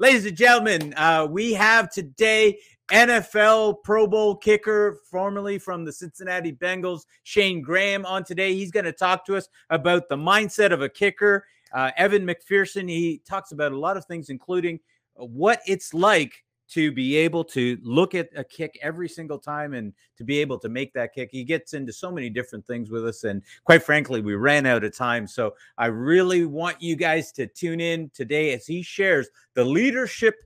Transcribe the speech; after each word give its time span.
Ladies 0.00 0.24
and 0.24 0.34
gentlemen, 0.34 0.94
uh, 0.96 1.26
we 1.28 1.52
have 1.52 1.90
today 1.90 2.58
NFL 2.90 3.82
Pro 3.84 4.06
Bowl 4.06 4.34
kicker, 4.34 4.98
formerly 5.10 5.58
from 5.58 5.84
the 5.84 5.92
Cincinnati 5.92 6.54
Bengals, 6.54 7.02
Shayne 7.24 7.60
Graham, 7.60 8.06
on 8.06 8.24
today. 8.24 8.54
He's 8.54 8.70
going 8.70 8.86
to 8.86 8.92
talk 8.92 9.26
to 9.26 9.36
us 9.36 9.46
about 9.68 10.08
the 10.08 10.16
mindset 10.16 10.72
of 10.72 10.80
a 10.80 10.88
kicker. 10.88 11.44
Uh, 11.74 11.90
Evan 11.98 12.26
McPherson, 12.26 12.88
he 12.88 13.20
talks 13.28 13.52
about 13.52 13.72
a 13.72 13.78
lot 13.78 13.98
of 13.98 14.06
things, 14.06 14.30
including 14.30 14.80
what 15.16 15.60
it's 15.66 15.92
like 15.92 16.44
to 16.70 16.92
be 16.92 17.16
able 17.16 17.44
to 17.44 17.78
look 17.82 18.14
at 18.14 18.28
a 18.36 18.44
kick 18.44 18.78
every 18.82 19.08
single 19.08 19.38
time 19.38 19.74
and 19.74 19.92
to 20.16 20.24
be 20.24 20.38
able 20.38 20.58
to 20.58 20.68
make 20.68 20.92
that 20.94 21.12
kick. 21.12 21.28
He 21.32 21.44
gets 21.44 21.74
into 21.74 21.92
so 21.92 22.10
many 22.10 22.30
different 22.30 22.66
things 22.66 22.90
with 22.90 23.06
us. 23.06 23.24
And 23.24 23.42
quite 23.64 23.82
frankly, 23.82 24.20
we 24.20 24.34
ran 24.34 24.66
out 24.66 24.84
of 24.84 24.96
time. 24.96 25.26
So 25.26 25.54
I 25.78 25.86
really 25.86 26.46
want 26.46 26.80
you 26.80 26.96
guys 26.96 27.32
to 27.32 27.46
tune 27.46 27.80
in 27.80 28.10
today 28.14 28.52
as 28.52 28.66
he 28.66 28.82
shares 28.82 29.28
the 29.54 29.64
leadership 29.64 30.36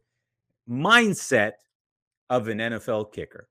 mindset 0.68 1.52
of 2.30 2.48
an 2.48 2.58
NFL 2.58 3.12
kicker, 3.12 3.48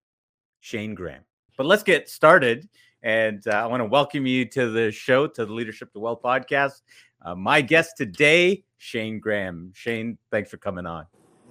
Shayne 0.60 0.96
Graham. 0.96 1.24
But 1.58 1.68
let's 1.68 1.84
get 1.84 2.10
started. 2.10 2.68
And 3.04 3.46
uh, 3.48 3.52
I 3.52 3.66
want 3.68 3.82
to 3.82 3.85
welcome 3.85 4.26
you 4.26 4.46
to 4.46 4.71
the 4.71 4.91
show, 4.91 5.27
to 5.27 5.46
the 5.46 5.54
Leadership 5.54 5.91
to 5.94 5.99
Wealth 5.99 6.21
podcast. 6.24 6.82
Uh, 7.21 7.35
my 7.35 7.62
guest 7.62 7.98
today, 7.98 8.63
Shayne 8.77 9.20
Graham. 9.20 9.71
Shayne, 9.76 10.18
thanks 10.32 10.49
for 10.49 10.58
coming 10.58 10.85
on. 10.85 11.05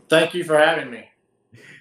Thank 0.08 0.34
you 0.34 0.44
for 0.44 0.58
having 0.58 0.90
me. 0.90 1.11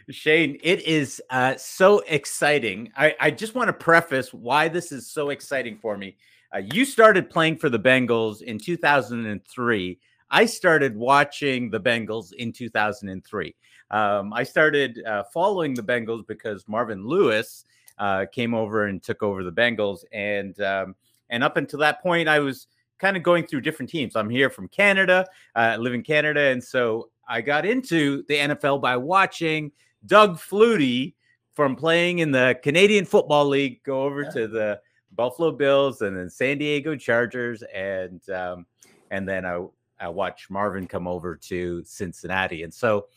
Shayne, 0.09 0.57
it 0.63 0.81
is 0.81 1.21
uh, 1.29 1.55
so 1.57 1.99
exciting. 2.07 2.91
I, 2.95 3.15
I 3.19 3.31
just 3.31 3.55
want 3.55 3.67
to 3.67 3.73
preface 3.73 4.33
why 4.33 4.67
this 4.67 4.91
is 4.91 5.09
so 5.09 5.29
exciting 5.29 5.77
for 5.77 5.97
me. 5.97 6.17
Uh, 6.53 6.59
you 6.73 6.83
started 6.85 7.29
playing 7.29 7.57
for 7.57 7.69
the 7.69 7.79
Bengals 7.79 8.41
in 8.41 8.57
2003. 8.57 9.99
I 10.29 10.45
started 10.45 10.95
watching 10.95 11.69
the 11.69 11.79
Bengals 11.79 12.33
in 12.33 12.51
2003. 12.51 13.55
Um, 13.91 14.33
I 14.33 14.43
started 14.43 15.03
uh, 15.05 15.23
following 15.33 15.73
the 15.73 15.83
Bengals 15.83 16.25
because 16.25 16.67
Marvin 16.67 17.05
Lewis 17.05 17.65
uh, 17.97 18.25
came 18.31 18.53
over 18.53 18.87
and 18.87 19.03
took 19.03 19.21
over 19.21 19.43
the 19.43 19.51
Bengals, 19.51 20.03
and 20.11 20.59
um, 20.61 20.95
and 21.29 21.43
up 21.43 21.57
until 21.57 21.79
that 21.79 22.01
point, 22.01 22.27
I 22.27 22.39
was 22.39 22.67
kind 22.99 23.17
of 23.17 23.23
going 23.23 23.45
through 23.45 23.61
different 23.61 23.89
teams. 23.89 24.15
I'm 24.15 24.29
here 24.29 24.49
from 24.49 24.67
Canada, 24.69 25.27
uh, 25.55 25.77
live 25.79 25.93
in 25.93 26.03
Canada, 26.03 26.39
and 26.39 26.63
so 26.63 27.09
I 27.27 27.41
got 27.41 27.65
into 27.65 28.23
the 28.27 28.35
NFL 28.35 28.81
by 28.81 28.97
watching 28.97 29.71
Doug 30.05 30.37
Flutie 30.37 31.13
from 31.53 31.75
playing 31.75 32.19
in 32.19 32.31
the 32.31 32.59
Canadian 32.63 33.05
Football 33.05 33.47
League 33.47 33.83
go 33.83 34.03
over 34.03 34.23
yeah. 34.23 34.29
to 34.31 34.47
the 34.47 34.81
Buffalo 35.11 35.51
Bills 35.51 36.01
and 36.01 36.15
then 36.15 36.29
San 36.29 36.57
Diego 36.57 36.95
Chargers, 36.95 37.63
and 37.73 38.21
um, 38.29 38.65
and 39.11 39.27
then 39.27 39.45
I, 39.45 39.65
I 39.99 40.07
watched 40.07 40.49
Marvin 40.49 40.87
come 40.87 41.07
over 41.07 41.35
to 41.35 41.83
Cincinnati. 41.85 42.63
And 42.63 42.73
so 42.73 43.07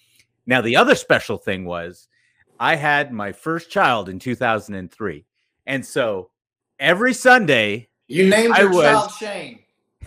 now 0.47 0.61
the 0.61 0.77
other 0.77 0.95
special 0.95 1.39
thing 1.39 1.65
was 1.65 2.09
I 2.59 2.77
had 2.77 3.13
my 3.13 3.33
first 3.33 3.71
child 3.71 4.09
in 4.09 4.19
2003, 4.19 5.25
and 5.67 5.87
so 5.87 6.31
every 6.79 7.15
Sunday 7.15 7.89
you 8.09 8.29
named 8.29 8.57
your 8.57 8.71
was, 8.71 8.85
child 8.85 9.11
Shayne. 9.13 9.59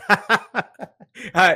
uh, 1.33 1.55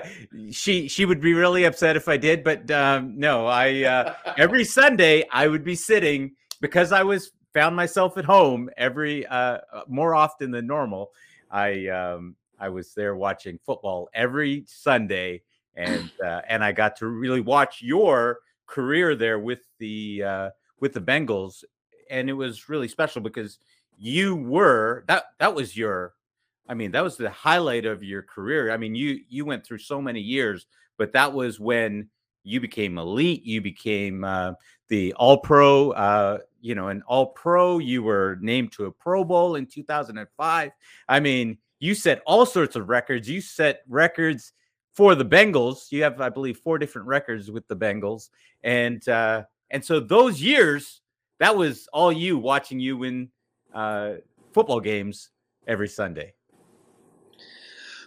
she 0.51 0.87
she 0.87 1.05
would 1.05 1.21
be 1.21 1.33
really 1.33 1.63
upset 1.63 1.95
if 1.95 2.07
I 2.07 2.17
did, 2.17 2.43
but 2.43 2.69
um, 2.71 3.17
no, 3.17 3.47
I 3.47 3.83
uh, 3.83 4.13
every 4.37 4.63
Sunday 4.79 5.23
I 5.31 5.47
would 5.47 5.63
be 5.63 5.75
sitting 5.75 6.31
because 6.59 6.91
I 6.91 7.03
was 7.03 7.31
found 7.53 7.75
myself 7.75 8.17
at 8.17 8.25
home 8.25 8.69
every 8.77 9.25
uh, 9.27 9.59
more 9.87 10.15
often 10.15 10.51
than 10.51 10.67
normal. 10.67 11.11
I 11.49 11.87
um, 11.87 12.35
I 12.59 12.69
was 12.69 12.93
there 12.93 13.15
watching 13.15 13.59
football 13.65 14.09
every 14.13 14.63
Sunday, 14.67 15.41
and 15.75 16.11
uh, 16.23 16.41
and 16.47 16.63
I 16.63 16.71
got 16.71 16.95
to 16.97 17.07
really 17.07 17.41
watch 17.41 17.81
your 17.81 18.39
career 18.67 19.15
there 19.15 19.39
with 19.39 19.61
the 19.79 20.23
uh, 20.23 20.49
with 20.79 20.93
the 20.93 21.01
Bengals, 21.01 21.63
and 22.09 22.29
it 22.29 22.33
was 22.33 22.69
really 22.69 22.87
special 22.87 23.21
because 23.21 23.59
you 23.97 24.35
were 24.35 25.03
that 25.07 25.25
that 25.39 25.53
was 25.53 25.75
your 25.75 26.13
I 26.71 26.73
mean, 26.73 26.91
that 26.91 27.03
was 27.03 27.17
the 27.17 27.29
highlight 27.29 27.85
of 27.85 28.01
your 28.01 28.21
career. 28.21 28.71
I 28.71 28.77
mean, 28.77 28.95
you 28.95 29.19
you 29.27 29.43
went 29.43 29.65
through 29.65 29.79
so 29.79 30.01
many 30.01 30.21
years, 30.21 30.67
but 30.97 31.11
that 31.11 31.33
was 31.33 31.59
when 31.59 32.07
you 32.45 32.61
became 32.61 32.97
elite. 32.97 33.43
You 33.43 33.59
became 33.59 34.23
uh, 34.23 34.53
the 34.87 35.11
All 35.15 35.39
Pro. 35.39 35.91
Uh, 35.91 36.37
you 36.61 36.73
know, 36.73 36.87
an 36.87 37.03
All 37.07 37.25
Pro. 37.25 37.79
You 37.79 38.03
were 38.03 38.37
named 38.39 38.71
to 38.73 38.85
a 38.85 38.91
Pro 38.91 39.25
Bowl 39.25 39.55
in 39.55 39.65
2005. 39.65 40.71
I 41.09 41.19
mean, 41.19 41.57
you 41.79 41.93
set 41.93 42.21
all 42.25 42.45
sorts 42.45 42.77
of 42.77 42.87
records. 42.87 43.29
You 43.29 43.41
set 43.41 43.81
records 43.89 44.53
for 44.93 45.13
the 45.13 45.25
Bengals. 45.25 45.91
You 45.91 46.03
have, 46.03 46.21
I 46.21 46.29
believe, 46.29 46.59
four 46.59 46.77
different 46.77 47.05
records 47.05 47.51
with 47.51 47.67
the 47.67 47.75
Bengals, 47.75 48.29
and 48.63 49.05
uh, 49.09 49.43
and 49.71 49.83
so 49.83 49.99
those 49.99 50.41
years, 50.41 51.01
that 51.39 51.57
was 51.57 51.89
all 51.91 52.13
you 52.13 52.37
watching 52.37 52.79
you 52.79 52.95
win 52.95 53.29
uh, 53.73 54.13
football 54.53 54.79
games 54.79 55.31
every 55.67 55.89
Sunday. 55.89 56.33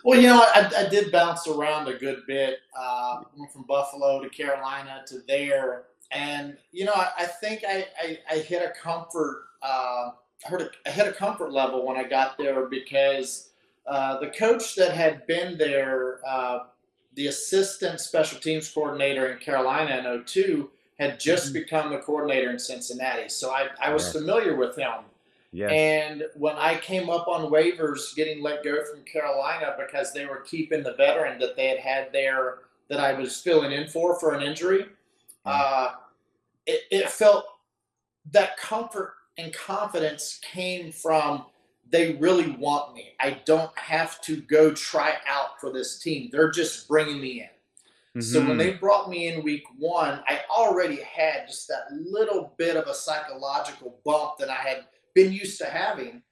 Well, 0.04 0.20
you 0.20 0.28
know, 0.28 0.44
I, 0.54 0.70
I 0.76 0.88
did 0.90 1.10
bounce 1.10 1.48
around 1.48 1.88
a 1.88 1.94
good 1.94 2.26
bit. 2.26 2.58
Uh, 2.78 3.22
went 3.36 3.50
from 3.50 3.62
Buffalo 3.62 4.22
to 4.22 4.28
Carolina 4.28 5.02
to 5.06 5.20
there, 5.26 5.84
and 6.12 6.58
you 6.72 6.84
know, 6.84 6.92
I, 6.92 7.08
I 7.20 7.24
think 7.24 7.62
I, 7.66 7.86
I, 7.98 8.18
I, 8.30 8.38
hit 8.38 8.62
a 8.62 8.78
comfort. 8.78 9.44
Uh, 9.62 10.10
I 10.44 10.48
heard 10.48 10.60
a, 10.60 10.68
I 10.86 10.90
hit 10.90 11.08
a 11.08 11.12
comfort 11.12 11.52
level 11.52 11.86
when 11.86 11.96
I 11.96 12.04
got 12.04 12.36
there 12.36 12.66
because 12.66 13.48
uh, 13.86 14.20
the 14.20 14.28
coach 14.28 14.74
that 14.74 14.92
had 14.92 15.26
been 15.26 15.56
there, 15.56 16.20
uh, 16.26 16.64
the 17.14 17.28
assistant 17.28 17.98
special 17.98 18.38
teams 18.38 18.68
coordinator 18.68 19.32
in 19.32 19.38
Carolina 19.38 20.06
in 20.06 20.24
02, 20.24 20.70
had 20.98 21.18
just 21.18 21.46
mm-hmm. 21.46 21.54
become 21.54 21.90
the 21.90 21.98
coordinator 21.98 22.50
in 22.50 22.58
Cincinnati. 22.58 23.30
So 23.30 23.52
I, 23.52 23.68
I 23.80 23.90
was 23.90 24.12
familiar 24.12 24.54
with 24.54 24.76
him. 24.76 25.04
Yes. 25.54 25.70
And 25.70 26.24
when 26.34 26.56
I 26.56 26.76
came 26.78 27.08
up 27.08 27.28
on 27.28 27.48
waivers 27.48 28.12
getting 28.16 28.42
let 28.42 28.64
go 28.64 28.84
from 28.84 29.04
Carolina 29.04 29.76
because 29.78 30.12
they 30.12 30.26
were 30.26 30.40
keeping 30.40 30.82
the 30.82 30.94
veteran 30.94 31.38
that 31.38 31.54
they 31.54 31.68
had 31.68 31.78
had 31.78 32.12
there 32.12 32.58
that 32.88 32.98
I 32.98 33.12
was 33.12 33.40
filling 33.40 33.70
in 33.70 33.86
for 33.86 34.18
for 34.18 34.34
an 34.34 34.42
injury, 34.42 34.80
mm. 34.82 34.86
uh, 35.46 35.92
it, 36.66 36.80
it 36.90 37.08
felt 37.08 37.44
that 38.32 38.56
comfort 38.56 39.14
and 39.38 39.52
confidence 39.52 40.40
came 40.42 40.90
from 40.90 41.46
they 41.88 42.14
really 42.14 42.50
want 42.50 42.92
me. 42.92 43.12
I 43.20 43.40
don't 43.44 43.78
have 43.78 44.20
to 44.22 44.40
go 44.40 44.72
try 44.72 45.14
out 45.28 45.60
for 45.60 45.70
this 45.70 46.00
team. 46.00 46.30
They're 46.32 46.50
just 46.50 46.88
bringing 46.88 47.20
me 47.20 47.42
in. 47.42 47.46
Mm-hmm. 47.46 48.20
So 48.22 48.40
when 48.40 48.48
mm-hmm. 48.48 48.58
they 48.58 48.70
brought 48.72 49.08
me 49.08 49.28
in 49.28 49.44
week 49.44 49.62
one, 49.78 50.20
I 50.28 50.40
already 50.50 51.00
had 51.02 51.46
just 51.46 51.68
that 51.68 51.92
little 51.92 52.54
bit 52.56 52.76
of 52.76 52.88
a 52.88 52.94
psychological 52.94 54.00
bump 54.04 54.38
that 54.38 54.50
I 54.50 54.54
had 54.54 54.86
been 55.14 55.32
used 55.32 55.58
to 55.58 55.66
having. 55.66 56.22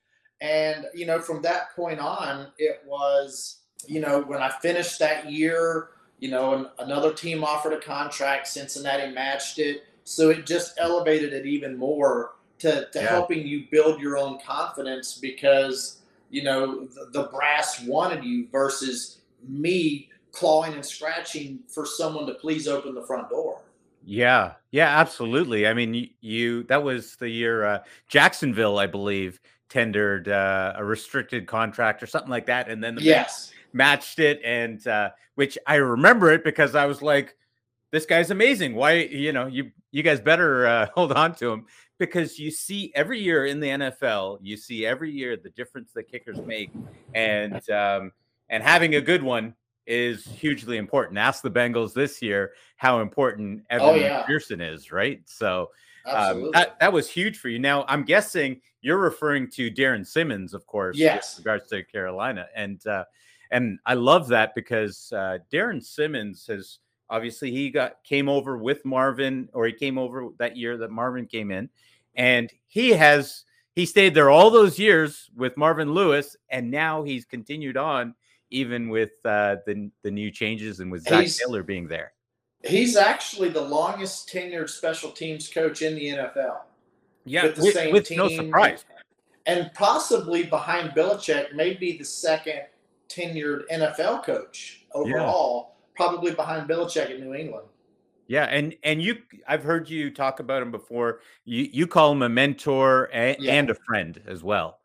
And, 0.40 0.86
you 0.92 1.06
know, 1.06 1.20
from 1.20 1.40
that 1.42 1.74
point 1.74 2.00
on, 2.00 2.48
it 2.58 2.82
was, 2.84 3.60
you 3.86 4.00
know, 4.00 4.22
when 4.22 4.42
I 4.42 4.50
finished 4.60 4.98
that 4.98 5.30
year, 5.30 5.90
you 6.18 6.30
know, 6.30 6.70
another 6.78 7.12
team 7.12 7.44
offered 7.44 7.72
a 7.72 7.80
contract, 7.80 8.48
Cincinnati 8.48 9.12
matched 9.12 9.58
it. 9.58 9.84
So 10.04 10.30
it 10.30 10.46
just 10.46 10.74
elevated 10.78 11.32
it 11.32 11.46
even 11.46 11.76
more 11.76 12.32
to, 12.58 12.88
to 12.90 12.98
yeah. 12.98 13.08
helping 13.08 13.46
you 13.46 13.66
build 13.70 14.00
your 14.00 14.18
own 14.18 14.38
confidence 14.44 15.18
because, 15.18 15.98
you 16.30 16.42
know, 16.42 16.86
the, 16.86 17.10
the 17.12 17.24
brass 17.24 17.82
wanted 17.84 18.24
you 18.24 18.48
versus 18.50 19.20
me 19.48 20.08
clawing 20.32 20.72
and 20.74 20.84
scratching 20.84 21.60
for 21.68 21.84
someone 21.84 22.26
to 22.26 22.34
please 22.34 22.66
open 22.66 22.94
the 22.94 23.06
front 23.06 23.28
door. 23.28 23.60
Yeah, 24.04 24.54
yeah, 24.70 24.98
absolutely. 24.98 25.66
I 25.66 25.74
mean, 25.74 25.94
you, 25.94 26.08
you 26.20 26.62
that 26.64 26.82
was 26.82 27.16
the 27.16 27.28
year 27.28 27.64
uh, 27.64 27.78
Jacksonville, 28.08 28.78
I 28.78 28.86
believe, 28.86 29.40
tendered 29.68 30.28
uh, 30.28 30.74
a 30.76 30.84
restricted 30.84 31.46
contract 31.46 32.02
or 32.02 32.06
something 32.06 32.30
like 32.30 32.46
that, 32.46 32.68
and 32.68 32.82
then 32.82 32.96
the 32.96 33.02
yes 33.02 33.52
matched 33.72 34.18
it, 34.18 34.40
and 34.44 34.86
uh, 34.86 35.10
which 35.34 35.56
I 35.66 35.76
remember 35.76 36.30
it 36.32 36.44
because 36.44 36.74
I 36.74 36.86
was 36.86 37.02
like, 37.02 37.36
"This 37.90 38.06
guy's 38.06 38.30
amazing. 38.30 38.74
Why, 38.74 38.94
you 38.94 39.32
know, 39.32 39.46
you 39.46 39.70
you 39.90 40.02
guys 40.02 40.20
better 40.20 40.66
uh, 40.66 40.86
hold 40.94 41.12
on 41.12 41.34
to 41.36 41.52
him." 41.52 41.66
Because 41.98 42.36
you 42.36 42.50
see 42.50 42.90
every 42.96 43.20
year 43.20 43.46
in 43.46 43.60
the 43.60 43.68
NFL, 43.68 44.38
you 44.42 44.56
see 44.56 44.84
every 44.84 45.12
year 45.12 45.36
the 45.36 45.50
difference 45.50 45.92
that 45.92 46.10
kickers 46.10 46.40
make, 46.40 46.70
and 47.14 47.68
um, 47.70 48.10
and 48.48 48.62
having 48.62 48.96
a 48.96 49.00
good 49.00 49.22
one 49.22 49.54
is 49.86 50.24
hugely 50.24 50.76
important. 50.76 51.18
Ask 51.18 51.42
the 51.42 51.50
Bengals 51.50 51.92
this 51.92 52.22
year 52.22 52.52
how 52.76 53.00
important 53.00 53.64
Evan 53.70 53.88
oh, 53.88 53.94
yeah. 53.94 54.22
Pearson 54.22 54.60
is, 54.60 54.92
right? 54.92 55.20
So 55.26 55.70
um, 56.06 56.50
that 56.52 56.78
that 56.80 56.92
was 56.92 57.08
huge 57.08 57.38
for 57.38 57.48
you. 57.48 57.58
Now 57.58 57.84
I'm 57.88 58.04
guessing 58.04 58.60
you're 58.80 58.98
referring 58.98 59.50
to 59.52 59.70
Darrin 59.70 60.04
Simmons, 60.04 60.54
of 60.54 60.66
course, 60.66 60.96
yes, 60.96 61.36
with 61.36 61.46
regards 61.46 61.68
to 61.70 61.82
Carolina, 61.84 62.46
and 62.54 62.84
uh, 62.86 63.04
and 63.50 63.78
I 63.86 63.94
love 63.94 64.28
that 64.28 64.54
because 64.54 65.12
uh, 65.12 65.38
Darrin 65.50 65.80
Simmons 65.80 66.46
has 66.48 66.78
obviously 67.10 67.50
he 67.50 67.70
got 67.70 68.02
came 68.04 68.28
over 68.28 68.56
with 68.56 68.84
Marvin, 68.84 69.48
or 69.52 69.66
he 69.66 69.72
came 69.72 69.98
over 69.98 70.28
that 70.38 70.56
year 70.56 70.76
that 70.78 70.90
Marvin 70.90 71.26
came 71.26 71.50
in, 71.50 71.68
and 72.16 72.52
he 72.66 72.90
has 72.90 73.44
he 73.74 73.86
stayed 73.86 74.14
there 74.14 74.30
all 74.30 74.50
those 74.50 74.78
years 74.78 75.30
with 75.36 75.56
Marvin 75.56 75.92
Lewis, 75.94 76.36
and 76.50 76.70
now 76.70 77.02
he's 77.02 77.24
continued 77.24 77.76
on 77.76 78.14
even 78.52 78.88
with 78.88 79.12
uh, 79.24 79.56
the 79.66 79.90
the 80.02 80.10
new 80.10 80.30
changes 80.30 80.80
and 80.80 80.90
with 80.90 81.02
Zac 81.02 81.26
Taylor 81.26 81.62
being 81.62 81.88
there. 81.88 82.12
He's 82.64 82.96
actually 82.96 83.48
the 83.48 83.60
longest 83.60 84.28
tenured 84.28 84.70
special 84.70 85.10
teams 85.10 85.48
coach 85.48 85.82
in 85.82 85.96
the 85.96 86.06
NFL. 86.06 86.58
Yeah, 87.24 87.46
with, 87.46 87.58
with, 87.58 87.92
with 87.92 88.10
no 88.12 88.28
surprise. 88.28 88.84
And 89.46 89.70
possibly 89.74 90.44
behind 90.44 90.90
Belichick, 90.90 91.54
maybe 91.54 91.98
the 91.98 92.04
second 92.04 92.62
tenured 93.08 93.62
NFL 93.72 94.24
coach 94.24 94.84
overall, 94.92 95.74
yeah. 95.74 95.86
probably 95.96 96.32
behind 96.32 96.68
Belichick 96.68 97.10
in 97.10 97.20
New 97.20 97.34
England. 97.34 97.66
Yeah, 98.28 98.44
and 98.44 98.74
and 98.84 99.02
you, 99.02 99.18
I've 99.46 99.64
heard 99.64 99.90
you 99.90 100.10
talk 100.10 100.40
about 100.40 100.62
him 100.62 100.70
before. 100.70 101.20
You 101.44 101.68
you 101.72 101.86
call 101.86 102.12
him 102.12 102.22
a 102.22 102.28
mentor 102.28 103.10
and, 103.12 103.36
yeah. 103.40 103.54
and 103.54 103.70
a 103.70 103.74
friend 103.74 104.22
as 104.26 104.42
well. 104.42 104.78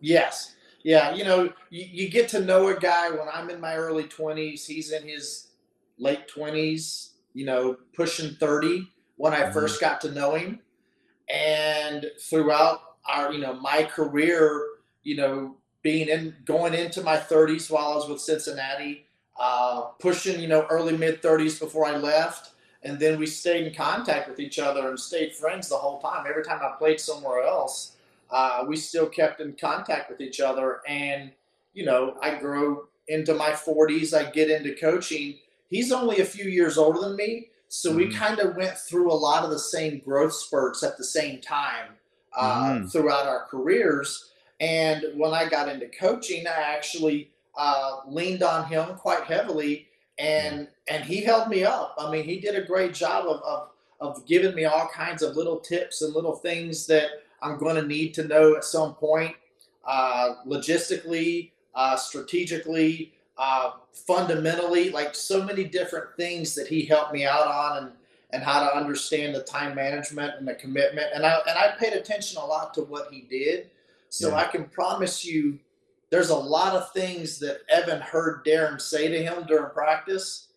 Yes, 0.00 0.54
yeah. 0.82 1.14
You 1.14 1.24
know, 1.24 1.52
you, 1.70 1.86
you 1.90 2.08
get 2.08 2.28
to 2.30 2.40
know 2.40 2.68
a 2.68 2.78
guy 2.78 3.10
when 3.10 3.28
I'm 3.32 3.50
in 3.50 3.60
my 3.60 3.76
early 3.76 4.04
twenties. 4.04 4.66
He's 4.66 4.92
in 4.92 5.06
his 5.06 5.48
late 5.98 6.28
twenties. 6.28 7.14
You 7.34 7.46
know, 7.46 7.76
pushing 7.94 8.34
thirty 8.34 8.88
when 9.16 9.32
I 9.32 9.42
mm-hmm. 9.42 9.52
first 9.52 9.80
got 9.80 10.00
to 10.02 10.12
know 10.12 10.34
him, 10.34 10.60
and 11.28 12.06
throughout 12.20 12.80
our 13.06 13.32
you 13.32 13.40
know 13.40 13.54
my 13.54 13.84
career, 13.84 14.64
you 15.02 15.16
know, 15.16 15.56
being 15.82 16.08
in 16.08 16.36
going 16.44 16.74
into 16.74 17.02
my 17.02 17.16
30s 17.16 17.70
while 17.70 17.92
I 17.92 17.94
was 17.96 18.08
with 18.08 18.20
Cincinnati, 18.20 19.06
uh, 19.38 19.82
pushing 20.00 20.40
you 20.40 20.48
know 20.48 20.66
early 20.70 20.96
mid 20.96 21.22
30s 21.22 21.60
before 21.60 21.86
I 21.86 21.96
left 21.96 22.52
and 22.82 22.98
then 22.98 23.18
we 23.18 23.26
stayed 23.26 23.66
in 23.66 23.74
contact 23.74 24.28
with 24.28 24.38
each 24.38 24.58
other 24.58 24.88
and 24.88 24.98
stayed 24.98 25.34
friends 25.34 25.68
the 25.68 25.76
whole 25.76 26.00
time. 26.00 26.26
Every 26.28 26.44
time 26.44 26.60
I 26.62 26.76
played 26.78 27.00
somewhere 27.00 27.42
else, 27.42 27.96
uh, 28.30 28.64
we 28.66 28.76
still 28.76 29.08
kept 29.08 29.40
in 29.40 29.54
contact 29.54 30.10
with 30.10 30.20
each 30.20 30.40
other. 30.40 30.80
And 30.86 31.32
you 31.74 31.84
know, 31.84 32.16
I 32.22 32.34
grow 32.34 32.84
into 33.08 33.34
my 33.34 33.50
40s. 33.50 34.14
I 34.14 34.30
get 34.30 34.50
into 34.50 34.74
coaching. 34.74 35.38
He's 35.70 35.92
only 35.92 36.20
a 36.20 36.24
few 36.24 36.46
years 36.46 36.78
older 36.78 37.00
than 37.00 37.16
me, 37.16 37.48
so 37.68 37.90
mm-hmm. 37.90 37.98
we 37.98 38.14
kind 38.14 38.38
of 38.38 38.56
went 38.56 38.76
through 38.76 39.12
a 39.12 39.14
lot 39.14 39.44
of 39.44 39.50
the 39.50 39.58
same 39.58 40.00
growth 40.04 40.32
spurts 40.32 40.82
at 40.82 40.96
the 40.96 41.04
same 41.04 41.40
time 41.40 41.90
uh, 42.36 42.70
mm-hmm. 42.70 42.86
throughout 42.86 43.26
our 43.26 43.44
careers. 43.44 44.30
And 44.60 45.04
when 45.14 45.32
I 45.32 45.48
got 45.48 45.68
into 45.68 45.88
coaching, 45.88 46.46
I 46.46 46.74
actually 46.74 47.30
uh, 47.56 47.98
leaned 48.08 48.42
on 48.42 48.66
him 48.66 48.94
quite 48.96 49.24
heavily 49.24 49.88
and 50.18 50.68
and 50.88 51.04
he 51.04 51.22
held 51.22 51.48
me 51.48 51.64
up. 51.64 51.94
I 51.98 52.10
mean, 52.10 52.24
he 52.24 52.40
did 52.40 52.56
a 52.56 52.66
great 52.66 52.94
job 52.94 53.26
of 53.26 53.40
of, 53.42 53.68
of 54.00 54.26
giving 54.26 54.54
me 54.54 54.64
all 54.64 54.88
kinds 54.88 55.22
of 55.22 55.36
little 55.36 55.60
tips 55.60 56.02
and 56.02 56.14
little 56.14 56.36
things 56.36 56.86
that 56.86 57.10
I'm 57.42 57.58
going 57.58 57.76
to 57.76 57.86
need 57.86 58.14
to 58.14 58.26
know 58.26 58.56
at 58.56 58.64
some 58.64 58.94
point, 58.94 59.34
uh, 59.84 60.34
logistically, 60.46 61.52
uh, 61.74 61.96
strategically, 61.96 63.12
uh, 63.36 63.72
fundamentally, 63.92 64.90
like 64.90 65.14
so 65.14 65.42
many 65.42 65.64
different 65.64 66.16
things 66.16 66.54
that 66.54 66.66
he 66.66 66.84
helped 66.84 67.12
me 67.12 67.24
out 67.24 67.46
on 67.46 67.78
and 67.78 67.92
and 68.30 68.42
how 68.42 68.60
to 68.60 68.76
understand 68.76 69.34
the 69.34 69.42
time 69.42 69.74
management 69.74 70.34
and 70.38 70.46
the 70.46 70.54
commitment. 70.54 71.06
And 71.14 71.24
I 71.24 71.38
and 71.48 71.58
I 71.58 71.74
paid 71.78 71.94
attention 71.94 72.38
a 72.38 72.44
lot 72.44 72.74
to 72.74 72.82
what 72.82 73.12
he 73.12 73.22
did. 73.22 73.70
So 74.10 74.30
yeah. 74.30 74.36
I 74.36 74.44
can 74.44 74.64
promise 74.64 75.24
you 75.24 75.58
there's 76.10 76.30
a 76.30 76.36
lot 76.36 76.74
of 76.74 76.92
things 76.92 77.38
that 77.40 77.60
Evan 77.68 78.00
heard 78.00 78.44
Darrin 78.44 78.78
say 78.78 79.08
to 79.08 79.22
him 79.22 79.44
during 79.46 79.70
practice 79.70 80.48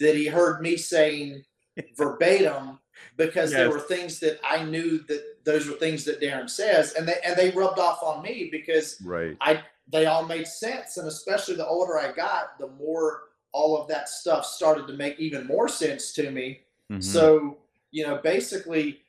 that 0.00 0.16
he 0.16 0.26
heard 0.26 0.60
me 0.60 0.76
saying 0.76 1.44
verbatim 1.96 2.78
because 3.16 3.52
yes. 3.52 3.58
there 3.58 3.70
were 3.70 3.80
things 3.80 4.18
that 4.20 4.40
I 4.44 4.64
knew 4.64 4.98
that 5.08 5.37
those 5.48 5.66
were 5.66 5.76
things 5.76 6.04
that 6.04 6.20
Darrin 6.20 6.46
says 6.46 6.92
and 6.92 7.08
they 7.08 7.16
and 7.24 7.34
they 7.34 7.50
rubbed 7.50 7.78
off 7.78 8.02
on 8.02 8.22
me 8.22 8.50
because 8.52 9.00
right. 9.02 9.34
I 9.40 9.62
they 9.90 10.04
all 10.04 10.26
made 10.26 10.46
sense 10.46 10.98
and 10.98 11.08
especially 11.08 11.56
the 11.56 11.66
older 11.66 11.98
I 11.98 12.12
got 12.12 12.58
the 12.58 12.68
more 12.78 13.22
all 13.52 13.80
of 13.80 13.88
that 13.88 14.10
stuff 14.10 14.44
started 14.44 14.86
to 14.88 14.92
make 14.92 15.18
even 15.18 15.46
more 15.46 15.66
sense 15.66 16.12
to 16.12 16.30
me. 16.30 16.60
Mm-hmm. 16.92 17.00
So, 17.00 17.56
you 17.92 18.06
know, 18.06 18.20
basically 18.22 19.00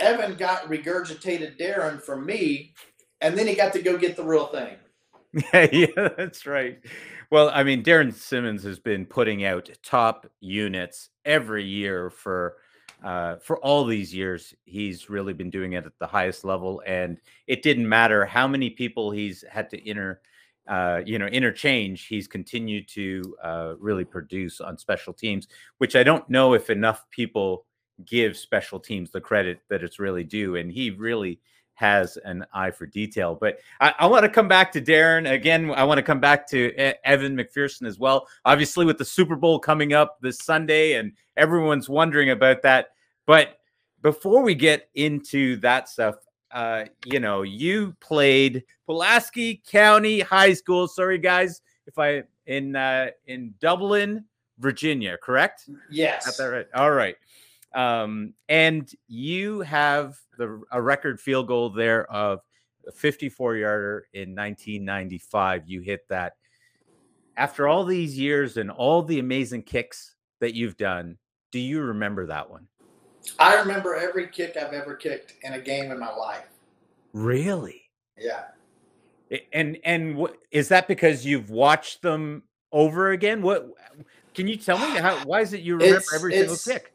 Evan 0.00 0.34
got 0.34 0.64
regurgitated 0.64 1.58
Darrin 1.58 1.98
from 1.98 2.26
me 2.26 2.74
and 3.20 3.38
then 3.38 3.46
he 3.46 3.54
got 3.54 3.72
to 3.74 3.80
go 3.82 3.96
get 3.96 4.16
the 4.16 4.24
real 4.24 4.46
thing. 4.46 4.76
Yeah, 5.52 5.68
yeah, 5.72 6.08
that's 6.16 6.46
right. 6.46 6.78
Well, 7.28 7.50
I 7.52 7.64
mean, 7.64 7.82
Darrin 7.82 8.12
Simmons 8.12 8.62
has 8.62 8.78
been 8.78 9.04
putting 9.04 9.44
out 9.44 9.68
top 9.82 10.30
units 10.38 11.10
every 11.24 11.64
year 11.64 12.08
for 12.08 12.58
uh, 13.04 13.36
for 13.36 13.58
all 13.58 13.84
these 13.84 14.14
years. 14.14 14.54
He's 14.64 15.10
really 15.10 15.34
been 15.34 15.50
doing 15.50 15.74
it 15.74 15.84
at 15.84 15.92
the 15.98 16.06
highest 16.06 16.44
level, 16.44 16.82
and 16.86 17.20
it 17.46 17.62
didn't 17.62 17.88
matter 17.88 18.24
how 18.24 18.48
many 18.48 18.70
people 18.70 19.10
he's 19.10 19.44
had 19.48 19.68
to 19.70 19.88
inter, 19.88 20.18
uh, 20.66 21.02
you 21.04 21.18
know, 21.18 21.26
interchange. 21.26 22.06
He's 22.06 22.26
continued 22.26 22.88
to 22.88 23.36
uh, 23.42 23.74
really 23.78 24.06
produce 24.06 24.60
on 24.62 24.78
special 24.78 25.12
teams, 25.12 25.48
which 25.78 25.96
I 25.96 26.02
don't 26.02 26.28
know 26.30 26.54
if 26.54 26.70
enough 26.70 27.04
people 27.10 27.66
give 28.06 28.36
special 28.38 28.80
teams 28.80 29.10
the 29.10 29.20
credit 29.20 29.60
that 29.68 29.84
it's 29.84 29.98
really 29.98 30.24
due, 30.24 30.56
and 30.56 30.72
he 30.72 30.90
really 30.90 31.40
has 31.74 32.16
an 32.24 32.46
eye 32.54 32.70
for 32.70 32.86
detail. 32.86 33.36
But 33.38 33.58
I, 33.80 33.94
I 33.98 34.06
want 34.06 34.22
to 34.22 34.30
come 34.30 34.48
back 34.48 34.72
to 34.72 34.80
Darrin 34.80 35.26
again. 35.26 35.70
I 35.72 35.84
want 35.84 35.98
to 35.98 36.02
come 36.02 36.20
back 36.20 36.48
to 36.50 36.72
Evan 37.06 37.36
McPherson 37.36 37.86
as 37.86 37.98
well. 37.98 38.26
Obviously, 38.46 38.86
with 38.86 38.96
the 38.96 39.04
Super 39.04 39.36
Bowl 39.36 39.58
coming 39.58 39.92
up 39.92 40.16
this 40.22 40.38
Sunday, 40.38 40.94
and 40.94 41.12
everyone's 41.36 41.90
wondering 41.90 42.30
about 42.30 42.62
that. 42.62 42.93
But 43.26 43.58
before 44.02 44.42
we 44.42 44.54
get 44.54 44.88
into 44.94 45.56
that 45.56 45.88
stuff, 45.88 46.16
uh, 46.52 46.84
you 47.04 47.18
know, 47.20 47.42
you 47.42 47.96
played 48.00 48.64
Pulaski 48.86 49.62
County 49.68 50.20
High 50.20 50.52
School. 50.52 50.86
Sorry, 50.86 51.18
guys, 51.18 51.60
if 51.86 51.98
I 51.98 52.22
in 52.46 52.76
uh, 52.76 53.10
in 53.26 53.54
Dublin, 53.60 54.24
Virginia, 54.58 55.16
correct? 55.20 55.68
Yes. 55.90 56.26
Got 56.26 56.36
that 56.36 56.50
right. 56.50 56.66
All 56.74 56.92
right. 56.92 57.16
Um, 57.74 58.34
and 58.48 58.88
you 59.08 59.60
have 59.62 60.16
the 60.38 60.62
a 60.70 60.80
record 60.80 61.20
field 61.20 61.48
goal 61.48 61.70
there 61.70 62.10
of 62.10 62.40
a 62.86 62.92
54 62.92 63.56
yarder 63.56 64.06
in 64.12 64.34
1995. 64.34 65.64
You 65.66 65.80
hit 65.80 66.06
that. 66.08 66.34
After 67.36 67.66
all 67.66 67.84
these 67.84 68.16
years 68.16 68.58
and 68.58 68.70
all 68.70 69.02
the 69.02 69.18
amazing 69.18 69.64
kicks 69.64 70.14
that 70.38 70.54
you've 70.54 70.76
done, 70.76 71.18
do 71.50 71.58
you 71.58 71.80
remember 71.80 72.26
that 72.26 72.48
one? 72.48 72.68
I 73.38 73.56
remember 73.56 73.94
every 73.94 74.28
kick 74.28 74.56
I've 74.56 74.72
ever 74.72 74.94
kicked 74.94 75.34
in 75.42 75.54
a 75.54 75.60
game 75.60 75.90
in 75.90 75.98
my 75.98 76.12
life. 76.14 76.46
Really? 77.12 77.82
Yeah. 78.18 78.44
And 79.52 79.78
and 79.84 80.16
what 80.16 80.38
is 80.50 80.68
that 80.68 80.86
because 80.86 81.24
you've 81.24 81.50
watched 81.50 82.02
them 82.02 82.42
over 82.72 83.10
again? 83.10 83.42
What 83.42 83.70
can 84.34 84.46
you 84.46 84.56
tell 84.56 84.78
me 84.78 84.98
how 84.98 85.16
why 85.24 85.40
is 85.40 85.52
it 85.52 85.60
you 85.60 85.76
remember 85.76 85.96
it's, 85.96 86.14
every 86.14 86.32
single 86.34 86.56
kick? 86.56 86.92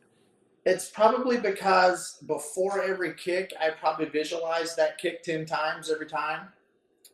It's 0.65 0.89
probably 0.89 1.37
because 1.37 2.17
before 2.27 2.81
every 2.81 3.13
kick, 3.15 3.53
I 3.59 3.71
probably 3.71 4.05
visualize 4.05 4.75
that 4.75 4.97
kick 4.97 5.23
10 5.23 5.45
times 5.45 5.89
every 5.89 6.05
time. 6.05 6.49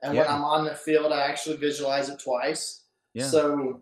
And 0.04 0.14
yeah. 0.14 0.22
when 0.22 0.30
I'm 0.30 0.44
on 0.44 0.66
the 0.66 0.76
field, 0.76 1.14
I 1.14 1.22
actually 1.22 1.58
visualize 1.58 2.10
it 2.10 2.20
twice. 2.20 2.82
Yeah. 3.14 3.28
So 3.28 3.82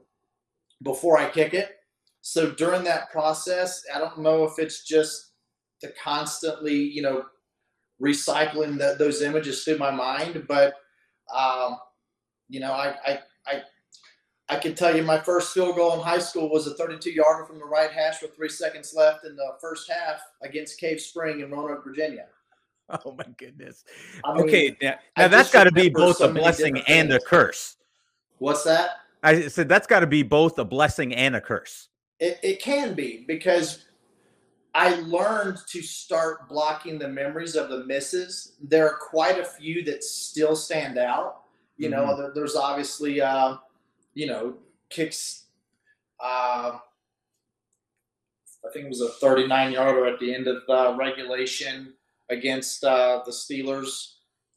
before 0.84 1.18
I 1.18 1.30
kick 1.30 1.54
it. 1.54 1.78
So 2.26 2.52
during 2.52 2.86
that 2.86 3.12
process, 3.12 3.84
I 3.94 4.00
don't 4.00 4.20
know 4.20 4.46
if 4.46 4.58
it's 4.58 4.86
just 4.86 5.34
the 5.82 5.94
constantly, 6.02 6.74
you 6.74 7.02
know, 7.02 7.26
recycling 8.02 8.78
the, 8.78 8.96
those 8.98 9.22
images 9.22 9.64
through 9.64 9.78
my 9.78 9.92
mind, 9.92 10.46
but, 10.48 10.74
um, 11.36 11.78
you 12.48 12.62
know, 12.62 12.72
I, 12.72 12.96
I, 13.06 13.20
I 13.46 13.62
I 14.50 14.58
can 14.58 14.76
tell 14.76 14.96
you 14.96 15.04
my 15.04 15.20
first 15.20 15.54
field 15.54 15.76
goal 15.76 15.94
in 15.94 16.00
high 16.00 16.20
school 16.20 16.50
was 16.50 16.68
a 16.68 16.76
32 16.76 17.12
yarder 17.12 17.46
from 17.46 17.60
the 17.60 17.66
right 17.66 17.92
hash 17.92 18.22
with 18.22 18.36
three 18.36 18.50
seconds 18.50 18.94
left 18.96 19.26
in 19.26 19.36
the 19.36 19.56
first 19.60 19.92
half 19.92 20.22
against 20.42 20.80
Cave 20.80 21.00
Spring 21.00 21.40
in 21.40 21.52
Roanoke, 21.52 21.84
Virginia. 21.84 22.26
Oh 23.06 23.16
my 23.18 23.26
goodness. 23.38 23.84
I 24.24 24.34
mean, 24.34 24.44
okay, 24.44 24.78
now, 24.82 24.96
now 25.18 25.28
that's 25.30 25.52
got 25.52 25.64
to 25.64 25.72
be 25.72 25.90
both 25.90 26.18
so 26.18 26.30
a 26.30 26.34
blessing 26.34 26.80
and 26.88 27.12
a 27.14 27.20
curse. 27.20 27.78
What's 28.40 28.64
that? 28.66 28.98
I 29.24 29.48
said 29.48 29.70
that's 29.70 29.88
got 29.88 30.02
to 30.02 30.08
be 30.08 30.22
both 30.22 30.60
a 30.60 30.66
blessing 30.66 31.16
and 31.16 31.36
a 31.36 31.42
curse. 31.42 31.88
It, 32.24 32.40
it 32.42 32.62
can 32.62 32.94
be 32.94 33.26
because 33.28 33.86
I 34.74 34.96
learned 35.02 35.58
to 35.68 35.82
start 35.82 36.48
blocking 36.48 36.98
the 36.98 37.08
memories 37.08 37.56
of 37.56 37.70
the 37.70 37.86
misses. 37.86 38.54
There 38.62 38.88
are 38.88 38.98
quite 38.98 39.40
a 39.40 39.46
few 39.46 39.84
that 39.86 40.04
still 40.04 40.56
stand 40.56 40.98
out. 40.98 41.42
You 41.78 41.90
mm-hmm. 41.90 42.08
know, 42.08 42.18
there, 42.18 42.32
there's 42.34 42.56
obviously. 42.56 43.22
Uh, 43.22 43.58
you 44.14 44.28
know, 44.28 44.56
kicks. 44.90 45.46
Uh, 46.20 46.78
I 48.66 48.72
think 48.72 48.86
it 48.86 48.90
was 48.90 49.02
a 49.02 49.10
39 49.10 49.74
yarder 49.74 50.06
at 50.06 50.20
the 50.20 50.34
end 50.34 50.48
of 50.48 50.64
uh, 50.70 50.96
regulation 50.98 51.94
against 52.30 52.84
uh, 52.84 53.22
the 53.26 53.32
Steelers 53.32 54.14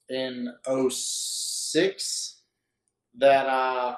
in 0.08 0.52
06. 0.64 2.40
That 3.18 3.46
uh, 3.46 3.96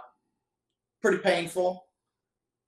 pretty 1.02 1.18
painful. 1.18 1.84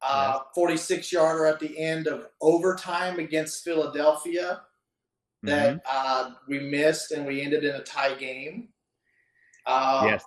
Uh, 0.02 0.40
46 0.54 1.12
yarder 1.12 1.45
at 1.45 1.61
the 1.61 1.78
end 1.78 2.07
of 2.07 2.28
overtime 2.40 3.19
against 3.19 3.62
Philadelphia 3.62 4.62
that 5.42 5.76
mm-hmm. 5.76 5.78
uh, 5.87 6.35
we 6.49 6.59
missed 6.59 7.12
and 7.12 7.26
we 7.26 7.42
ended 7.42 7.64
in 7.64 7.75
a 7.76 7.83
tie 7.83 8.14
game. 8.14 8.69
Uh, 9.66 10.02
yes. 10.07 10.25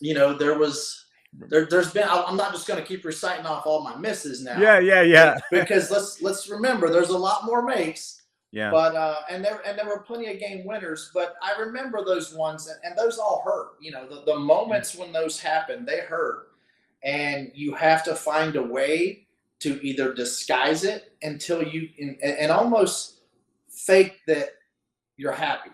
You 0.00 0.14
know, 0.14 0.34
there 0.34 0.58
was 0.58 1.06
there, 1.32 1.66
has 1.70 1.92
been. 1.92 2.08
I'm 2.08 2.36
not 2.36 2.52
just 2.52 2.66
going 2.66 2.80
to 2.80 2.86
keep 2.86 3.04
reciting 3.04 3.46
off 3.46 3.66
all 3.66 3.82
my 3.82 3.96
misses 3.96 4.42
now. 4.42 4.58
Yeah, 4.58 4.78
yeah, 4.78 5.02
yeah. 5.02 5.38
because 5.50 5.90
let's 5.90 6.22
let's 6.22 6.48
remember, 6.48 6.90
there's 6.90 7.10
a 7.10 7.18
lot 7.18 7.44
more 7.44 7.62
makes. 7.62 8.22
Yeah. 8.52 8.70
But 8.70 8.94
uh, 8.94 9.16
and 9.30 9.44
there 9.44 9.60
and 9.66 9.78
there 9.78 9.86
were 9.86 10.00
plenty 10.00 10.32
of 10.32 10.38
game 10.38 10.64
winners, 10.64 11.10
but 11.12 11.34
I 11.42 11.60
remember 11.60 12.04
those 12.04 12.32
ones, 12.34 12.68
and, 12.68 12.78
and 12.84 12.96
those 12.96 13.18
all 13.18 13.42
hurt. 13.44 13.72
You 13.80 13.90
know, 13.90 14.08
the, 14.08 14.22
the 14.24 14.38
moments 14.38 14.94
when 14.94 15.12
those 15.12 15.38
happen, 15.38 15.84
they 15.84 16.00
hurt, 16.00 16.48
and 17.02 17.50
you 17.54 17.74
have 17.74 18.04
to 18.04 18.14
find 18.14 18.56
a 18.56 18.62
way 18.62 19.26
to 19.60 19.84
either 19.86 20.12
disguise 20.12 20.84
it 20.84 21.12
until 21.22 21.62
you 21.62 21.88
and, 21.98 22.20
and 22.22 22.52
almost 22.52 23.20
fake 23.68 24.20
that 24.26 24.50
you're 25.16 25.32
happy, 25.32 25.70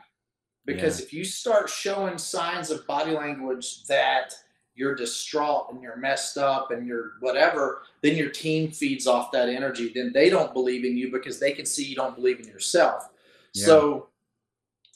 because 0.64 1.00
yeah. 1.00 1.06
if 1.06 1.12
you 1.12 1.24
start 1.24 1.68
showing 1.68 2.18
signs 2.18 2.70
of 2.70 2.86
body 2.86 3.12
language 3.12 3.84
that 3.84 4.34
you're 4.74 4.94
distraught 4.94 5.66
and 5.70 5.82
you're 5.82 5.96
messed 5.96 6.38
up 6.38 6.70
and 6.70 6.86
you're 6.86 7.12
whatever, 7.20 7.82
then 8.00 8.16
your 8.16 8.30
team 8.30 8.70
feeds 8.70 9.06
off 9.06 9.30
that 9.32 9.48
energy. 9.48 9.92
Then 9.94 10.12
they 10.14 10.30
don't 10.30 10.54
believe 10.54 10.84
in 10.84 10.96
you 10.96 11.10
because 11.10 11.38
they 11.38 11.52
can 11.52 11.66
see 11.66 11.84
you 11.84 11.96
don't 11.96 12.16
believe 12.16 12.40
in 12.40 12.46
yourself. 12.46 13.10
Yeah. 13.52 13.66
So, 13.66 14.08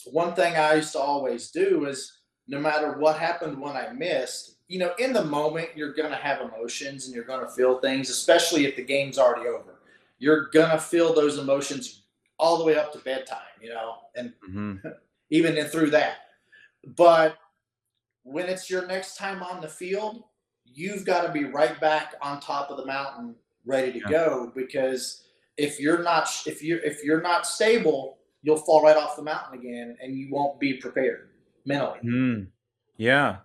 one 0.07 0.35
thing 0.35 0.55
I 0.55 0.75
used 0.75 0.93
to 0.93 1.01
always 1.01 1.51
do 1.51 1.87
is 1.87 2.21
no 2.47 2.61
matter 2.61 2.97
what 2.99 3.19
happened 3.19 3.61
when 3.61 3.77
I 3.77 3.93
missed, 3.93 4.56
you 4.69 4.79
know, 4.79 4.93
in 4.99 5.13
the 5.13 5.25
moment, 5.25 5.69
you're 5.77 5.93
going 5.93 6.11
to 6.11 6.17
have 6.17 6.41
emotions 6.41 7.07
and 7.07 7.15
you're 7.15 7.25
going 7.25 7.45
to 7.45 7.53
feel 7.53 7.79
things, 7.79 8.11
especially 8.11 8.67
if 8.67 8.77
the 8.77 8.83
game's 8.83 9.19
already 9.19 9.49
over. 9.49 9.77
You're 10.19 10.47
going 10.47 10.71
to 10.71 10.79
feel 10.79 11.15
those 11.15 11.39
emotions 11.39 12.03
all 12.39 12.59
the 12.59 12.65
way 12.65 12.77
up 12.77 12.93
to 12.93 12.99
bedtime, 12.99 13.39
you 13.61 13.71
know, 13.71 13.95
and 14.17 14.33
mm-hmm. 14.49 14.89
even 15.31 15.57
in 15.57 15.67
through 15.67 15.91
that. 15.91 16.17
But 16.97 17.37
when 18.23 18.49
it's 18.49 18.69
your 18.69 18.87
next 18.87 19.17
time 19.17 19.43
on 19.43 19.61
the 19.61 19.69
field, 19.69 20.25
you've 20.65 21.05
got 21.05 21.27
to 21.27 21.33
be 21.33 21.45
right 21.45 21.81
back 21.81 22.15
on 22.21 22.41
top 22.41 22.71
of 22.71 22.77
the 22.77 22.87
mountain, 22.87 23.37
ready 23.65 23.93
to 23.93 23.99
yeah. 23.99 24.11
go. 24.11 24.53
Because 24.55 25.23
if 25.57 25.81
you're 25.81 26.03
not 26.03 26.29
if 26.47 26.63
you're 26.63 26.81
if 26.81 27.05
you're 27.05 27.23
not 27.23 27.47
stable, 27.47 28.19
you'll 28.43 28.57
fall 28.57 28.83
right 28.83 28.97
off 28.97 29.17
the 29.17 29.23
mountain 29.23 29.59
again, 29.59 29.97
and 30.03 30.17
you 30.17 30.29
won't 30.31 30.59
be 30.59 30.75
prepared 30.75 31.31
mentally. 31.65 32.01
Mm. 32.05 32.47
Yeah, 32.97 33.39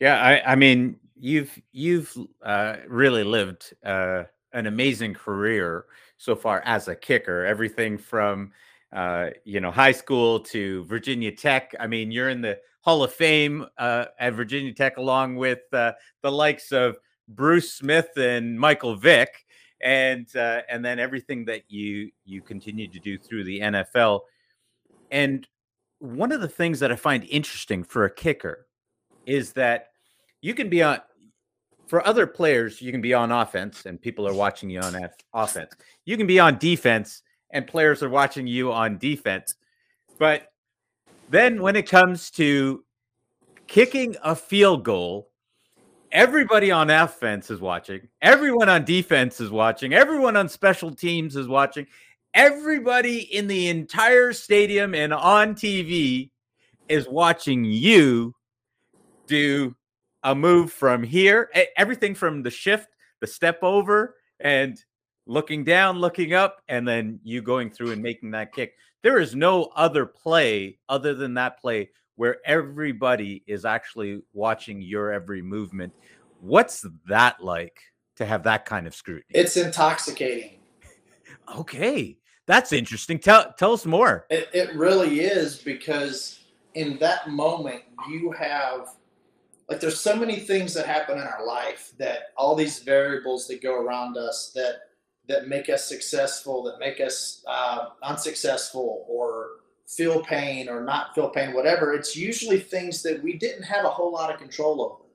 yeah. 0.00 0.20
I 0.20 0.52
I 0.52 0.54
mean, 0.56 0.98
you've 1.18 1.58
you've 1.72 2.16
uh, 2.42 2.76
really 2.88 3.24
lived 3.24 3.74
uh, 3.84 4.24
an 4.52 4.66
amazing 4.66 5.14
career 5.14 5.86
so 6.16 6.34
far 6.36 6.62
as 6.64 6.88
a 6.88 6.96
kicker. 6.96 7.44
Everything 7.44 7.98
from 7.98 8.52
uh, 8.92 9.30
you 9.44 9.60
know 9.60 9.70
high 9.70 9.92
school 9.92 10.40
to 10.40 10.84
Virginia 10.84 11.32
Tech. 11.32 11.74
I 11.78 11.86
mean, 11.86 12.10
you're 12.10 12.30
in 12.30 12.40
the 12.40 12.58
Hall 12.82 13.02
of 13.02 13.12
Fame 13.12 13.66
uh, 13.78 14.06
at 14.18 14.34
Virginia 14.34 14.72
Tech, 14.72 14.96
along 14.96 15.36
with 15.36 15.60
uh, 15.72 15.92
the 16.22 16.30
likes 16.30 16.72
of 16.72 16.96
Bruce 17.28 17.72
Smith 17.72 18.10
and 18.16 18.58
Michael 18.58 18.96
Vick, 18.96 19.44
and 19.80 20.26
uh, 20.36 20.62
and 20.68 20.84
then 20.84 20.98
everything 20.98 21.44
that 21.46 21.62
you 21.68 22.10
you 22.24 22.42
continue 22.42 22.88
to 22.88 22.98
do 22.98 23.18
through 23.18 23.44
the 23.44 23.60
NFL. 23.60 24.20
And 25.10 25.46
one 25.98 26.32
of 26.32 26.40
the 26.40 26.48
things 26.48 26.80
that 26.80 26.92
I 26.92 26.96
find 26.96 27.24
interesting 27.24 27.82
for 27.82 28.04
a 28.04 28.10
kicker 28.10 28.65
is 29.26 29.52
that 29.52 29.88
you 30.40 30.54
can 30.54 30.68
be 30.68 30.82
on 30.82 31.00
for 31.86 32.06
other 32.06 32.26
players, 32.26 32.82
you 32.82 32.90
can 32.90 33.00
be 33.00 33.14
on 33.14 33.30
offense 33.30 33.86
and 33.86 34.00
people 34.00 34.26
are 34.26 34.34
watching 34.34 34.70
you 34.70 34.80
on 34.80 35.08
offense. 35.32 35.72
You 36.04 36.16
can 36.16 36.26
be 36.26 36.40
on 36.40 36.58
defense 36.58 37.22
and 37.50 37.66
players 37.66 38.02
are 38.02 38.08
watching 38.08 38.46
you 38.46 38.72
on 38.72 38.98
defense. 38.98 39.54
But 40.18 40.52
then 41.30 41.62
when 41.62 41.76
it 41.76 41.88
comes 41.88 42.30
to 42.32 42.84
kicking 43.66 44.16
a 44.22 44.34
field 44.34 44.84
goal, 44.84 45.30
everybody 46.12 46.70
on 46.70 46.90
offense 46.90 47.50
is 47.50 47.60
watching. 47.60 48.08
Everyone 48.22 48.68
on 48.68 48.84
defense 48.84 49.40
is 49.40 49.50
watching. 49.50 49.92
Everyone 49.92 50.36
on 50.36 50.48
special 50.48 50.94
teams 50.94 51.36
is 51.36 51.48
watching. 51.48 51.86
Everybody 52.34 53.20
in 53.34 53.46
the 53.46 53.68
entire 53.68 54.32
stadium 54.32 54.94
and 54.94 55.12
on 55.12 55.54
TV 55.54 56.30
is 56.88 57.08
watching 57.08 57.64
you 57.64 58.35
do 59.26 59.74
a 60.22 60.34
move 60.34 60.72
from 60.72 61.02
here. 61.02 61.50
Everything 61.76 62.14
from 62.14 62.42
the 62.42 62.50
shift, 62.50 62.88
the 63.20 63.26
step 63.26 63.58
over, 63.62 64.16
and 64.40 64.82
looking 65.26 65.64
down, 65.64 65.98
looking 65.98 66.34
up, 66.34 66.62
and 66.68 66.86
then 66.86 67.20
you 67.22 67.42
going 67.42 67.70
through 67.70 67.92
and 67.92 68.02
making 68.02 68.30
that 68.32 68.52
kick. 68.52 68.74
There 69.02 69.18
is 69.18 69.34
no 69.34 69.70
other 69.76 70.06
play 70.06 70.78
other 70.88 71.14
than 71.14 71.34
that 71.34 71.60
play 71.60 71.90
where 72.16 72.38
everybody 72.44 73.44
is 73.46 73.64
actually 73.64 74.22
watching 74.32 74.80
your 74.80 75.12
every 75.12 75.42
movement. 75.42 75.92
What's 76.40 76.84
that 77.08 77.42
like 77.42 77.78
to 78.16 78.24
have 78.24 78.42
that 78.44 78.64
kind 78.64 78.86
of 78.86 78.94
scrutiny? 78.94 79.24
It's 79.30 79.56
intoxicating. 79.56 80.58
okay. 81.56 82.18
That's 82.46 82.72
interesting. 82.72 83.18
Tell 83.18 83.52
tell 83.58 83.72
us 83.72 83.84
more. 83.84 84.26
It, 84.30 84.48
it 84.54 84.74
really 84.76 85.20
is 85.20 85.58
because 85.58 86.44
in 86.74 86.96
that 86.98 87.28
moment 87.28 87.82
you 88.08 88.30
have 88.32 88.94
like 89.68 89.80
there's 89.80 90.00
so 90.00 90.14
many 90.14 90.36
things 90.36 90.72
that 90.74 90.86
happen 90.86 91.18
in 91.18 91.24
our 91.24 91.44
life 91.44 91.92
that 91.98 92.28
all 92.36 92.54
these 92.54 92.80
variables 92.80 93.48
that 93.48 93.62
go 93.62 93.74
around 93.74 94.16
us 94.16 94.52
that 94.54 94.76
that 95.28 95.48
make 95.48 95.68
us 95.68 95.84
successful, 95.84 96.62
that 96.62 96.78
make 96.78 97.00
us 97.00 97.42
uh, 97.48 97.86
unsuccessful, 98.04 99.04
or 99.08 99.48
feel 99.88 100.22
pain 100.22 100.68
or 100.68 100.82
not 100.84 101.14
feel 101.14 101.30
pain, 101.30 101.52
whatever. 101.52 101.94
It's 101.94 102.16
usually 102.16 102.60
things 102.60 103.02
that 103.02 103.22
we 103.22 103.34
didn't 103.34 103.64
have 103.64 103.84
a 103.84 103.90
whole 103.90 104.12
lot 104.12 104.32
of 104.32 104.38
control 104.38 104.82
over. 104.82 105.10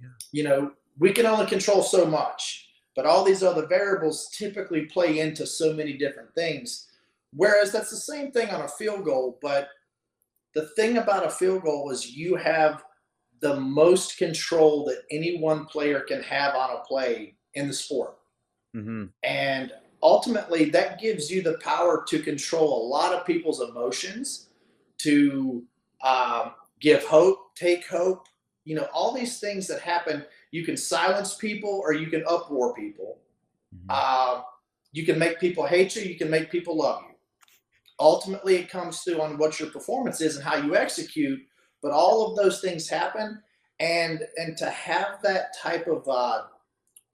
Yeah. 0.00 0.08
You 0.32 0.44
know, 0.44 0.72
we 0.98 1.12
can 1.12 1.26
only 1.26 1.46
control 1.46 1.82
so 1.82 2.06
much, 2.06 2.68
but 2.94 3.06
all 3.06 3.24
these 3.24 3.42
other 3.42 3.66
variables 3.66 4.28
typically 4.36 4.86
play 4.86 5.20
into 5.20 5.46
so 5.46 5.72
many 5.72 5.94
different 5.94 6.34
things. 6.34 6.88
Whereas 7.32 7.72
that's 7.72 7.90
the 7.90 7.96
same 7.96 8.30
thing 8.30 8.50
on 8.50 8.62
a 8.62 8.68
field 8.68 9.04
goal, 9.04 9.38
but 9.42 9.68
the 10.54 10.68
thing 10.68 10.98
about 10.98 11.26
a 11.26 11.30
field 11.30 11.62
goal 11.62 11.90
is 11.90 12.16
you 12.16 12.36
have 12.36 12.82
the 13.40 13.60
most 13.60 14.18
control 14.18 14.84
that 14.86 15.02
any 15.10 15.38
one 15.38 15.66
player 15.66 16.00
can 16.00 16.22
have 16.22 16.54
on 16.54 16.76
a 16.76 16.80
play 16.84 17.36
in 17.54 17.68
the 17.68 17.74
sport. 17.74 18.16
Mm-hmm. 18.74 19.04
And 19.22 19.72
ultimately, 20.02 20.70
that 20.70 21.00
gives 21.00 21.30
you 21.30 21.42
the 21.42 21.58
power 21.58 22.04
to 22.08 22.20
control 22.20 22.82
a 22.82 22.88
lot 22.88 23.14
of 23.14 23.26
people's 23.26 23.60
emotions, 23.60 24.48
to 24.98 25.64
um, 26.02 26.52
give 26.80 27.04
hope, 27.04 27.54
take 27.54 27.86
hope. 27.86 28.26
You 28.64 28.76
know, 28.76 28.88
all 28.92 29.12
these 29.12 29.38
things 29.38 29.66
that 29.68 29.80
happen. 29.80 30.24
You 30.50 30.64
can 30.64 30.76
silence 30.76 31.34
people 31.34 31.80
or 31.84 31.92
you 31.92 32.08
can 32.08 32.24
uproar 32.28 32.74
people. 32.74 33.18
Mm-hmm. 33.74 33.86
Uh, 33.90 34.42
you 34.92 35.04
can 35.04 35.18
make 35.18 35.38
people 35.38 35.66
hate 35.66 35.94
you. 35.94 36.02
You 36.02 36.16
can 36.16 36.30
make 36.30 36.50
people 36.50 36.76
love 36.76 37.02
you. 37.08 37.14
Ultimately, 38.00 38.56
it 38.56 38.68
comes 38.68 39.02
to 39.04 39.22
on 39.22 39.38
what 39.38 39.60
your 39.60 39.70
performance 39.70 40.20
is 40.20 40.36
and 40.36 40.44
how 40.44 40.56
you 40.56 40.76
execute. 40.76 41.40
But 41.86 41.94
all 41.94 42.28
of 42.28 42.36
those 42.36 42.60
things 42.60 42.88
happen, 42.88 43.40
and 43.78 44.26
and 44.36 44.56
to 44.56 44.68
have 44.68 45.22
that 45.22 45.56
type 45.56 45.86
of 45.86 46.08
uh, 46.08 46.42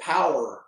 power 0.00 0.64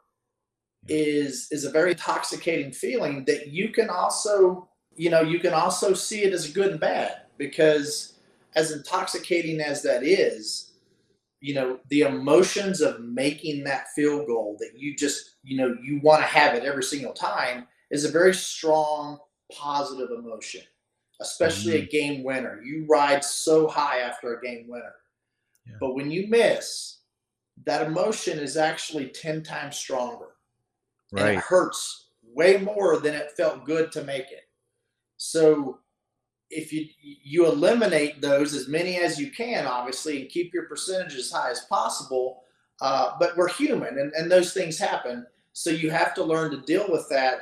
is 0.89 1.49
is 1.51 1.65
a 1.65 1.71
very 1.71 1.93
intoxicating 1.93 2.71
feeling 2.71 3.25
that 3.25 3.47
you 3.47 3.71
can 3.71 3.89
also 3.89 4.69
you 4.95 5.09
know 5.09 5.23
you 5.23 5.39
can 5.39 5.55
also 5.55 5.95
see 5.95 6.23
it 6.23 6.35
as 6.35 6.51
good 6.51 6.73
and 6.73 6.81
bad 6.81 7.23
because 7.39 8.19
as 8.55 8.73
intoxicating 8.73 9.59
as 9.63 9.83
that 9.85 10.03
is 10.03 10.73
you 11.41 11.55
know 11.55 11.79
the 11.89 12.03
emotions 12.03 12.83
of 12.83 13.01
making 13.01 13.65
that 13.65 13.87
field 13.97 14.27
goal 14.27 14.55
that 14.61 14.79
you 14.79 14.95
just 14.95 15.37
you 15.43 15.57
know 15.57 15.75
you 15.83 15.99
want 16.03 16.21
to 16.21 16.27
have 16.27 16.55
it 16.55 16.65
every 16.65 16.83
single 16.83 17.15
time 17.15 17.67
is 17.91 18.05
a 18.05 18.13
very 18.13 18.35
strong 18.35 19.19
positive 19.51 20.11
emotion 20.11 20.61
especially 21.21 21.75
mm-hmm. 21.75 21.85
a 21.85 21.91
game 21.91 22.25
winner 22.25 22.61
you 22.63 22.87
ride 22.89 23.25
so 23.25 23.69
high 23.69 23.99
after 23.99 24.35
a 24.35 24.43
game 24.43 24.67
winner 24.69 24.95
yeah. 25.67 25.77
but 25.81 25.95
when 25.95 26.11
you 26.11 26.27
miss 26.29 27.01
that 27.67 27.87
emotion 27.87 28.39
is 28.39 28.57
actually 28.57 29.09
10 29.09 29.43
times 29.43 29.77
stronger 29.77 30.31
right. 31.13 31.23
and 31.23 31.39
it 31.39 31.45
hurts 31.45 32.05
way 32.35 32.59
more 32.59 32.99
than 32.99 33.15
it 33.15 33.33
felt 33.37 33.65
good 33.65 33.93
to 33.93 34.05
make 34.05 34.31
it. 34.31 34.49
So 35.17 35.79
if 36.51 36.73
you 36.73 36.87
you 37.03 37.47
eliminate 37.47 38.21
those 38.21 38.55
as 38.55 38.69
many 38.69 38.97
as 38.97 39.19
you 39.19 39.31
can, 39.31 39.67
obviously, 39.67 40.21
and 40.21 40.31
keep 40.31 40.53
your 40.53 40.67
percentage 40.67 41.15
as 41.15 41.31
high 41.31 41.51
as 41.51 41.61
possible. 41.61 42.43
Uh, 42.81 43.13
but 43.21 43.37
we're 43.37 43.49
human, 43.49 43.99
and, 43.99 44.13
and 44.15 44.31
those 44.31 44.53
things 44.53 44.79
happen. 44.79 45.25
So 45.53 45.71
you 45.71 45.91
have 45.91 46.13
to 46.15 46.25
learn 46.25 46.51
to 46.51 46.61
deal 46.63 46.87
with 46.89 47.09
that. 47.11 47.39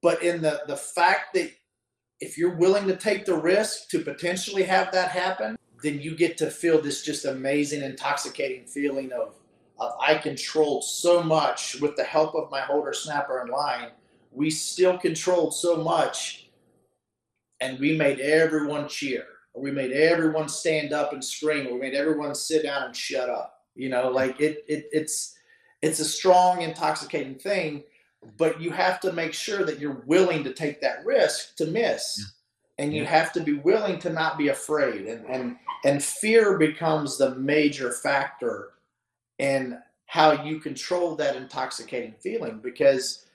But 0.00 0.22
in 0.22 0.40
the 0.40 0.62
the 0.66 0.76
fact 0.76 1.34
that 1.34 1.50
if 2.20 2.36
you're 2.36 2.56
willing 2.56 2.86
to 2.86 2.96
take 2.96 3.24
the 3.24 3.36
risk 3.36 3.88
to 3.90 4.00
potentially 4.00 4.64
have 4.64 4.90
that 4.92 5.10
happen, 5.10 5.56
then 5.82 6.00
you 6.00 6.16
get 6.16 6.36
to 6.38 6.50
feel 6.50 6.80
this 6.80 7.02
just 7.02 7.24
amazing, 7.24 7.82
intoxicating 7.82 8.66
feeling 8.66 9.12
of 9.12 9.34
of 9.80 9.92
I 10.00 10.16
controlled 10.16 10.82
so 10.82 11.22
much 11.22 11.80
with 11.80 11.94
the 11.94 12.02
help 12.02 12.34
of 12.34 12.50
my 12.50 12.60
holder 12.60 12.92
snapper 12.92 13.40
and 13.40 13.50
line. 13.50 13.90
We 14.32 14.50
still 14.50 14.98
controlled 14.98 15.54
so 15.54 15.76
much, 15.76 16.50
and 17.60 17.78
we 17.78 17.96
made 17.96 18.18
everyone 18.18 18.88
cheer. 18.88 19.24
We 19.54 19.70
made 19.70 19.92
everyone 19.92 20.48
stand 20.48 20.92
up 20.92 21.12
and 21.12 21.24
scream. 21.24 21.72
We 21.72 21.78
made 21.78 21.94
everyone 21.94 22.34
sit 22.34 22.64
down 22.64 22.84
and 22.84 22.96
shut 22.96 23.28
up. 23.30 23.54
You 23.76 23.88
know, 23.88 24.08
like 24.08 24.40
it, 24.40 24.64
it 24.66 24.88
it's 24.90 25.36
it's 25.80 26.00
a 26.00 26.04
strong, 26.04 26.62
intoxicating 26.62 27.36
thing, 27.36 27.84
but 28.36 28.60
you 28.60 28.70
have 28.70 29.00
to 29.00 29.12
make 29.12 29.32
sure 29.32 29.64
that 29.64 29.78
you're 29.78 30.02
willing 30.06 30.44
to 30.44 30.52
take 30.52 30.80
that 30.80 31.04
risk 31.04 31.56
to 31.56 31.66
miss. 31.66 32.16
Yeah. 32.18 32.84
And 32.84 32.94
you 32.94 33.02
yeah. 33.02 33.08
have 33.08 33.32
to 33.32 33.40
be 33.40 33.54
willing 33.54 33.98
to 34.00 34.10
not 34.10 34.38
be 34.38 34.48
afraid. 34.48 35.06
And 35.06 35.26
and 35.26 35.56
and 35.84 36.02
fear 36.02 36.58
becomes 36.58 37.18
the 37.18 37.34
major 37.34 37.92
factor 37.92 38.70
in 39.38 39.78
how 40.06 40.44
you 40.44 40.58
control 40.58 41.14
that 41.16 41.36
intoxicating 41.36 42.14
feeling 42.20 42.60
because 42.62 43.26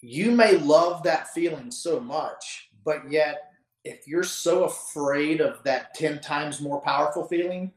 you 0.00 0.30
may 0.30 0.56
love 0.56 1.02
that 1.02 1.28
feeling 1.28 1.70
so 1.70 2.00
much, 2.00 2.70
but 2.84 3.10
yet 3.10 3.50
if 3.84 4.06
you're 4.06 4.22
so 4.22 4.64
afraid 4.64 5.40
of 5.40 5.62
that 5.64 5.94
10 5.94 6.20
times 6.20 6.60
more 6.60 6.80
powerful 6.80 7.26
feeling, 7.26 7.72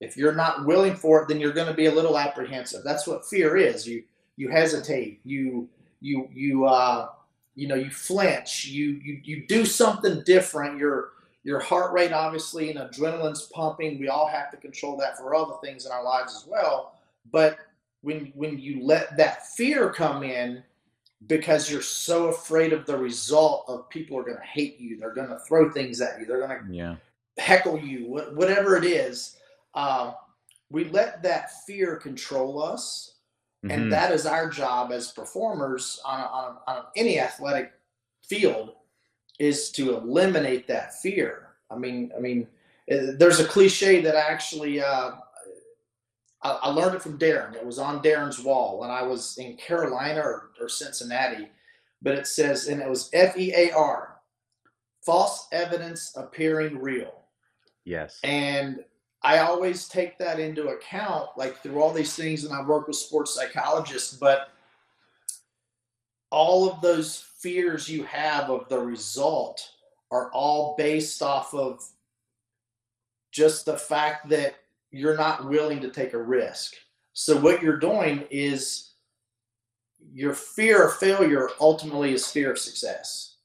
if 0.00 0.16
you're 0.16 0.34
not 0.34 0.66
willing 0.66 0.94
for 0.94 1.22
it, 1.22 1.28
then 1.28 1.40
you're 1.40 1.52
going 1.52 1.68
to 1.68 1.74
be 1.74 1.86
a 1.86 1.94
little 1.94 2.18
apprehensive. 2.18 2.82
That's 2.84 3.06
what 3.06 3.26
fear 3.26 3.56
is. 3.56 3.86
You 3.86 4.04
you 4.36 4.48
hesitate. 4.48 5.20
You 5.24 5.68
you 6.00 6.28
you 6.32 6.66
uh 6.66 7.08
you 7.54 7.68
know 7.68 7.74
you 7.74 7.90
flinch. 7.90 8.66
You 8.66 9.00
you 9.02 9.20
you 9.24 9.46
do 9.46 9.64
something 9.64 10.22
different. 10.24 10.78
Your 10.78 11.10
your 11.44 11.60
heart 11.60 11.92
rate 11.92 12.12
obviously 12.12 12.70
and 12.70 12.78
adrenaline's 12.78 13.42
pumping. 13.54 13.98
We 13.98 14.08
all 14.08 14.26
have 14.26 14.50
to 14.50 14.56
control 14.56 14.96
that 14.98 15.16
for 15.16 15.34
other 15.34 15.54
things 15.62 15.86
in 15.86 15.92
our 15.92 16.04
lives 16.04 16.34
as 16.34 16.46
well. 16.46 16.94
But 17.30 17.58
when 18.02 18.32
when 18.34 18.58
you 18.58 18.84
let 18.84 19.16
that 19.16 19.46
fear 19.48 19.90
come 19.90 20.22
in 20.22 20.62
because 21.26 21.70
you're 21.70 21.82
so 21.82 22.26
afraid 22.26 22.72
of 22.72 22.84
the 22.84 22.96
result 22.96 23.64
of 23.68 23.88
people 23.88 24.18
are 24.18 24.22
going 24.22 24.36
to 24.36 24.42
hate 24.42 24.78
you, 24.78 24.98
they're 24.98 25.14
going 25.14 25.30
to 25.30 25.38
throw 25.40 25.70
things 25.70 26.00
at 26.00 26.20
you, 26.20 26.26
they're 26.26 26.46
going 26.46 26.66
to 26.66 26.74
yeah. 26.74 26.96
heckle 27.38 27.78
you, 27.78 28.04
whatever 28.04 28.76
it 28.76 28.84
is 28.84 29.36
uh, 29.76 30.14
we 30.70 30.84
let 30.84 31.22
that 31.22 31.64
fear 31.64 31.96
control 31.96 32.60
us. 32.60 33.15
Mm-hmm. 33.68 33.82
And 33.82 33.92
that 33.92 34.12
is 34.12 34.26
our 34.26 34.48
job 34.48 34.92
as 34.92 35.12
performers 35.12 36.00
on, 36.04 36.20
a, 36.20 36.24
on, 36.24 36.56
a, 36.66 36.70
on 36.70 36.84
any 36.96 37.18
athletic 37.18 37.72
field 38.24 38.72
is 39.38 39.70
to 39.72 39.96
eliminate 39.96 40.66
that 40.68 40.94
fear. 40.94 41.48
I 41.70 41.76
mean, 41.76 42.12
I 42.16 42.20
mean, 42.20 42.46
eh, 42.88 43.12
there's 43.18 43.40
a 43.40 43.44
cliche 43.44 44.00
that 44.00 44.16
I 44.16 44.20
actually 44.20 44.80
uh, 44.80 45.12
I, 46.42 46.50
I, 46.62 46.70
learned 46.70 46.96
it 46.96 47.02
from 47.02 47.18
Darrin. 47.18 47.54
It 47.54 47.66
was 47.66 47.78
on 47.78 48.02
Darrin's 48.02 48.40
wall 48.40 48.78
when 48.78 48.90
I 48.90 49.02
was 49.02 49.36
in 49.38 49.56
Carolina 49.56 50.20
or, 50.20 50.50
or 50.60 50.68
Cincinnati, 50.68 51.48
but 52.02 52.14
it 52.14 52.26
says, 52.26 52.68
and 52.68 52.80
it 52.80 52.88
was 52.88 53.10
F 53.12 53.36
E 53.36 53.52
A 53.54 53.72
R, 53.72 54.16
false 55.04 55.48
evidence 55.52 56.12
appearing 56.16 56.78
real. 56.78 57.22
Yes. 57.84 58.18
And 58.22 58.84
I 59.26 59.38
always 59.38 59.88
take 59.88 60.18
that 60.18 60.38
into 60.38 60.68
account, 60.68 61.30
like 61.36 61.60
through 61.60 61.82
all 61.82 61.92
these 61.92 62.14
things, 62.14 62.44
and 62.44 62.54
I 62.54 62.64
work 62.64 62.86
with 62.86 62.94
sports 62.94 63.34
psychologists, 63.34 64.16
but 64.16 64.50
all 66.30 66.70
of 66.70 66.80
those 66.80 67.24
fears 67.40 67.88
you 67.88 68.04
have 68.04 68.50
of 68.50 68.68
the 68.68 68.78
result 68.78 69.68
are 70.12 70.30
all 70.30 70.76
based 70.78 71.22
off 71.22 71.52
of 71.54 71.84
just 73.32 73.66
the 73.66 73.76
fact 73.76 74.28
that 74.28 74.54
you're 74.92 75.16
not 75.16 75.48
willing 75.48 75.80
to 75.80 75.90
take 75.90 76.12
a 76.12 76.22
risk. 76.22 76.74
So 77.12 77.36
what 77.36 77.60
you're 77.60 77.80
doing 77.80 78.22
is 78.30 78.92
your 80.12 80.34
fear 80.34 80.86
of 80.86 80.98
failure 80.98 81.48
ultimately 81.60 82.14
is 82.14 82.30
fear 82.30 82.52
of 82.52 82.60
success 82.60 83.38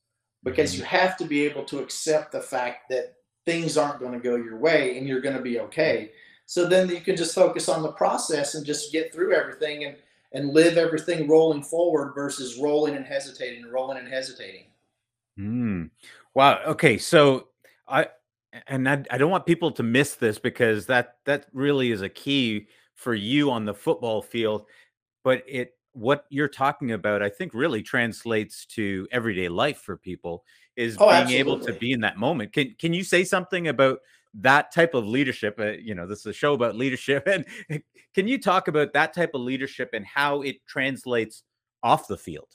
because 0.43 0.73
mm-hmm. 0.73 0.81
you 0.81 0.85
have 0.85 1.17
to 1.17 1.25
be 1.25 1.43
able 1.43 1.63
to 1.63 1.79
accept 1.79 2.33
the 2.33 2.41
fact 2.41 2.87
that 2.89 3.15
things 3.45 3.77
aren't 3.77 3.99
going 3.99 4.13
to 4.13 4.19
go 4.19 4.35
your 4.35 4.57
way 4.57 4.97
and 4.97 5.07
you're 5.07 5.21
going 5.21 5.35
to 5.35 5.41
be 5.41 5.59
okay. 5.59 6.11
So 6.45 6.67
then 6.67 6.89
you 6.89 7.01
can 7.01 7.15
just 7.15 7.33
focus 7.33 7.69
on 7.69 7.81
the 7.81 7.91
process 7.91 8.55
and 8.55 8.65
just 8.65 8.91
get 8.91 9.13
through 9.13 9.33
everything 9.33 9.85
and 9.85 9.95
and 10.33 10.53
live 10.53 10.77
everything 10.77 11.27
rolling 11.27 11.61
forward 11.61 12.13
versus 12.13 12.57
rolling 12.57 12.95
and 12.95 13.05
hesitating, 13.05 13.69
rolling 13.69 13.97
and 13.97 14.07
hesitating. 14.07 14.65
Mm. 15.37 15.89
Wow. 16.33 16.61
Okay. 16.65 16.97
So 16.97 17.47
I 17.87 18.07
and 18.67 18.87
I, 18.89 19.03
I 19.09 19.17
don't 19.17 19.31
want 19.31 19.45
people 19.45 19.71
to 19.71 19.83
miss 19.83 20.15
this 20.15 20.39
because 20.39 20.85
that 20.87 21.17
that 21.25 21.47
really 21.53 21.91
is 21.91 22.01
a 22.01 22.09
key 22.09 22.67
for 22.95 23.13
you 23.13 23.51
on 23.51 23.65
the 23.65 23.73
football 23.73 24.21
field. 24.21 24.65
But 25.23 25.43
it 25.47 25.75
what 25.93 26.25
you're 26.29 26.47
talking 26.47 26.91
about, 26.91 27.21
I 27.21 27.29
think, 27.29 27.53
really 27.53 27.81
translates 27.81 28.65
to 28.67 29.07
everyday 29.11 29.49
life 29.49 29.79
for 29.79 29.97
people 29.97 30.45
is 30.75 30.97
oh, 30.99 31.07
being 31.07 31.11
absolutely. 31.13 31.39
able 31.39 31.59
to 31.59 31.73
be 31.73 31.91
in 31.91 32.01
that 32.01 32.17
moment. 32.17 32.53
Can 32.53 32.75
can 32.79 32.93
you 32.93 33.03
say 33.03 33.23
something 33.23 33.67
about 33.67 33.99
that 34.35 34.71
type 34.73 34.93
of 34.93 35.05
leadership? 35.05 35.59
Uh, 35.59 35.71
you 35.71 35.95
know, 35.95 36.07
this 36.07 36.19
is 36.19 36.25
a 36.27 36.33
show 36.33 36.53
about 36.53 36.75
leadership, 36.75 37.27
and 37.27 37.45
can 38.13 38.27
you 38.27 38.39
talk 38.39 38.67
about 38.67 38.93
that 38.93 39.13
type 39.13 39.31
of 39.33 39.41
leadership 39.41 39.89
and 39.93 40.05
how 40.05 40.41
it 40.41 40.57
translates 40.67 41.43
off 41.83 42.07
the 42.07 42.17
field? 42.17 42.47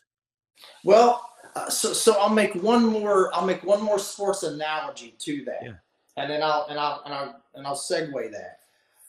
Well, 0.85 1.31
uh, 1.55 1.69
so 1.69 1.93
so 1.93 2.19
I'll 2.21 2.31
make 2.31 2.55
one 2.55 2.85
more 2.85 3.35
I'll 3.35 3.47
make 3.47 3.63
one 3.63 3.83
more 3.83 3.99
sports 3.99 4.43
analogy 4.43 5.15
to 5.21 5.45
that, 5.45 5.63
yeah. 5.63 5.73
and 6.17 6.31
then 6.31 6.43
I'll 6.43 6.67
and 6.69 6.79
I'll 6.79 7.03
and 7.05 7.15
I'll 7.15 7.43
and 7.55 7.67
I'll 7.67 7.77
segue 7.77 8.33
that. 8.33 8.59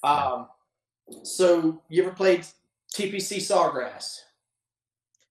Um, 0.08 0.48
so 1.24 1.82
you 1.90 2.04
ever 2.04 2.14
played 2.14 2.46
TPC 2.94 3.38
Sawgrass? 3.38 4.22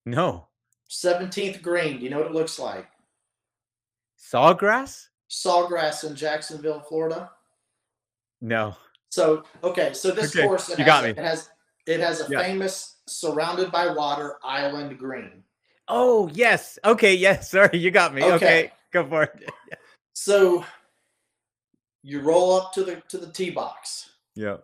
No. 0.05 0.47
17th 0.91 1.63
green. 1.63 1.99
Do 1.99 2.05
you 2.05 2.11
know 2.11 2.19
what 2.19 2.29
it 2.29 2.33
looks 2.33 2.59
like? 2.59 2.87
Sawgrass? 4.33 5.09
Sawgrass 5.31 6.05
in 6.05 6.17
Jacksonville, 6.17 6.81
Florida. 6.81 7.31
No. 8.41 8.77
So 9.11 9.45
okay, 9.63 9.93
so 9.93 10.11
this 10.11 10.37
okay. 10.37 10.47
course 10.47 10.69
it 10.69 10.79
you 10.79 10.85
has, 10.85 10.93
got 10.93 11.05
me. 11.05 11.11
It 11.11 11.19
has 11.19 11.51
it 11.87 12.01
has 12.01 12.21
a 12.21 12.31
yeah. 12.31 12.43
famous 12.43 12.97
surrounded 13.07 13.71
by 13.71 13.93
water 13.93 14.37
island 14.45 14.99
green. 14.99 15.45
Oh 15.89 16.29
yes. 16.35 16.79
Okay. 16.85 17.15
Yes. 17.15 17.51
Sorry, 17.53 17.79
you 17.79 17.91
got 17.91 18.15
me. 18.15 18.23
Okay, 18.23 18.35
okay. 18.35 18.73
go 18.93 19.07
for 19.07 19.23
it. 19.23 19.51
so 20.13 20.65
you 22.03 22.21
roll 22.21 22.55
up 22.55 22.73
to 22.75 22.85
the 22.85 23.03
to 23.09 23.19
the 23.19 23.33
tee 23.33 23.51
box. 23.51 24.11
Yeah. 24.35 24.59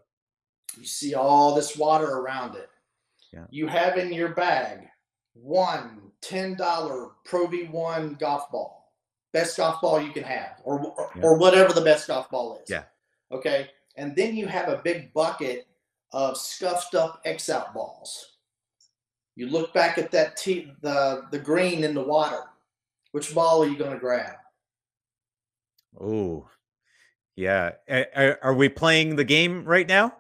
You 0.77 0.85
see 0.85 1.15
all 1.15 1.55
this 1.55 1.77
water 1.77 2.07
around 2.07 2.57
it. 2.57 2.69
Yeah. 3.33 3.45
You 3.51 3.67
have 3.69 3.97
in 3.97 4.13
your 4.13 4.31
bag 4.31 4.89
one 5.35 6.13
$10 6.23 7.11
Pro 7.25 7.47
V1 7.47 8.19
golf 8.19 8.51
ball. 8.51 8.82
Best 9.33 9.57
golf 9.57 9.81
ball 9.81 10.01
you 10.01 10.13
can 10.13 10.25
have, 10.25 10.61
or 10.65 10.81
or, 10.81 11.11
yeah. 11.17 11.23
or 11.23 11.39
whatever 11.39 11.73
the 11.73 11.81
best 11.81 12.07
golf 12.09 12.31
ball 12.31 12.59
is. 12.63 12.69
Yeah. 12.69 12.85
Okay. 13.31 13.71
And 13.97 14.15
then 14.17 14.37
you 14.37 14.47
have 14.47 14.69
a 14.69 14.81
big 14.85 15.13
bucket 15.13 15.67
of 16.13 16.37
scuffed 16.37 16.95
up 16.95 17.21
X 17.25 17.49
out 17.49 17.75
balls. 17.75 18.37
You 19.35 19.49
look 19.49 19.73
back 19.73 19.97
at 19.97 20.11
that 20.11 20.37
tee, 20.37 20.73
the 20.83 21.23
the 21.31 21.39
green 21.39 21.85
in 21.85 21.95
the 21.95 22.03
water. 22.03 22.43
Which 23.13 23.35
ball 23.35 23.63
are 23.63 23.69
you 23.69 23.77
going 23.77 23.93
to 23.93 23.99
grab? 23.99 24.37
Oh, 26.01 26.49
yeah. 27.37 27.73
Are, 27.89 28.39
are, 28.43 28.55
we 28.55 28.71
playing 28.71 29.17
the 29.17 29.25
game 29.25 29.65
right 29.65 29.87
now? 29.87 30.15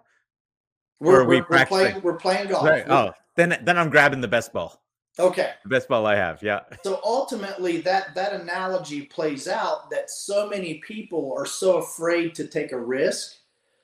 We're, 1.01 1.25
we 1.25 1.41
we're, 1.41 1.65
playing. 1.65 2.03
We're 2.03 2.17
playing 2.17 2.51
golf. 2.51 2.65
Right. 2.65 2.85
Oh, 2.87 3.13
then 3.37 3.59
then 3.63 3.79
I'm 3.79 3.89
grabbing 3.89 4.21
the 4.21 4.29
best 4.29 4.53
ball. 4.53 4.82
Okay. 5.19 5.51
The 5.63 5.69
best 5.69 5.89
ball 5.89 6.07
I 6.07 6.17
have, 6.17 6.43
yeah. 6.43 6.61
So 6.85 7.01
ultimately 7.05 7.79
that 7.83 8.15
that 8.15 8.33
analogy 8.33 9.03
plays 9.03 9.47
out 9.47 9.91
that 9.91 10.11
so 10.11 10.49
many 10.49 10.75
people 10.87 11.35
are 11.37 11.47
so 11.47 11.77
afraid 11.77 12.35
to 12.37 12.47
take 12.47 12.73
a 12.73 12.81
risk 12.81 13.37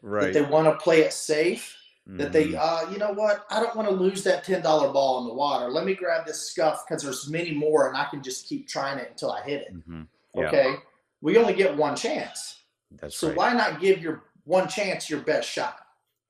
right. 0.03 0.33
that 0.33 0.35
they 0.35 0.43
want 0.43 0.67
to 0.67 0.83
play 0.83 1.01
it 1.01 1.13
safe. 1.13 1.77
Mm-hmm. 2.09 2.19
That 2.19 2.33
they, 2.33 2.47
mm-hmm. 2.47 2.89
uh, 2.89 2.91
you 2.91 2.99
know 2.99 3.13
what? 3.13 3.45
I 3.51 3.61
don't 3.61 3.77
want 3.77 3.87
to 3.89 3.95
lose 3.95 4.25
that 4.25 4.43
ten 4.43 4.63
dollar 4.63 4.91
ball 4.91 5.21
in 5.21 5.29
the 5.29 5.35
water. 5.35 5.69
Let 5.69 5.85
me 5.85 5.95
grab 5.95 6.25
this 6.25 6.51
scuff 6.51 6.85
because 6.89 7.03
there's 7.03 7.29
many 7.29 7.53
more, 7.53 7.89
and 7.89 7.97
I 7.97 8.07
can 8.07 8.23
just 8.23 8.49
keep 8.49 8.67
trying 8.67 8.99
it 8.99 9.09
until 9.11 9.31
I 9.31 9.43
hit 9.43 9.63
it. 9.63 9.77
Mm-hmm. 9.77 10.03
Yeah. 10.35 10.47
Okay, 10.47 10.75
we 11.21 11.37
only 11.37 11.53
get 11.53 11.77
one 11.77 11.95
chance. 11.95 12.63
That's 12.93 13.03
right. 13.03 13.13
so 13.13 13.29
right. 13.29 13.37
why 13.37 13.53
not 13.53 13.81
give 13.83 14.01
your 14.01 14.23
one 14.45 14.69
chance 14.69 15.11
your 15.11 15.21
best 15.21 15.51
shot? 15.51 15.81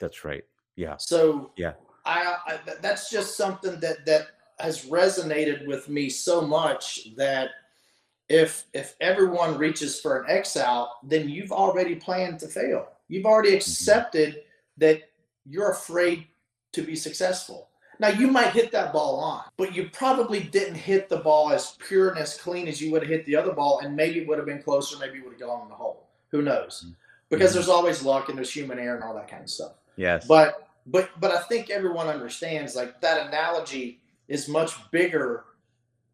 That's 0.00 0.24
right. 0.24 0.44
Yeah. 0.74 0.96
So 0.96 1.52
yeah, 1.56 1.74
I, 2.04 2.36
I 2.44 2.58
that's 2.80 3.08
just 3.08 3.36
something 3.36 3.78
that 3.78 4.04
that 4.06 4.26
has 4.60 4.86
resonated 4.86 5.66
with 5.66 5.88
me 5.88 6.08
so 6.08 6.40
much 6.40 7.14
that 7.16 7.50
if 8.28 8.64
if 8.74 8.94
everyone 9.00 9.56
reaches 9.56 10.00
for 10.00 10.20
an 10.20 10.30
X 10.30 10.56
out, 10.56 11.08
then 11.08 11.28
you've 11.28 11.52
already 11.52 11.94
planned 11.94 12.38
to 12.40 12.48
fail. 12.48 12.88
You've 13.08 13.26
already 13.26 13.50
mm-hmm. 13.50 13.56
accepted 13.56 14.42
that 14.76 15.02
you're 15.46 15.70
afraid 15.70 16.26
to 16.72 16.82
be 16.82 16.94
successful. 16.94 17.68
Now 18.00 18.08
you 18.08 18.28
might 18.28 18.52
hit 18.52 18.70
that 18.72 18.92
ball 18.92 19.18
on, 19.18 19.42
but 19.56 19.74
you 19.74 19.88
probably 19.92 20.40
didn't 20.40 20.76
hit 20.76 21.08
the 21.08 21.16
ball 21.16 21.50
as 21.50 21.76
pure 21.88 22.10
and 22.10 22.18
as 22.18 22.36
clean 22.36 22.68
as 22.68 22.80
you 22.80 22.92
would 22.92 23.02
have 23.02 23.10
hit 23.10 23.26
the 23.26 23.34
other 23.34 23.52
ball, 23.52 23.80
and 23.82 23.96
maybe 23.96 24.20
it 24.20 24.28
would 24.28 24.38
have 24.38 24.46
been 24.46 24.62
closer, 24.62 24.96
maybe 24.98 25.18
it 25.18 25.24
would 25.24 25.32
have 25.32 25.40
gone 25.40 25.62
in 25.62 25.68
the 25.68 25.74
hole. 25.74 26.08
Who 26.30 26.42
knows? 26.42 26.84
Mm-hmm. 26.84 26.94
Because 27.28 27.50
mm-hmm. 27.50 27.54
there's 27.56 27.68
always 27.68 28.02
luck 28.02 28.28
and 28.28 28.38
there's 28.38 28.52
human 28.52 28.78
error 28.78 28.94
and 28.94 29.04
all 29.04 29.14
that 29.14 29.28
kind 29.28 29.42
of 29.42 29.50
stuff. 29.50 29.72
Yes. 29.96 30.26
But 30.26 30.68
but 30.86 31.10
but 31.18 31.32
I 31.32 31.42
think 31.42 31.70
everyone 31.70 32.06
understands 32.06 32.76
like 32.76 33.00
that 33.00 33.26
analogy 33.26 34.00
is 34.28 34.48
much 34.48 34.72
bigger 34.90 35.44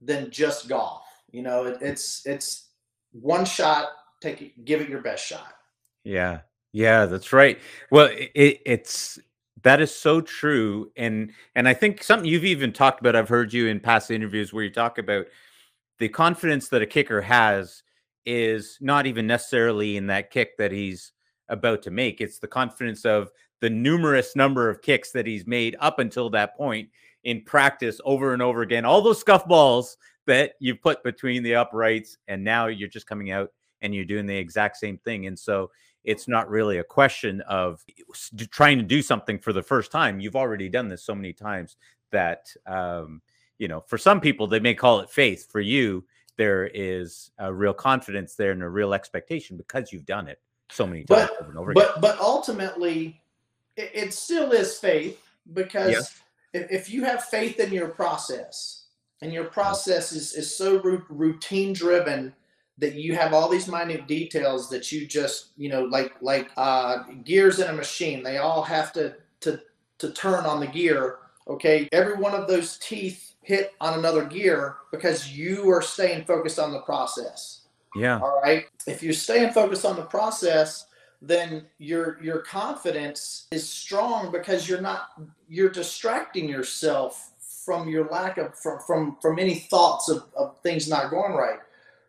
than 0.00 0.30
just 0.30 0.68
golf. 0.68 1.04
You 1.30 1.42
know, 1.42 1.64
it, 1.64 1.78
it's 1.80 2.24
it's 2.26 2.68
one 3.12 3.44
shot. 3.44 3.88
Take 4.20 4.40
it, 4.40 4.64
give 4.64 4.80
it 4.80 4.88
your 4.88 5.02
best 5.02 5.26
shot. 5.26 5.54
Yeah, 6.04 6.40
yeah, 6.72 7.06
that's 7.06 7.32
right. 7.32 7.58
Well, 7.90 8.08
it, 8.12 8.60
it's 8.64 9.18
That 9.62 9.80
is 9.80 9.94
so 9.94 10.20
true, 10.20 10.92
and 10.96 11.32
and 11.54 11.66
I 11.66 11.74
think 11.74 12.02
something 12.02 12.28
you've 12.28 12.44
even 12.44 12.72
talked 12.72 13.00
about. 13.00 13.16
I've 13.16 13.28
heard 13.28 13.52
you 13.52 13.66
in 13.66 13.80
past 13.80 14.10
interviews 14.10 14.52
where 14.52 14.64
you 14.64 14.70
talk 14.70 14.98
about 14.98 15.26
the 15.98 16.08
confidence 16.08 16.68
that 16.68 16.82
a 16.82 16.86
kicker 16.86 17.22
has 17.22 17.82
is 18.26 18.78
not 18.80 19.06
even 19.06 19.26
necessarily 19.26 19.96
in 19.96 20.06
that 20.08 20.30
kick 20.30 20.56
that 20.58 20.72
he's 20.72 21.12
about 21.48 21.82
to 21.82 21.90
make. 21.90 22.20
It's 22.20 22.38
the 22.38 22.48
confidence 22.48 23.04
of 23.04 23.30
the 23.60 23.70
numerous 23.70 24.36
number 24.36 24.68
of 24.68 24.82
kicks 24.82 25.12
that 25.12 25.26
he's 25.26 25.46
made 25.46 25.76
up 25.80 25.98
until 25.98 26.30
that 26.30 26.56
point 26.56 26.88
in 27.24 27.42
practice 27.42 28.00
over 28.04 28.32
and 28.32 28.42
over 28.42 28.62
again. 28.62 28.84
All 28.84 29.02
those 29.02 29.18
scuff 29.18 29.46
balls 29.46 29.96
that 30.26 30.52
you 30.60 30.74
put 30.76 31.02
between 31.02 31.42
the 31.42 31.56
uprights, 31.56 32.16
and 32.28 32.44
now 32.44 32.66
you're 32.66 32.88
just 32.88 33.06
coming 33.06 33.30
out 33.30 33.50
and 33.82 33.94
you're 33.94 34.04
doing 34.04 34.26
the 34.26 34.36
exact 34.36 34.76
same 34.76 34.98
thing. 34.98 35.26
And 35.26 35.38
so 35.38 35.70
it's 36.04 36.28
not 36.28 36.48
really 36.48 36.78
a 36.78 36.84
question 36.84 37.40
of 37.42 37.84
trying 38.50 38.78
to 38.78 38.84
do 38.84 39.02
something 39.02 39.38
for 39.38 39.52
the 39.52 39.62
first 39.62 39.90
time. 39.90 40.20
You've 40.20 40.36
already 40.36 40.68
done 40.68 40.88
this 40.88 41.04
so 41.04 41.14
many 41.14 41.32
times 41.32 41.76
that, 42.12 42.46
um, 42.66 43.20
you 43.58 43.68
know, 43.68 43.80
for 43.80 43.98
some 43.98 44.20
people, 44.20 44.46
they 44.46 44.60
may 44.60 44.74
call 44.74 45.00
it 45.00 45.10
faith. 45.10 45.50
For 45.50 45.60
you, 45.60 46.04
there 46.36 46.70
is 46.72 47.30
a 47.38 47.52
real 47.52 47.74
confidence 47.74 48.34
there 48.34 48.52
and 48.52 48.62
a 48.62 48.68
real 48.68 48.94
expectation 48.94 49.56
because 49.56 49.92
you've 49.92 50.06
done 50.06 50.28
it 50.28 50.40
so 50.70 50.86
many 50.86 51.04
times 51.04 51.30
but, 51.30 51.40
over 51.40 51.50
and 51.50 51.58
over 51.58 51.70
again. 51.70 51.84
But, 51.94 52.00
but 52.00 52.18
ultimately, 52.20 53.22
it, 53.76 53.90
it 53.94 54.14
still 54.14 54.52
is 54.52 54.78
faith 54.78 55.22
because. 55.52 56.20
If, 56.54 56.70
if 56.70 56.90
you 56.90 57.04
have 57.04 57.24
faith 57.24 57.60
in 57.60 57.72
your 57.72 57.88
process 57.88 58.86
and 59.20 59.32
your 59.32 59.44
process 59.44 60.12
is, 60.12 60.32
is 60.32 60.56
so 60.56 60.78
routine 61.10 61.72
driven 61.72 62.32
that 62.78 62.94
you 62.94 63.14
have 63.14 63.34
all 63.34 63.48
these 63.48 63.68
minute 63.68 64.06
details 64.08 64.68
that 64.70 64.90
you 64.90 65.06
just 65.06 65.48
you 65.56 65.68
know 65.68 65.84
like 65.84 66.12
like 66.20 66.50
uh, 66.56 67.04
gears 67.24 67.60
in 67.60 67.68
a 67.68 67.72
machine 67.72 68.22
they 68.22 68.38
all 68.38 68.62
have 68.62 68.92
to 68.92 69.14
to 69.40 69.60
to 69.98 70.10
turn 70.12 70.44
on 70.46 70.60
the 70.60 70.66
gear 70.66 71.18
okay? 71.48 71.88
Every 71.92 72.14
one 72.14 72.34
of 72.34 72.48
those 72.48 72.78
teeth 72.78 73.34
hit 73.42 73.74
on 73.80 73.98
another 73.98 74.24
gear 74.24 74.76
because 74.90 75.30
you 75.30 75.70
are 75.70 75.82
staying 75.82 76.24
focused 76.24 76.58
on 76.58 76.72
the 76.72 76.80
process. 76.80 77.62
Yeah. 77.94 78.18
All 78.18 78.40
right? 78.42 78.66
If 78.86 79.02
you're 79.02 79.12
staying 79.12 79.52
focused 79.52 79.84
on 79.84 79.96
the 79.96 80.02
process 80.02 80.86
then 81.22 81.64
your 81.78 82.22
your 82.22 82.38
confidence 82.38 83.46
is 83.50 83.68
strong 83.68 84.30
because 84.30 84.68
you're 84.68 84.80
not 84.80 85.10
you're 85.48 85.70
distracting 85.70 86.48
yourself 86.48 87.32
from 87.64 87.88
your 87.88 88.06
lack 88.08 88.38
of 88.38 88.58
from 88.58 88.78
from 88.80 89.16
from 89.22 89.38
any 89.38 89.54
thoughts 89.54 90.08
of, 90.08 90.24
of 90.36 90.58
things 90.62 90.88
not 90.88 91.10
going 91.10 91.32
right 91.32 91.60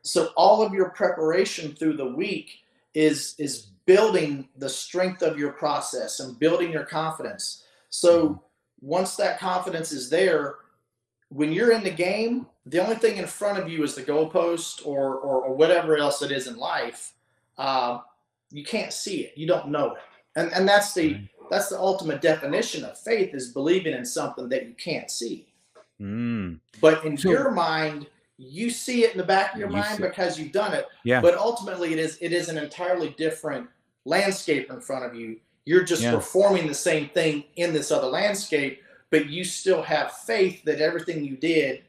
so 0.01 0.29
all 0.35 0.61
of 0.61 0.73
your 0.73 0.89
preparation 0.89 1.73
through 1.73 1.97
the 1.97 2.05
week 2.05 2.63
is 2.93 3.35
is 3.39 3.67
building 3.85 4.47
the 4.57 4.69
strength 4.69 5.21
of 5.21 5.37
your 5.37 5.51
process 5.51 6.19
and 6.19 6.39
building 6.39 6.71
your 6.71 6.85
confidence. 6.85 7.63
So 7.89 8.41
once 8.81 9.15
that 9.15 9.39
confidence 9.39 9.91
is 9.91 10.09
there, 10.09 10.55
when 11.29 11.51
you're 11.51 11.71
in 11.71 11.83
the 11.83 11.91
game, 11.91 12.47
the 12.65 12.83
only 12.83 12.95
thing 12.95 13.17
in 13.17 13.27
front 13.27 13.59
of 13.59 13.69
you 13.69 13.83
is 13.83 13.95
the 13.95 14.03
goalpost 14.03 14.85
or, 14.85 15.15
or, 15.15 15.41
or 15.43 15.55
whatever 15.55 15.97
else 15.97 16.21
it 16.21 16.31
is 16.31 16.47
in 16.47 16.57
life. 16.57 17.13
Uh, 17.57 17.99
you 18.55 18.63
can't 18.63 18.93
see 18.93 19.17
it. 19.17 19.37
You 19.37 19.47
don't 19.47 19.67
know 19.67 19.95
it. 19.95 20.01
And, 20.37 20.51
and 20.53 20.67
that's 20.67 20.93
the 20.93 21.19
that's 21.51 21.69
the 21.69 21.77
ultimate 21.77 22.21
definition 22.21 22.85
of 22.85 22.97
faith 22.97 23.35
is 23.35 23.51
believing 23.51 23.93
in 23.93 24.05
something 24.05 24.49
that 24.49 24.65
you 24.65 24.73
can't 24.73 25.11
see. 25.11 25.47
Mm. 26.01 26.59
But 26.81 27.05
in 27.05 27.17
so, 27.17 27.29
your 27.29 27.51
mind, 27.51 28.07
you 28.37 28.69
see 28.69 29.03
it 29.03 29.11
in 29.11 29.17
the 29.17 29.25
back 29.25 29.53
of 29.53 29.59
your 29.59 29.69
you 29.69 29.75
mind 29.75 30.01
because 30.01 30.39
you've 30.39 30.53
done 30.53 30.73
it. 30.73 30.87
Yeah. 31.03 31.21
But 31.21 31.37
ultimately, 31.37 31.91
it 31.91 31.99
is 31.99 32.17
it 32.21 32.31
is 32.31 32.47
an 32.47 32.57
entirely 32.57 33.13
different 33.17 33.67
landscape 34.05 34.71
in 34.71 34.79
front 34.79 35.03
of 35.03 35.15
you. 35.15 35.37
You're 35.65 35.83
just 35.83 36.03
yeah. 36.03 36.11
performing 36.11 36.67
the 36.67 36.73
same 36.73 37.09
thing 37.09 37.43
in 37.57 37.73
this 37.73 37.91
other 37.91 38.07
landscape, 38.07 38.81
but 39.09 39.27
you 39.27 39.43
still 39.43 39.81
have 39.81 40.13
faith 40.13 40.63
that 40.63 40.79
everything 40.79 41.25
you 41.25 41.35
did 41.35 41.83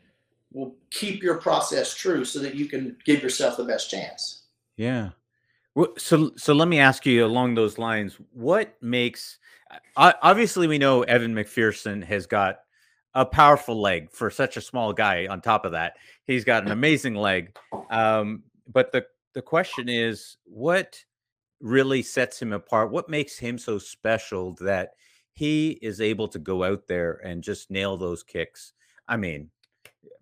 will 0.53 0.75
keep 0.91 1.23
your 1.23 1.37
process 1.37 1.95
true, 1.95 2.25
so 2.25 2.41
that 2.41 2.55
you 2.55 2.67
can 2.67 2.97
give 3.05 3.23
yourself 3.23 3.57
the 3.57 3.65
best 3.65 3.89
chance. 3.89 4.43
Yeah. 4.77 5.11
So 5.99 6.33
so 6.37 6.55
let 6.55 6.69
me 6.69 6.79
ask 6.79 7.05
you 7.05 7.25
along 7.25 7.55
those 7.55 7.79
lines. 7.79 8.19
What 8.33 8.77
makes 8.81 9.39
obviously 9.97 10.67
we 10.67 10.79
know 10.79 11.03
Evan 11.03 11.35
McPherson 11.35 12.03
has 12.05 12.27
got 12.27 12.59
a 13.15 13.25
powerful 13.25 13.81
leg 13.81 14.11
for 14.13 14.31
such 14.31 14.57
a 14.57 14.61
small 14.61 14.93
guy. 14.93 15.27
On 15.27 15.41
top 15.41 15.65
of 15.65 15.73
that, 15.73 15.95
he's 16.25 16.45
got 16.45 16.65
an 16.65 16.71
amazing 16.73 17.15
leg. 17.15 17.57
Um, 17.91 18.43
but 18.73 18.93
the 18.93 19.07
the 19.35 19.43
question 19.43 19.89
is, 19.89 20.37
what 20.45 20.99
really 21.61 22.03
sets 22.03 22.41
him 22.41 22.53
apart? 22.53 22.91
What 22.91 23.09
makes 23.09 23.39
him 23.39 23.59
so 23.59 23.79
special 23.79 24.55
that 24.61 24.91
he 25.33 25.73
is 25.83 26.01
able 26.01 26.29
to 26.29 26.39
go 26.39 26.65
out 26.65 26.87
there 26.87 27.21
and 27.25 27.43
just 27.43 27.71
nail 27.71 27.97
those 27.97 28.23
kicks? 28.23 28.73
I 29.09 29.17
mean, 29.17 29.51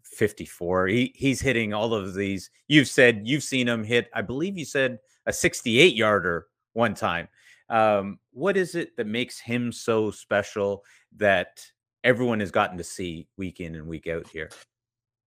54. 0.03 0.89
He 0.89 1.13
he's 1.15 1.41
hitting 1.41 1.73
all 1.73 1.95
of 1.95 2.15
these. 2.15 2.51
You've 2.69 2.89
said 2.89 3.23
you've 3.25 3.45
seen 3.45 3.69
him 3.69 3.85
hit. 3.85 4.09
I 4.15 4.23
believe 4.23 4.57
you 4.59 4.65
said 4.65 4.99
a 5.27 5.33
68 5.33 5.95
yarder 5.95 6.47
one 6.73 6.95
time. 6.95 7.29
Um, 7.69 8.19
what 8.33 8.57
is 8.57 8.75
it 8.75 8.97
that 8.97 9.07
makes 9.07 9.41
him 9.41 9.73
so 9.73 10.11
special 10.11 10.85
that 11.17 11.65
everyone 12.03 12.41
has 12.41 12.51
gotten 12.51 12.77
to 12.79 12.85
see 12.85 13.27
week 13.37 13.61
in 13.61 13.75
and 13.75 13.87
week 13.87 14.07
out 14.07 14.29
here? 14.29 14.51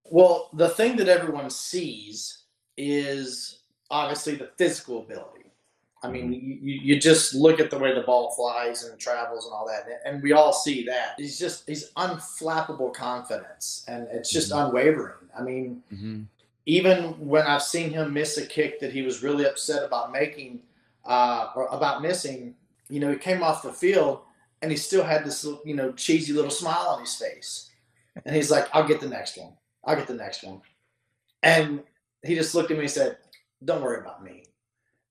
Well, 0.06 0.50
the 0.54 0.70
thing 0.70 0.96
that 0.98 1.10
everyone 1.10 1.50
sees 1.50 2.44
is 2.78 3.60
obviously 3.90 4.36
the 4.36 4.52
physical 4.58 5.02
ability. 5.04 5.38
I 6.04 6.12
mean, 6.12 6.32
mm-hmm. 6.32 6.68
you, 6.68 6.80
you 6.82 7.00
just 7.00 7.34
look 7.34 7.60
at 7.60 7.72
the 7.72 7.80
way 7.80 7.94
the 7.94 8.02
ball 8.02 8.32
flies 8.36 8.84
and 8.84 9.00
travels 9.00 9.46
and 9.46 9.54
all 9.54 9.68
that, 9.68 9.88
and 10.06 10.22
we 10.22 10.32
all 10.32 10.54
see 10.54 10.86
that. 10.86 11.16
He's 11.18 11.40
just 11.40 11.68
he's 11.68 11.92
unflappable 11.94 12.94
confidence, 12.94 13.84
and 13.88 14.08
it's 14.12 14.32
just 14.32 14.52
mm-hmm. 14.52 14.68
unwavering. 14.68 15.16
I 15.38 15.42
mean, 15.42 15.82
mm-hmm. 15.92 16.22
Even 16.68 17.14
when 17.18 17.48
I've 17.48 17.64
seen 17.64 17.92
him 17.92 18.14
miss 18.14 18.38
a 18.38 18.46
kick 18.46 18.82
that 18.82 18.92
he 18.92 19.02
was 19.02 19.24
really 19.24 19.46
upset 19.46 19.86
about 19.86 20.12
making 20.12 20.60
uh, 21.06 21.48
or 21.56 21.68
about 21.68 22.02
missing, 22.02 22.56
you 22.90 23.00
know, 23.00 23.10
he 23.10 23.18
came 23.18 23.42
off 23.42 23.64
the 23.64 23.72
field 23.72 24.20
and 24.62 24.70
he 24.70 24.78
still 24.78 25.04
had 25.04 25.24
this 25.24 25.48
you 25.64 25.76
know 25.76 25.94
cheesy 25.94 26.34
little 26.34 26.52
smile 26.52 26.88
on 26.90 27.00
his 27.00 27.16
face. 27.16 27.72
And 28.26 28.36
he's 28.36 28.52
like 28.52 28.68
i'll 28.74 28.88
get 28.88 29.00
the 29.00 29.08
next 29.08 29.38
one. 29.38 29.54
I'll 29.86 29.96
get 29.96 30.08
the 30.08 30.14
next 30.14 30.44
one. 30.44 30.62
And 31.42 31.84
he 32.24 32.36
just 32.36 32.54
looked 32.54 32.72
at 32.72 32.78
me 32.78 32.84
and 32.84 32.92
said 32.92 33.18
don't 33.64 33.82
worry 33.82 34.02
about 34.02 34.24
me. 34.24 34.44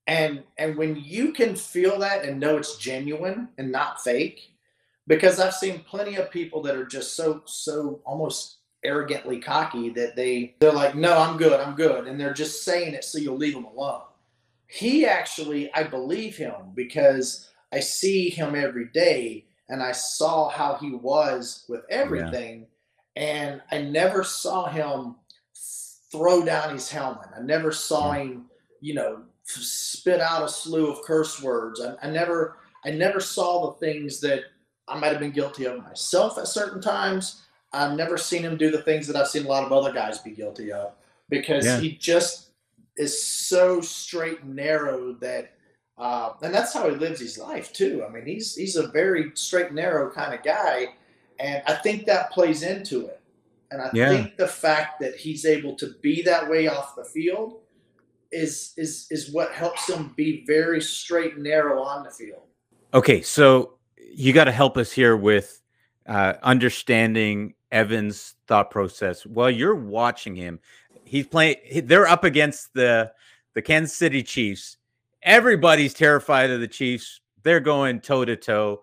And 0.05 0.43
and 0.57 0.77
when 0.77 0.95
you 0.95 1.33
can 1.33 1.55
feel 1.55 1.97
that 1.99 2.23
and 2.23 2.39
know 2.39 2.57
it's 2.57 2.77
genuine 2.77 3.49
and 3.57 3.71
not 3.71 4.03
fake 4.03 4.53
because 5.07 5.39
i've 5.39 5.53
seen 5.53 5.85
plenty 5.87 6.17
of 6.17 6.29
people 6.29 6.61
that 6.61 6.75
are 6.75 6.85
just 6.85 7.15
so 7.15 7.41
so 7.45 8.01
almost 8.05 8.56
arrogantly 8.87 9.37
cocky 9.37 9.89
that 9.89 10.15
they 10.15 10.55
they're 10.59 10.71
like 10.71 10.95
no 10.95 11.17
i'm 11.17 11.37
good 11.37 11.59
i'm 11.59 11.75
good 11.75 12.07
and 12.07 12.19
they're 12.19 12.33
just 12.33 12.63
saying 12.63 12.93
it 12.93 13.03
so 13.03 13.19
you'll 13.19 13.37
leave 13.37 13.53
them 13.53 13.65
alone 13.65 14.01
he 14.67 15.05
actually 15.05 15.71
i 15.73 15.83
believe 15.83 16.35
him 16.35 16.71
because 16.73 17.47
I 17.71 17.79
see 17.79 18.29
him 18.29 18.55
every 18.55 18.85
day 18.85 19.45
and 19.69 19.83
I 19.83 19.91
saw 19.91 20.49
how 20.49 20.75
he 20.75 20.91
was 20.91 21.65
with 21.67 21.81
everything. 21.89 22.67
Yeah. 23.15 23.23
And 23.23 23.61
I 23.71 23.81
never 23.81 24.23
saw 24.23 24.69
him 24.69 25.15
throw 26.11 26.45
down 26.45 26.73
his 26.73 26.89
helmet. 26.89 27.27
I 27.35 27.41
never 27.41 27.71
saw 27.71 28.13
yeah. 28.13 28.19
him, 28.23 28.45
you 28.79 28.93
know, 28.93 29.23
spit 29.43 30.21
out 30.21 30.43
a 30.43 30.49
slew 30.49 30.91
of 30.91 31.01
curse 31.03 31.41
words. 31.41 31.81
I, 31.81 31.95
I 32.07 32.09
never, 32.09 32.57
I 32.85 32.91
never 32.91 33.19
saw 33.19 33.71
the 33.71 33.85
things 33.85 34.21
that 34.21 34.43
I 34.87 34.97
might 34.97 35.11
have 35.11 35.19
been 35.19 35.31
guilty 35.31 35.65
of 35.65 35.83
myself 35.83 36.37
at 36.37 36.47
certain 36.47 36.81
times. 36.81 37.43
I've 37.77 37.97
never 37.97 38.17
seen 38.17 38.43
him 38.43 38.57
do 38.57 38.71
the 38.71 38.81
things 38.81 39.07
that 39.07 39.15
I've 39.15 39.27
seen 39.27 39.45
a 39.45 39.49
lot 39.49 39.63
of 39.63 39.71
other 39.71 39.93
guys 39.93 40.19
be 40.19 40.31
guilty 40.31 40.71
of 40.71 40.93
because 41.29 41.65
yeah. 41.65 41.79
he 41.79 41.91
just 41.91 42.49
is 42.95 43.21
so 43.21 43.81
straight 43.81 44.41
and 44.41 44.55
narrow 44.55 45.13
that 45.13 45.53
uh, 45.97 46.33
and 46.41 46.53
that's 46.53 46.73
how 46.73 46.89
he 46.89 46.95
lives 46.95 47.19
his 47.19 47.37
life 47.37 47.73
too. 47.73 48.05
I 48.07 48.11
mean, 48.11 48.25
he's 48.25 48.55
he's 48.55 48.75
a 48.75 48.87
very 48.87 49.31
straight 49.33 49.67
and 49.67 49.75
narrow 49.75 50.11
kind 50.11 50.33
of 50.33 50.43
guy, 50.43 50.89
and 51.39 51.63
I 51.65 51.73
think 51.73 52.05
that 52.05 52.31
plays 52.31 52.61
into 52.61 53.07
it. 53.07 53.19
And 53.71 53.81
I 53.81 53.89
yeah. 53.93 54.09
think 54.09 54.37
the 54.37 54.47
fact 54.47 54.99
that 55.01 55.15
he's 55.15 55.43
able 55.45 55.75
to 55.75 55.95
be 56.01 56.21
that 56.21 56.47
way 56.49 56.67
off 56.67 56.95
the 56.95 57.03
field 57.03 57.61
is 58.31 58.73
is 58.77 59.07
is 59.09 59.31
what 59.31 59.51
helps 59.51 59.89
him 59.89 60.13
be 60.15 60.43
very 60.45 60.81
straight 60.81 61.33
and 61.33 61.43
narrow 61.43 61.81
on 61.81 62.03
the 62.03 62.11
field. 62.11 62.43
Okay, 62.93 63.23
so 63.23 63.73
you 63.97 64.33
got 64.33 64.45
to 64.45 64.51
help 64.51 64.77
us 64.77 64.91
here 64.91 65.17
with 65.17 65.61
uh, 66.05 66.33
understanding 66.43 67.55
Evan's 67.71 68.35
thought 68.47 68.71
process 68.71 69.25
while 69.25 69.49
you're 69.49 69.75
watching 69.75 70.35
him. 70.35 70.59
He's 71.03 71.27
playing. 71.27 71.57
They're 71.83 72.07
up 72.07 72.23
against 72.23 72.73
the 72.73 73.11
the 73.53 73.61
Kansas 73.61 73.97
City 73.97 74.23
Chiefs 74.23 74.77
everybody's 75.27 75.93
terrified 75.93 76.49
of 76.49 76.59
the 76.59 76.67
Chiefs. 76.67 77.21
They're 77.43 77.59
going 77.59 78.01
toe 78.01 78.25
to 78.25 78.35
toe, 78.35 78.81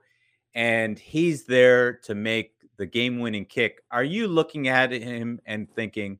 and 0.55 0.99
he's 0.99 1.45
there 1.45 1.95
to 2.05 2.15
make 2.15 2.53
the 2.77 2.87
game 2.87 3.19
winning 3.19 3.47
kick. 3.47 3.83
Are 3.91 4.05
you 4.05 4.29
looking 4.29 4.69
at 4.69 4.93
him 4.93 5.41
and 5.47 5.69
thinking, 5.75 6.19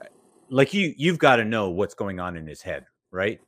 uh, 0.00 0.04
like 0.50 0.74
you, 0.74 0.94
you've 0.96 1.18
got 1.18 1.36
to 1.36 1.44
know 1.44 1.70
what's 1.70 1.94
going 1.94 2.20
on 2.20 2.36
in 2.36 2.46
his 2.46 2.62
head, 2.62 2.86
right? 3.10 3.40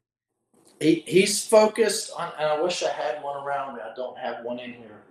He, 0.80 1.04
he's 1.06 1.44
focused 1.44 2.12
on, 2.16 2.32
and 2.38 2.48
I 2.48 2.60
wish 2.60 2.82
I 2.82 2.90
had 2.90 3.22
one 3.22 3.44
around 3.44 3.76
me. 3.76 3.82
I 3.82 3.94
don't 3.94 4.18
have 4.18 4.44
one 4.44 4.58
in 4.58 4.72
here. 4.72 5.02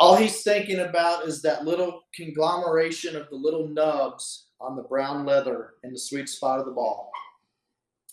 All 0.00 0.16
he's 0.16 0.42
thinking 0.42 0.80
about 0.80 1.26
is 1.26 1.42
that 1.42 1.66
little 1.66 2.04
conglomeration 2.14 3.14
of 3.16 3.28
the 3.28 3.36
little 3.36 3.68
nubs 3.68 4.46
on 4.58 4.74
the 4.74 4.82
brown 4.82 5.26
leather 5.26 5.74
in 5.84 5.92
the 5.92 5.98
sweet 5.98 6.28
spot 6.28 6.58
of 6.58 6.64
the 6.64 6.72
ball. 6.72 7.12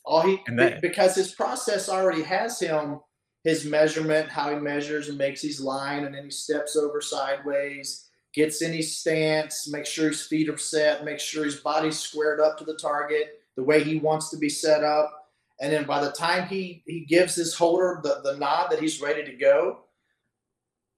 All 0.04 0.21
he 0.21 0.41
that, 0.58 0.82
because 0.82 1.15
his 1.15 1.32
process 1.32 1.88
already 1.88 2.23
has 2.23 2.60
him 2.60 3.00
his 3.43 3.63
measurement, 3.63 4.30
how 4.30 4.54
he 4.54 4.60
measures 4.60 5.08
and 5.08 5.17
makes 5.17 5.41
his 5.41 5.62
line, 5.62 6.04
and 6.04 6.13
then 6.13 6.26
he 6.26 6.32
steps 6.32 6.76
over 6.76 7.00
sideways, 7.00 8.10
gets 8.34 8.62
in 8.62 8.73
his 8.73 8.97
stance, 8.97 9.69
makes 9.69 9.88
sure 9.88 10.10
his 10.10 10.26
feet 10.26 10.50
are 10.50 10.58
set, 10.58 11.06
makes 11.06 11.23
sure 11.23 11.45
his 11.45 11.56
body's 11.56 11.97
squared 11.97 12.41
up 12.41 12.58
to 12.58 12.65
the 12.65 12.76
target 12.76 13.39
the 13.56 13.63
way 13.63 13.82
he 13.82 14.00
wants 14.00 14.30
to 14.30 14.38
be 14.38 14.50
set 14.50 14.84
up. 14.84 15.30
And 15.62 15.71
then 15.71 15.86
by 15.86 16.04
the 16.04 16.12
time 16.12 16.50
he 16.50 16.84
he 16.86 17.06
gives 17.06 17.36
his 17.36 17.54
holder 17.54 18.02
the, 18.04 18.19
the 18.26 18.38
nod 18.38 18.71
that 18.71 18.80
he's 18.80 19.02
ready 19.02 19.23
to 19.23 19.38
go, 19.38 19.80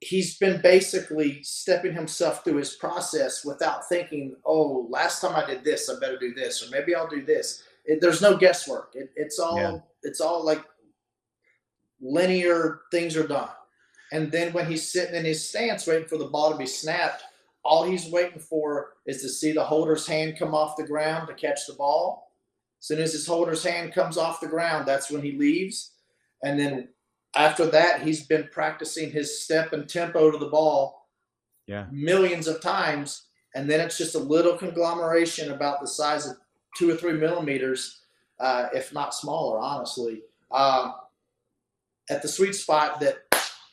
he's 0.02 0.38
been 0.38 0.62
basically 0.62 1.44
stepping 1.44 1.94
himself 1.94 2.44
through 2.44 2.58
his 2.58 2.76
process 2.76 3.44
without 3.44 3.88
thinking, 3.90 4.36
oh, 4.46 4.88
last 4.90 5.22
time 5.22 5.36
I 5.36 5.46
did 5.46 5.64
this, 5.64 5.90
I 5.90 6.00
better 6.00 6.18
do 6.18 6.34
this, 6.34 6.66
or 6.66 6.72
maybe 6.72 6.96
I'll 6.96 7.08
do 7.10 7.24
this. 7.24 7.64
It, 7.86 8.00
there's 8.02 8.22
no 8.22 8.38
guesswork. 8.38 8.92
It, 8.94 9.12
it's 9.16 9.40
all 9.40 9.58
yeah. 9.58 9.78
it's 10.04 10.22
all 10.22 10.46
like 10.46 10.64
linear 12.02 12.82
things 12.92 13.18
are 13.18 13.28
done. 13.28 13.50
And 14.12 14.32
then 14.32 14.54
when 14.54 14.66
he's 14.66 14.92
sitting 14.92 15.16
in 15.16 15.26
his 15.26 15.48
stance 15.48 15.86
waiting 15.86 16.08
for 16.08 16.18
the 16.18 16.26
ball 16.26 16.52
to 16.52 16.58
be 16.58 16.66
snapped, 16.66 17.24
all 17.64 17.84
he's 17.84 18.10
waiting 18.10 18.40
for 18.40 18.94
is 19.06 19.22
to 19.22 19.30
see 19.30 19.52
the 19.52 19.64
holder's 19.64 20.08
hand 20.08 20.38
come 20.40 20.56
off 20.56 20.78
the 20.78 20.88
ground 20.88 21.28
to 21.28 21.34
catch 21.34 21.68
the 21.68 21.74
ball. 21.74 22.32
As 22.80 22.88
soon 22.88 23.00
as 23.00 23.12
his 23.12 23.28
holder's 23.28 23.64
hand 23.64 23.94
comes 23.94 24.18
off 24.18 24.40
the 24.40 24.48
ground, 24.48 24.88
that's 24.88 25.12
when 25.12 25.22
he 25.22 25.34
leaves. 25.34 25.92
And 26.44 26.58
then 26.60 26.88
after 27.36 27.66
that, 27.68 28.02
he's 28.02 28.26
been 28.26 28.50
practicing 28.52 29.12
his 29.12 29.42
step 29.42 29.74
and 29.74 29.88
tempo 29.88 30.32
to 30.32 30.38
the 30.38 30.48
ball 30.48 31.08
yeah. 31.68 31.86
millions 31.92 32.48
of 32.48 32.62
times. 32.62 33.28
And 33.56 33.70
then 33.70 33.80
it's 33.80 33.98
just 33.98 34.16
a 34.16 34.20
little 34.20 34.58
conglomeration 34.58 35.52
about 35.52 35.82
the 35.82 35.88
size 35.88 36.28
of 36.28 36.38
two 36.78 36.90
or 36.90 36.96
three 36.96 37.14
millimeters, 37.14 38.02
uh, 38.40 38.68
if 38.74 38.94
not 38.94 39.14
smaller, 39.14 39.60
honestly, 39.60 40.22
uh, 40.52 40.94
at 42.10 42.22
the 42.22 42.28
sweet 42.28 42.56
spot 42.56 43.00
that 43.00 43.18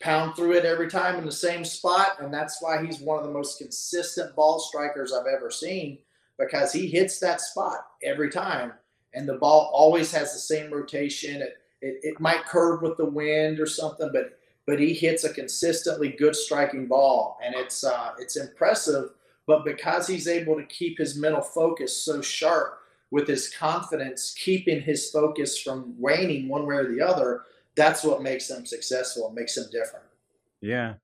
pound 0.01 0.37
through 0.37 0.53
it 0.53 0.65
every 0.65 0.89
time 0.89 1.17
in 1.17 1.25
the 1.25 1.33
same 1.33 1.65
spot. 1.65 2.21
And 2.21 2.33
that's 2.33 2.61
why 2.61 2.85
he's 2.85 3.01
one 3.01 3.19
of 3.19 3.25
the 3.25 3.33
most 3.33 3.59
consistent 3.59 4.37
ball 4.37 4.59
strikers 4.59 5.13
I've 5.13 5.27
ever 5.27 5.51
seen 5.51 5.99
because 6.39 6.73
he 6.73 6.87
hits 6.87 7.19
that 7.21 7.41
spot 7.41 7.87
every 8.03 8.31
time. 8.31 8.73
And 9.15 9.27
the 9.27 9.39
ball 9.39 9.71
always 9.73 10.13
has 10.13 10.35
the 10.35 10.39
same 10.39 10.71
rotation. 10.71 11.41
It, 11.41 11.57
it, 11.81 12.01
it 12.03 12.21
might 12.21 12.45
curve 12.47 12.83
with 12.83 12.97
the 12.97 13.05
wind 13.05 13.61
or 13.61 13.67
something, 13.67 14.11
but 14.13 14.39
but 14.67 14.81
he 14.81 14.93
hits 14.93 15.23
a 15.23 15.33
consistently 15.33 16.09
good 16.11 16.35
striking 16.35 16.87
ball, 16.87 17.39
and 17.43 17.55
it's 17.55 17.85
uh, 17.85 18.13
it's 18.19 18.37
impressive. 18.37 19.11
But 19.47 19.65
because 19.65 20.09
he's 20.09 20.27
able 20.27 20.57
to 20.57 20.65
keep 20.65 20.99
his 20.99 21.17
mental 21.17 21.41
focus 21.41 21.97
so 21.97 22.21
sharp 22.21 22.81
with 23.13 23.29
his 23.29 23.49
confidence, 23.49 24.35
keeping 24.37 24.81
his 24.81 25.09
focus 25.11 25.61
from 25.61 25.95
waning 25.99 26.49
one 26.49 26.67
way 26.67 26.75
or 26.75 26.93
the 26.93 27.01
other, 27.01 27.43
that's 27.77 28.03
what 28.03 28.23
makes 28.23 28.51
him 28.51 28.67
successful 28.67 29.27
and 29.27 29.37
makes 29.37 29.57
him 29.57 29.67
different. 29.71 30.05
Yeah. 30.61 30.95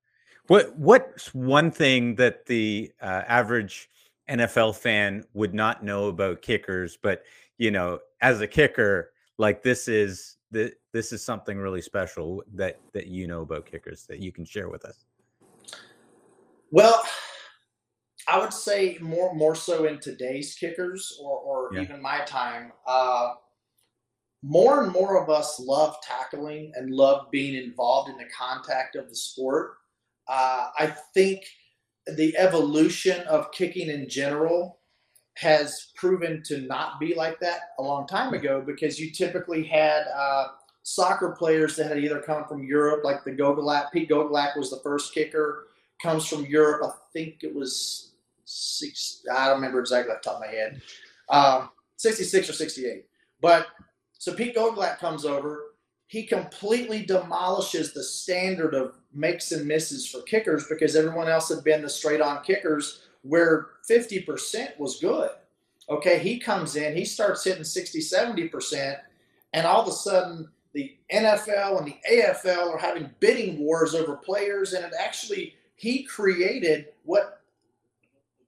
What 0.49 0.77
what's 0.77 1.33
one 1.33 1.71
thing 1.71 2.17
that 2.17 2.47
the 2.47 2.91
uh, 3.01 3.23
average 3.29 3.89
NFL 4.29 4.77
fan 4.77 5.25
would 5.35 5.55
not 5.55 5.85
know 5.85 6.07
about 6.07 6.43
kickers, 6.43 6.99
but 7.01 7.23
you 7.59 7.71
know, 7.71 8.01
as 8.21 8.41
a 8.41 8.49
kicker, 8.49 9.13
like 9.39 9.63
this 9.63 9.87
is 9.87 10.37
that 10.53 10.75
this 10.93 11.13
is 11.13 11.25
something 11.25 11.59
really 11.59 11.83
special 11.83 12.43
that 12.55 12.79
that 12.93 13.07
you 13.07 13.27
know 13.27 13.43
about 13.43 13.67
kickers 13.67 14.07
that 14.07 14.21
you 14.21 14.33
can 14.33 14.45
share 14.45 14.69
with 14.69 14.85
us? 14.85 15.05
Well, 16.71 17.03
I 18.29 18.39
would 18.39 18.53
say 18.53 18.99
more 19.01 19.35
more 19.35 19.55
so 19.55 19.87
in 19.87 19.99
today's 19.99 20.55
kickers 20.55 21.19
or, 21.23 21.39
or 21.39 21.71
yeah. 21.75 21.83
even 21.83 22.01
my 22.01 22.21
time. 22.21 22.73
Uh, 22.87 23.33
more 24.43 24.83
and 24.83 24.93
more 24.93 25.23
of 25.23 25.31
us 25.31 25.61
love 25.61 25.97
tackling 26.03 26.73
and 26.75 26.91
love 26.91 27.31
being 27.31 27.55
involved 27.55 28.11
in 28.11 28.17
the 28.17 28.29
contact 28.37 28.97
of 28.97 29.09
the 29.09 29.15
sport. 29.15 29.75
Uh, 30.29 30.69
I 30.79 30.95
think 31.15 31.45
the 32.07 32.37
evolution 32.37 33.21
of 33.29 33.53
kicking 33.53 33.89
in 33.89 34.09
general 34.09 34.81
has 35.35 35.93
proven 35.97 36.43
to 36.45 36.61
not 36.63 37.01
be 37.01 37.15
like 37.15 37.41
that 37.41 37.61
a 37.79 37.83
long 37.83 38.07
time 38.07 38.35
ago 38.35 38.63
because 38.65 39.01
you 39.01 39.11
typically 39.11 39.65
had 39.65 40.05
uh, 40.15 40.49
soccer 40.83 41.35
players 41.39 41.77
that 41.77 41.89
had 41.89 41.99
either 41.99 42.21
come 42.21 42.45
from 42.45 42.65
Europe, 42.65 43.03
like 43.05 43.25
the 43.25 43.31
Gogolak. 43.31 43.93
Pete 43.93 44.11
Gogolak 44.11 44.57
was 44.57 44.71
the 44.71 44.81
first 44.83 45.15
kicker, 45.15 45.69
comes 46.01 46.27
from 46.27 46.45
Europe. 46.47 46.83
I 46.85 46.91
think 47.13 47.43
it 47.43 47.55
was 47.55 48.13
six. 48.45 49.25
I 49.33 49.47
don't 49.47 49.57
remember 49.57 49.81
exactly 49.81 50.13
off 50.13 50.23
the 50.23 50.31
top 50.31 50.37
of 50.37 50.43
my 50.43 50.49
head. 50.49 50.83
Um, 51.29 51.71
66 51.97 52.51
or 52.51 52.53
68. 52.53 53.07
But 53.41 53.69
so 54.19 54.35
Pete 54.35 54.55
Gogolak 54.55 54.99
comes 54.99 55.25
over. 55.25 55.73
He 56.07 56.27
completely 56.27 57.07
demolishes 57.07 57.95
the 57.95 58.03
standard 58.03 58.75
of 58.75 58.97
makes 59.15 59.51
and 59.53 59.67
misses 59.67 60.07
for 60.07 60.21
kickers 60.23 60.67
because 60.69 60.95
everyone 60.95 61.29
else 61.29 61.49
had 61.49 61.65
been 61.65 61.81
the 61.81 61.89
straight 61.89 62.21
on 62.21 62.43
kickers 62.43 63.03
where 63.23 63.69
50% 63.89 64.79
was 64.79 65.01
good. 65.01 65.31
Okay, 65.89 66.19
he 66.19 66.39
comes 66.39 66.77
in, 66.77 66.97
he 66.97 67.05
starts 67.05 67.45
hitting 67.45 67.65
60, 67.65 68.01
70%, 68.01 68.99
and 69.53 69.67
all 69.67 69.83
of 69.83 69.89
a 69.89 69.93
sudden 69.93 70.49
the 70.73 70.97
NFL 71.13 71.79
and 71.79 71.87
the 71.87 71.97
AFL 72.11 72.73
are 72.73 72.79
having 72.79 73.11
bidding 73.21 73.59
wars 73.59 73.95
over 73.95 74.17
players, 74.17 74.73
and 74.73 74.85
it 74.85 74.93
actually 74.99 75.55
he 75.75 76.05
created 76.05 76.87
what 77.05 77.41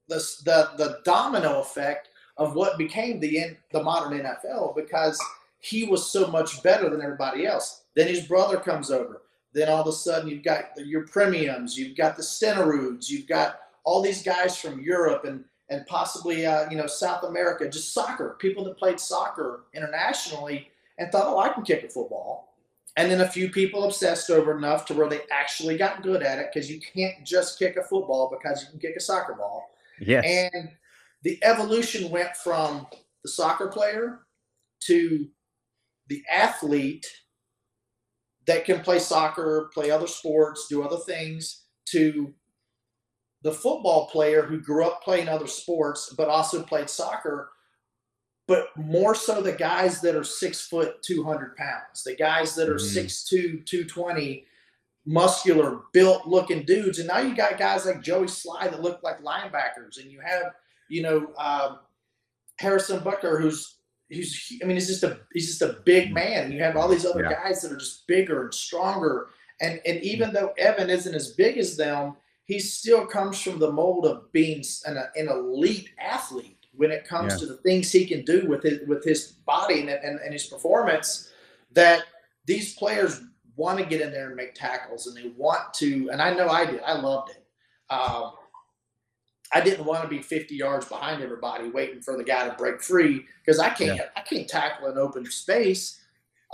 the 0.08 0.16
the, 0.44 0.70
the 0.76 0.98
domino 1.04 1.60
effect 1.60 2.08
of 2.36 2.54
what 2.54 2.78
became 2.78 3.20
the 3.20 3.56
the 3.72 3.82
modern 3.82 4.18
NFL 4.18 4.74
because 4.74 5.20
he 5.60 5.84
was 5.84 6.10
so 6.10 6.26
much 6.28 6.62
better 6.62 6.88
than 6.90 7.02
everybody 7.02 7.46
else. 7.46 7.82
Then 7.94 8.08
his 8.08 8.26
brother 8.26 8.58
comes 8.58 8.90
over. 8.90 9.22
Then 9.52 9.68
all 9.68 9.82
of 9.82 9.86
a 9.86 9.92
sudden 9.92 10.28
you've 10.28 10.42
got 10.42 10.70
your 10.76 11.06
premiums, 11.06 11.78
you've 11.78 11.96
got 11.96 12.16
the 12.16 12.22
Steneruds, 12.22 13.08
you've 13.08 13.28
got 13.28 13.60
all 13.84 14.02
these 14.02 14.22
guys 14.22 14.56
from 14.56 14.80
Europe 14.80 15.24
and 15.24 15.44
and 15.70 15.86
possibly 15.86 16.44
uh, 16.46 16.68
you 16.70 16.76
know 16.76 16.86
South 16.86 17.24
America, 17.24 17.68
just 17.68 17.94
soccer, 17.94 18.36
people 18.38 18.64
that 18.64 18.78
played 18.78 19.00
soccer 19.00 19.64
internationally 19.74 20.68
and 20.98 21.10
thought, 21.10 21.26
oh, 21.26 21.38
I 21.38 21.48
can 21.48 21.64
kick 21.64 21.84
a 21.84 21.88
football. 21.88 22.54
And 22.96 23.10
then 23.10 23.22
a 23.22 23.28
few 23.28 23.50
people 23.50 23.84
obsessed 23.84 24.30
over 24.30 24.56
enough 24.56 24.84
to 24.86 24.94
where 24.94 25.08
they 25.08 25.22
actually 25.32 25.76
got 25.76 26.02
good 26.02 26.22
at 26.22 26.38
it 26.38 26.50
because 26.52 26.70
you 26.70 26.80
can't 26.80 27.24
just 27.24 27.58
kick 27.58 27.76
a 27.76 27.82
football 27.82 28.30
because 28.30 28.62
you 28.62 28.70
can 28.70 28.78
kick 28.78 28.94
a 28.96 29.00
soccer 29.00 29.34
ball. 29.34 29.68
Yes. 29.98 30.24
And 30.24 30.70
the 31.22 31.42
evolution 31.42 32.10
went 32.10 32.36
from 32.36 32.86
the 33.24 33.30
soccer 33.30 33.66
player 33.66 34.20
to 34.84 35.26
the 36.08 36.22
athlete 36.30 37.06
that 38.46 38.64
can 38.64 38.80
play 38.80 38.98
soccer, 38.98 39.70
play 39.74 39.90
other 39.90 40.06
sports, 40.06 40.66
do 40.68 40.82
other 40.82 40.98
things, 40.98 41.62
to 41.86 42.32
the 43.44 43.52
football 43.52 44.08
player 44.08 44.42
who 44.42 44.58
grew 44.58 44.84
up 44.84 45.02
playing 45.02 45.28
other 45.28 45.46
sports 45.46 46.12
but 46.16 46.28
also 46.28 46.62
played 46.62 46.88
soccer, 46.88 47.50
but 48.48 48.68
more 48.76 49.14
so 49.14 49.42
the 49.42 49.52
guys 49.52 50.00
that 50.00 50.16
are 50.16 50.24
six 50.24 50.66
foot, 50.66 51.02
200 51.02 51.54
pounds, 51.54 52.02
the 52.04 52.16
guys 52.16 52.54
that 52.54 52.70
are 52.70 52.76
mm-hmm. 52.76 52.86
six 52.86 53.24
two, 53.24 53.60
220, 53.66 54.46
muscular, 55.06 55.82
built 55.92 56.26
looking 56.26 56.64
dudes. 56.64 56.98
And 56.98 57.08
now 57.08 57.18
you 57.18 57.36
got 57.36 57.58
guys 57.58 57.84
like 57.84 58.02
Joey 58.02 58.26
Slye 58.26 58.70
that 58.70 58.82
look 58.82 59.02
like 59.02 59.22
linebackers, 59.22 60.00
and 60.00 60.10
you 60.10 60.20
have, 60.20 60.54
you 60.88 61.02
know, 61.02 61.32
um, 61.36 61.80
Harrison 62.58 63.00
Butker, 63.00 63.40
who's 63.40 63.76
he's 64.08 64.58
I 64.62 64.66
mean 64.66 64.76
he's 64.76 64.88
just 64.88 65.02
a 65.02 65.18
he's 65.34 65.48
just 65.48 65.62
a 65.62 65.80
big 65.84 66.06
mm-hmm. 66.06 66.14
man. 66.14 66.52
You 66.52 66.62
have 66.62 66.76
all 66.76 66.88
these 66.88 67.04
other 67.04 67.24
yeah. 67.24 67.44
guys 67.44 67.60
that 67.60 67.72
are 67.72 67.76
just 67.76 68.06
bigger 68.06 68.44
and 68.44 68.54
stronger. 68.54 69.28
And 69.60 69.80
and 69.84 70.02
even 70.02 70.32
though 70.32 70.54
Evan 70.56 70.88
isn't 70.88 71.14
as 71.14 71.32
big 71.32 71.58
as 71.58 71.76
them, 71.76 72.16
he 72.46 72.58
still 72.58 73.06
comes 73.06 73.40
from 73.40 73.58
the 73.58 73.70
mold 73.70 74.06
of 74.06 74.30
being 74.32 74.62
an, 74.86 74.98
an 75.16 75.28
elite 75.28 75.90
athlete 75.98 76.66
when 76.76 76.90
it 76.90 77.06
comes 77.06 77.34
yeah. 77.34 77.38
to 77.38 77.46
the 77.46 77.56
things 77.58 77.90
he 77.90 78.06
can 78.06 78.24
do 78.24 78.46
with 78.46 78.62
his 78.62 78.86
with 78.86 79.04
his 79.04 79.32
body 79.46 79.80
and, 79.80 79.90
and, 79.90 80.20
and 80.20 80.32
his 80.32 80.46
performance 80.46 81.30
that 81.72 82.04
these 82.46 82.74
players 82.74 83.22
want 83.56 83.78
to 83.78 83.84
get 83.84 84.00
in 84.00 84.10
there 84.10 84.26
and 84.26 84.36
make 84.36 84.54
tackles 84.54 85.06
and 85.06 85.16
they 85.16 85.28
want 85.36 85.72
to 85.72 86.08
and 86.10 86.20
i 86.20 86.34
know 86.34 86.48
i 86.48 86.64
did 86.64 86.80
i 86.84 86.92
loved 86.92 87.30
it 87.30 87.44
um, 87.90 88.32
i 89.52 89.60
didn't 89.60 89.84
want 89.84 90.02
to 90.02 90.08
be 90.08 90.20
50 90.20 90.56
yards 90.56 90.86
behind 90.86 91.22
everybody 91.22 91.68
waiting 91.70 92.00
for 92.00 92.16
the 92.16 92.24
guy 92.24 92.48
to 92.48 92.54
break 92.54 92.82
free 92.82 93.24
because 93.44 93.60
i 93.60 93.68
can't 93.68 93.98
yeah. 93.98 94.08
i 94.16 94.20
can't 94.20 94.48
tackle 94.48 94.88
an 94.88 94.98
open 94.98 95.24
space 95.26 96.00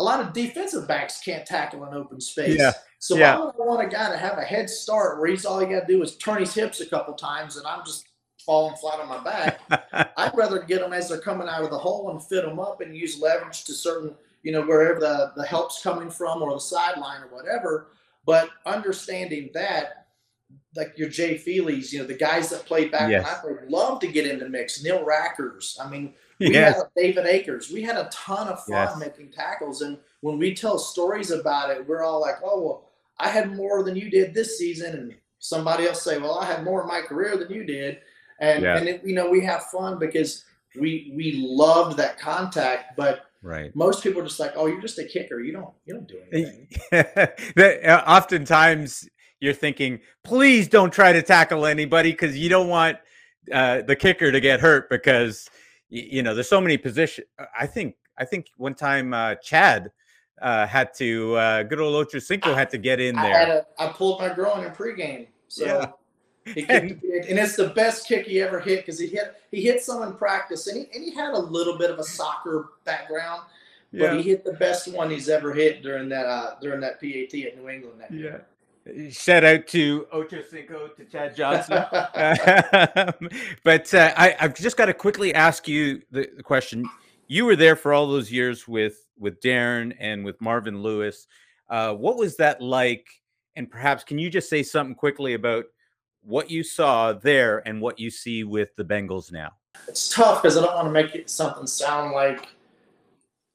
a 0.00 0.02
lot 0.02 0.18
of 0.18 0.32
defensive 0.32 0.88
backs 0.88 1.20
can't 1.20 1.44
tackle 1.44 1.84
an 1.84 1.94
open 1.94 2.20
space 2.20 2.58
yeah. 2.58 2.72
So 2.98 3.16
yeah. 3.16 3.38
why 3.38 3.44
would 3.46 3.54
I 3.54 3.66
want 3.66 3.86
a 3.86 3.90
guy 3.90 4.10
to 4.10 4.16
have 4.16 4.38
a 4.38 4.42
head 4.42 4.68
start 4.68 5.18
where 5.18 5.28
he's 5.28 5.44
all 5.44 5.58
he 5.58 5.66
got 5.66 5.80
to 5.80 5.86
do 5.86 6.02
is 6.02 6.16
turn 6.16 6.40
his 6.40 6.54
hips 6.54 6.80
a 6.80 6.86
couple 6.86 7.14
times 7.14 7.56
and 7.56 7.66
I'm 7.66 7.84
just 7.84 8.06
falling 8.44 8.76
flat 8.76 9.00
on 9.00 9.08
my 9.08 9.22
back? 9.22 9.60
I'd 10.16 10.32
rather 10.34 10.62
get 10.62 10.80
them 10.80 10.92
as 10.92 11.08
they're 11.08 11.20
coming 11.20 11.48
out 11.48 11.62
of 11.62 11.70
the 11.70 11.78
hole 11.78 12.10
and 12.10 12.22
fit 12.22 12.44
them 12.44 12.58
up 12.58 12.80
and 12.80 12.96
use 12.96 13.18
leverage 13.18 13.64
to 13.64 13.72
certain, 13.72 14.14
you 14.42 14.52
know, 14.52 14.62
wherever 14.62 15.00
the, 15.00 15.32
the 15.34 15.46
help's 15.46 15.82
coming 15.82 16.10
from 16.10 16.42
or 16.42 16.52
the 16.52 16.60
sideline 16.60 17.22
or 17.22 17.28
whatever. 17.28 17.88
But 18.26 18.50
understanding 18.66 19.48
that 19.54 20.06
like 20.76 20.92
your 20.96 21.08
Jay 21.08 21.36
Feely's, 21.38 21.92
you 21.92 22.00
know, 22.00 22.06
the 22.06 22.14
guys 22.14 22.50
that 22.50 22.66
played 22.66 22.92
back 22.92 23.10
Yes. 23.10 23.24
when 23.24 23.54
I 23.54 23.56
played, 23.56 23.70
love 23.70 24.00
to 24.00 24.08
get 24.08 24.26
into 24.26 24.48
mix. 24.48 24.82
Neil 24.82 25.04
Rackers. 25.04 25.78
I 25.80 25.88
mean, 25.88 26.14
we 26.40 26.52
Yes. 26.54 26.76
had 26.76 26.86
David 26.96 27.26
Akers. 27.26 27.70
We 27.70 27.82
had 27.82 27.96
a 27.96 28.08
ton 28.12 28.48
of 28.48 28.64
fun 28.64 28.88
Yes. 28.88 28.98
making 28.98 29.30
tackles, 29.32 29.82
and 29.82 29.98
when 30.20 30.38
we 30.38 30.54
tell 30.54 30.78
stories 30.78 31.30
about 31.30 31.70
it, 31.70 31.86
we're 31.86 32.02
all 32.02 32.20
like, 32.20 32.36
"Oh, 32.42 32.60
well, 32.62 32.90
I 33.18 33.28
had 33.28 33.54
more 33.54 33.82
than 33.82 33.94
you 33.96 34.10
did 34.10 34.32
this 34.34 34.58
season," 34.58 34.94
and 34.94 35.14
somebody 35.38 35.86
else 35.86 36.02
say, 36.02 36.18
"Well, 36.18 36.38
I 36.38 36.46
had 36.46 36.64
more 36.64 36.80
in 36.82 36.88
my 36.88 37.02
career 37.02 37.36
than 37.36 37.50
you 37.52 37.64
did," 37.64 37.98
and 38.40 38.62
Yeah. 38.62 38.78
and 38.78 38.88
it, 38.88 39.02
you 39.04 39.14
know, 39.14 39.28
we 39.28 39.40
have 39.44 39.64
fun 39.66 39.98
because 39.98 40.44
we 40.74 41.12
we 41.14 41.32
loved 41.46 41.96
that 41.98 42.18
contact, 42.18 42.96
but 42.96 43.26
Right. 43.42 43.74
most 43.74 44.02
people 44.02 44.20
are 44.20 44.26
just 44.26 44.40
like, 44.40 44.52
"Oh, 44.56 44.66
you're 44.66 44.80
just 44.80 44.98
a 44.98 45.04
kicker. 45.04 45.40
You 45.40 45.52
don't 45.52 45.70
you 45.84 45.94
don't 45.94 46.08
do 46.08 46.20
anything." 46.32 46.68
that 47.56 47.80
uh, 47.84 48.02
oftentimes 48.06 49.08
you're 49.40 49.54
thinking, 49.54 50.00
please 50.22 50.68
don't 50.68 50.92
try 50.92 51.12
to 51.12 51.22
tackle 51.22 51.64
anybody 51.66 52.10
because 52.12 52.36
you 52.36 52.48
don't 52.50 52.68
want 52.68 52.98
uh, 53.52 53.80
the 53.82 53.96
kicker 53.96 54.30
to 54.30 54.38
get 54.40 54.60
hurt 54.60 54.90
because 54.90 55.48
you 55.90 56.22
know 56.22 56.34
there's 56.34 56.48
so 56.48 56.60
many 56.60 56.78
positions. 56.78 57.26
I 57.58 57.66
think 57.66 57.96
I 58.16 58.24
think 58.24 58.46
one 58.56 58.74
time 58.74 59.12
uh, 59.12 59.34
Chad 59.36 59.90
uh, 60.40 60.66
had 60.66 60.94
to 60.94 61.34
uh, 61.36 61.62
good 61.64 61.80
old 61.80 62.08
Ochocinco 62.08 62.54
had 62.54 62.70
to 62.70 62.78
get 62.78 63.00
in 63.00 63.16
there. 63.16 63.34
I 63.34 63.38
had 63.38 63.48
a, 63.48 63.66
I 63.78 63.88
pulled 63.88 64.20
my 64.20 64.32
groin 64.32 64.64
in 64.64 64.70
pregame, 64.72 65.26
so 65.48 65.64
Yeah. 65.66 65.90
he 66.54 66.64
and 66.68 66.98
it's 67.38 67.54
the 67.56 67.68
best 67.68 68.08
kick 68.08 68.26
he 68.26 68.40
ever 68.40 68.60
hit 68.60 68.80
because 68.80 68.98
he 68.98 69.06
hit 69.06 69.34
he 69.50 69.60
hit 69.60 69.82
some 69.82 70.02
in 70.02 70.14
practice, 70.14 70.66
and 70.68 70.78
he 70.78 70.86
and 70.94 71.04
he 71.04 71.14
had 71.14 71.34
a 71.34 71.38
little 71.38 71.76
bit 71.76 71.90
of 71.90 71.98
a 71.98 72.04
soccer 72.04 72.70
background, 72.84 73.42
but 73.92 74.00
Yeah. 74.00 74.16
he 74.16 74.22
hit 74.22 74.44
the 74.44 74.54
best 74.54 74.88
one 74.92 75.10
he's 75.10 75.28
ever 75.28 75.52
hit 75.52 75.82
during 75.82 76.08
that 76.08 76.26
uh, 76.26 76.54
during 76.62 76.80
that 76.80 76.98
PAT 77.00 77.34
at 77.46 77.56
New 77.58 77.68
England. 77.68 78.00
That 78.00 78.10
Yeah. 78.10 78.38
Shout 79.10 79.44
out 79.44 79.66
to 79.68 80.06
Ocho 80.10 80.42
Cinco 80.42 80.88
to 80.88 81.04
Chad 81.04 81.36
Johnson. 81.36 81.84
Um, 82.14 83.28
but 83.62 83.92
uh, 83.94 84.12
I, 84.16 84.36
I've 84.40 84.54
just 84.54 84.76
got 84.76 84.86
to 84.86 84.94
quickly 84.94 85.34
ask 85.34 85.68
you 85.68 86.02
the, 86.10 86.28
the 86.36 86.42
question. 86.42 86.88
You 87.28 87.44
were 87.44 87.56
there 87.56 87.76
for 87.76 87.92
all 87.92 88.08
those 88.08 88.32
years 88.32 88.66
with 88.66 89.06
with 89.18 89.40
Darrin 89.40 89.92
and 90.00 90.24
with 90.24 90.40
Marvin 90.40 90.82
Lewis. 90.82 91.26
Uh, 91.68 91.94
what 91.94 92.16
was 92.16 92.36
that 92.36 92.60
like? 92.60 93.06
And 93.56 93.70
perhaps 93.70 94.04
can 94.04 94.18
you 94.18 94.30
just 94.30 94.48
say 94.48 94.62
something 94.62 94.94
quickly 94.94 95.34
about 95.34 95.66
what 96.22 96.50
you 96.50 96.62
saw 96.62 97.12
there 97.12 97.66
and 97.66 97.80
what 97.80 97.98
you 97.98 98.10
see 98.10 98.44
with 98.44 98.74
the 98.76 98.84
Bengals 98.84 99.30
now? 99.30 99.52
it's 99.88 100.08
tough 100.08 100.42
because 100.42 100.56
I 100.56 100.62
don't 100.62 100.74
want 100.74 100.86
to 100.88 100.92
make 100.92 101.14
it 101.14 101.30
something 101.30 101.66
sound 101.66 102.12
like 102.12 102.48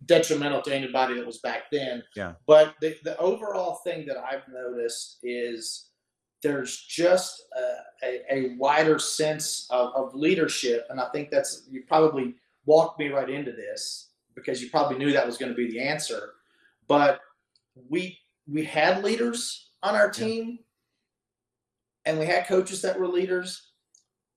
detrimental 0.05 0.62
to 0.62 0.75
anybody 0.75 1.15
that 1.15 1.25
was 1.25 1.39
back 1.39 1.63
then. 1.71 2.03
Yeah. 2.15 2.34
But 2.45 2.75
the, 2.81 2.95
the 3.03 3.17
overall 3.17 3.75
thing 3.84 4.05
that 4.08 4.17
I've 4.17 4.47
noticed 4.51 5.19
is 5.23 5.89
there's 6.43 6.81
just 6.81 7.43
a, 7.58 8.05
a, 8.05 8.34
a 8.34 8.55
wider 8.58 8.99
sense 8.99 9.67
of, 9.69 9.93
of 9.95 10.13
leadership. 10.13 10.86
And 10.89 10.99
I 10.99 11.10
think 11.10 11.29
that's, 11.31 11.63
you 11.69 11.84
probably 11.88 12.36
walked 12.65 12.99
me 12.99 13.10
right 13.10 13.29
into 13.29 13.51
this 13.51 14.10
because 14.36 14.62
you 14.62 14.69
probably 14.69 14.97
knew 14.97 15.12
that 15.13 15.25
was 15.25 15.38
going 15.38 15.51
to 15.51 15.55
be 15.55 15.71
the 15.71 15.79
answer. 15.79 16.34
But 16.88 17.21
we, 17.89 18.19
we 18.47 18.63
had 18.63 19.03
leaders 19.03 19.69
on 19.81 19.95
our 19.95 20.08
Yeah. 20.08 20.12
team 20.12 20.60
and 22.05 22.19
we 22.19 22.25
had 22.25 22.47
coaches 22.47 22.81
that 22.81 22.99
were 22.99 23.08
leaders 23.08 23.71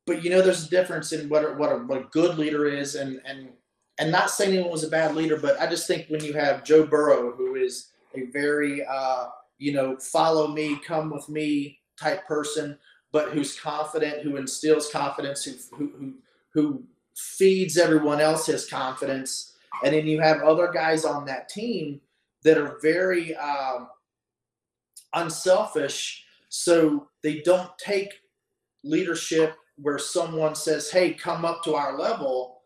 but 0.06 0.24
you 0.24 0.30
know 0.30 0.40
there's 0.40 0.66
a 0.66 0.70
difference 0.70 1.12
in 1.12 1.28
what 1.28 1.44
a, 1.44 1.52
what 1.52 1.70
a, 1.70 1.76
what 1.76 1.98
a 1.98 2.04
good 2.10 2.38
leader 2.38 2.66
is 2.66 2.94
and 2.94 3.20
and 3.26 3.50
and 3.98 4.12
not 4.12 4.30
saying 4.30 4.52
anyone 4.52 4.70
was 4.70 4.84
a 4.84 4.88
bad 4.88 5.14
leader 5.14 5.36
but 5.36 5.60
i 5.60 5.66
just 5.66 5.86
think 5.86 6.06
when 6.08 6.22
you 6.24 6.32
have 6.32 6.64
joe 6.64 6.86
burrow 6.86 7.32
who 7.32 7.56
is 7.56 7.90
a 8.14 8.26
very 8.32 8.84
uh, 8.86 9.26
you 9.58 9.72
know 9.72 9.96
follow 9.98 10.48
me 10.48 10.78
come 10.86 11.10
with 11.10 11.28
me 11.28 11.78
type 12.00 12.26
person 12.26 12.78
but 13.12 13.30
who's 13.30 13.58
confident 13.58 14.22
who 14.22 14.36
instills 14.36 14.90
confidence 14.90 15.44
who 15.44 15.52
who 15.76 15.92
who, 15.98 16.14
who 16.54 16.84
feeds 17.18 17.76
everyone 17.76 18.20
else 18.20 18.46
his 18.46 18.66
confidence. 18.66 19.56
And 19.84 19.94
then 19.94 20.06
you 20.06 20.20
have 20.20 20.42
other 20.42 20.70
guys 20.72 21.04
on 21.04 21.24
that 21.26 21.48
team 21.48 22.00
that 22.44 22.58
are 22.58 22.78
very 22.80 23.34
um, 23.36 23.88
unselfish 25.14 26.24
so 26.48 27.08
they 27.22 27.40
don't 27.40 27.70
take 27.78 28.12
leadership 28.84 29.54
where 29.76 29.98
someone 29.98 30.54
says, 30.54 30.90
"Hey, 30.90 31.12
come 31.12 31.44
up 31.44 31.62
to 31.64 31.74
our 31.74 31.98
level," 31.98 32.57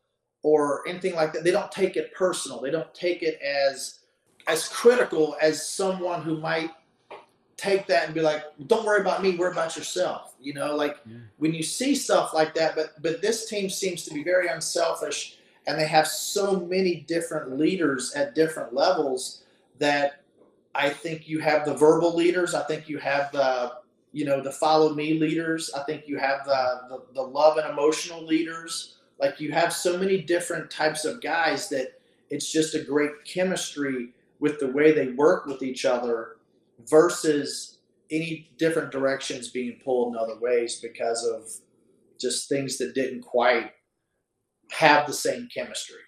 or 0.42 0.86
anything 0.88 1.14
like 1.14 1.32
that. 1.32 1.44
They 1.44 1.50
don't 1.50 1.70
take 1.70 1.96
it 1.96 2.12
personal. 2.14 2.60
They 2.60 2.70
don't 2.70 2.92
take 2.94 3.22
it 3.22 3.40
as 3.40 4.00
as 4.48 4.68
critical 4.68 5.36
as 5.40 5.68
someone 5.68 6.22
who 6.22 6.36
might 6.38 6.70
take 7.56 7.86
that 7.86 8.06
and 8.06 8.14
be 8.14 8.20
like, 8.20 8.44
"Don't 8.66 8.84
worry 8.84 9.00
about 9.00 9.22
me. 9.22 9.36
Worry 9.36 9.52
about 9.52 9.76
yourself." 9.76 10.34
You 10.40 10.54
know, 10.54 10.74
like 10.74 10.98
Yeah. 11.06 11.18
when 11.38 11.54
you 11.54 11.62
see 11.62 11.94
stuff 11.94 12.34
like 12.34 12.54
that. 12.54 12.74
But 12.74 13.00
but 13.00 13.22
this 13.22 13.46
team 13.46 13.70
seems 13.70 14.04
to 14.04 14.14
be 14.14 14.24
very 14.24 14.48
unselfish, 14.48 15.38
and 15.66 15.78
they 15.78 15.86
have 15.86 16.08
so 16.08 16.58
many 16.60 16.96
different 16.96 17.56
leaders 17.56 18.12
at 18.14 18.34
different 18.34 18.74
levels 18.74 19.44
that 19.78 20.22
I 20.74 20.90
think 20.90 21.28
you 21.28 21.38
have 21.40 21.64
the 21.64 21.74
verbal 21.74 22.14
leaders. 22.16 22.54
I 22.54 22.64
think 22.64 22.88
you 22.88 22.98
have 22.98 23.30
the 23.30 23.74
you 24.12 24.24
know 24.24 24.40
the 24.40 24.50
follow 24.52 24.92
me 24.94 25.14
leaders. 25.14 25.70
I 25.72 25.84
think 25.84 26.08
you 26.08 26.18
have 26.18 26.44
the, 26.46 26.80
the 26.88 27.02
the 27.14 27.22
love 27.22 27.58
and 27.58 27.70
emotional 27.70 28.22
leaders. 28.24 28.96
Like 29.20 29.40
you 29.40 29.52
have 29.52 29.72
so 29.72 29.96
many 29.98 30.20
different 30.20 30.70
types 30.70 31.04
of 31.04 31.20
guys 31.20 31.68
that 31.68 32.00
it's 32.30 32.50
just 32.50 32.74
a 32.74 32.82
great 32.82 33.24
chemistry 33.26 34.10
with 34.40 34.58
the 34.58 34.68
way 34.68 34.92
they 34.92 35.08
work 35.08 35.46
with 35.46 35.62
each 35.62 35.84
other 35.84 36.36
versus 36.88 37.78
any 38.10 38.50
different 38.58 38.90
directions 38.90 39.48
being 39.48 39.78
pulled 39.84 40.14
in 40.14 40.20
other 40.20 40.38
ways 40.40 40.80
because 40.80 41.24
of 41.24 41.48
just 42.20 42.48
things 42.48 42.78
that 42.78 42.94
didn't 42.94 43.22
quite 43.22 43.72
have 44.70 45.06
the 45.06 45.12
same 45.12 45.48
chemistry. 45.54 46.00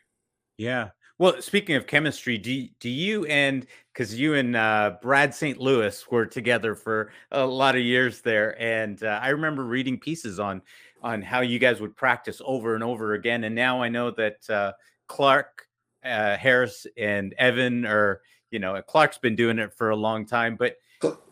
Yeah. 0.58 0.90
Well, 1.18 1.40
speaking 1.40 1.76
of 1.76 1.86
chemistry, 1.86 2.38
do 2.38 2.66
do 2.80 2.90
you 2.90 3.24
and 3.26 3.66
because 3.92 4.18
you 4.18 4.34
and 4.34 4.56
uh, 4.56 4.96
Brad 5.00 5.32
St. 5.32 5.58
Louis 5.58 6.04
were 6.10 6.26
together 6.26 6.74
for 6.74 7.12
a 7.30 7.46
lot 7.46 7.76
of 7.76 7.82
years 7.82 8.20
there, 8.22 8.60
and 8.60 9.00
uh, 9.02 9.20
I 9.22 9.28
remember 9.28 9.64
reading 9.64 10.00
pieces 10.00 10.40
on 10.40 10.62
on 11.04 11.20
how 11.20 11.42
you 11.42 11.58
guys 11.58 11.82
would 11.82 11.94
practice 11.94 12.40
over 12.44 12.74
and 12.74 12.82
over 12.82 13.12
again. 13.12 13.44
And 13.44 13.54
now 13.54 13.82
I 13.82 13.90
know 13.90 14.10
that 14.12 14.50
uh, 14.50 14.72
Clark 15.06 15.68
uh, 16.02 16.36
Harris 16.38 16.86
and 16.96 17.34
Evan 17.38 17.84
are, 17.84 18.22
you 18.50 18.58
know, 18.58 18.80
Clark's 18.82 19.18
been 19.18 19.36
doing 19.36 19.58
it 19.58 19.74
for 19.74 19.90
a 19.90 19.96
long 19.96 20.26
time, 20.26 20.56
but 20.56 20.76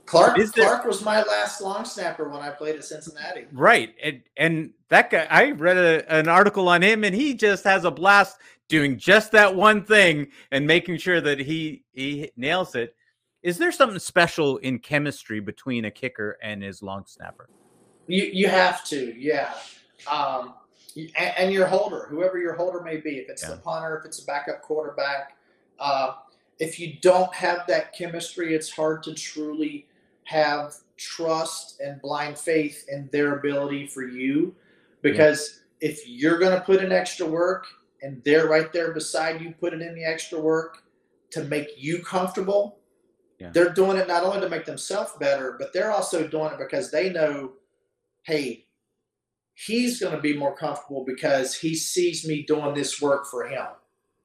Clark 0.05 0.37
there- 0.37 0.67
Clark 0.67 0.85
was 0.85 1.03
my 1.03 1.23
last 1.23 1.63
long 1.63 1.87
snapper 1.87 2.29
when 2.29 2.43
I 2.43 2.51
played 2.51 2.77
at 2.77 2.85
Cincinnati. 2.85 3.47
Right. 3.51 3.95
And 4.03 4.23
and 4.37 4.73
that 4.91 5.11
guy 5.11 5.27
I 5.31 5.53
read 5.53 5.79
a, 5.79 6.13
an 6.13 6.29
article 6.29 6.69
on 6.69 6.83
him 6.83 7.05
and 7.05 7.15
he 7.15 7.33
just 7.33 7.65
has 7.65 7.85
a 7.85 7.91
blast 7.91 8.37
doing 8.69 8.99
just 8.99 9.33
that 9.33 9.55
one 9.55 9.85
thing 9.85 10.27
and 10.51 10.67
making 10.67 10.99
sure 10.99 11.23
that 11.23 11.39
he 11.39 11.85
he 11.93 12.31
nails 12.37 12.75
it. 12.75 12.95
Is 13.43 13.57
there 13.57 13.73
something 13.73 13.99
special 13.99 14.59
in 14.59 14.81
chemistry 14.81 15.41
between 15.41 15.87
a 15.87 15.91
kicker 15.91 16.37
and 16.43 16.63
his 16.63 16.83
long 16.83 17.05
snapper? 17.07 17.49
You 18.07 18.25
you 18.25 18.49
have 18.49 18.85
to, 18.87 19.15
yeah. 19.19 19.55
Um, 20.11 20.55
and, 20.97 21.35
and 21.39 21.53
your 21.53 21.67
holder, 21.67 22.07
whoever 22.11 22.39
your 22.39 22.55
holder 22.55 22.81
may 22.81 22.97
be, 22.99 23.19
if 23.19 23.29
it's 23.31 23.43
Yeah. 23.43 23.51
the 23.51 23.57
punter, 23.59 23.99
if 23.99 24.05
it's 24.05 24.23
a 24.23 24.27
backup 24.27 24.63
quarterback, 24.63 25.37
uh, 25.79 26.15
if 26.59 26.79
you 26.79 26.95
don't 27.01 27.33
have 27.35 27.67
that 27.69 27.93
chemistry, 27.95 28.55
it's 28.55 28.71
hard 28.71 29.03
to 29.05 29.15
truly 29.15 29.89
have 30.25 30.75
trust 30.97 31.81
and 31.81 32.01
blind 32.03 32.39
faith 32.39 32.85
in 32.89 33.09
their 33.13 33.37
ability 33.39 33.87
for 33.87 34.03
you. 34.03 34.55
Because 35.01 35.63
if 35.81 36.07
you're 36.09 36.39
going 36.39 36.55
to 36.57 36.61
put 36.65 36.83
in 36.83 36.93
extra 36.93 37.27
work 37.27 37.67
and 38.03 38.23
they're 38.25 38.47
right 38.49 38.73
there 38.73 38.93
beside 38.93 39.41
you 39.41 39.53
putting 39.59 39.81
in 39.81 39.95
the 39.95 40.05
extra 40.05 40.39
work 40.39 40.85
to 41.31 41.43
make 41.45 41.71
you 41.77 42.03
comfortable, 42.03 42.79
Yeah. 43.39 43.51
they're 43.51 43.71
doing 43.71 43.97
it 43.97 44.07
not 44.07 44.23
only 44.23 44.41
to 44.41 44.49
make 44.49 44.65
themselves 44.65 45.13
better, 45.19 45.57
but 45.59 45.73
they're 45.73 45.91
also 45.91 46.27
doing 46.29 46.53
it 46.53 46.59
because 46.59 46.91
they 46.93 47.11
know 47.11 47.55
hey, 48.23 48.67
he's 49.55 50.01
going 50.01 50.15
to 50.15 50.21
be 50.21 50.37
more 50.37 50.55
comfortable 50.55 51.05
because 51.05 51.55
he 51.55 51.75
sees 51.75 52.27
me 52.27 52.43
doing 52.43 52.75
this 52.75 53.01
work 53.01 53.27
for 53.27 53.47
him. 53.47 53.67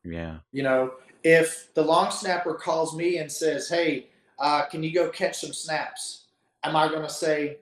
Yeah. 0.04 0.38
You 0.52 0.64
know, 0.64 0.94
if 1.24 1.74
the 1.74 1.84
long 1.84 2.12
snapper 2.12 2.54
calls 2.54 2.96
me 2.96 3.18
and 3.18 3.32
says, 3.32 3.70
hey, 3.70 4.08
uh, 4.40 4.66
can 4.66 4.84
you 4.84 4.94
go 4.94 5.10
catch 5.10 5.40
some 5.40 5.54
snaps? 5.54 6.28
Am 6.64 6.76
I 6.76 6.88
going 6.88 7.02
to 7.02 7.10
say, 7.10 7.58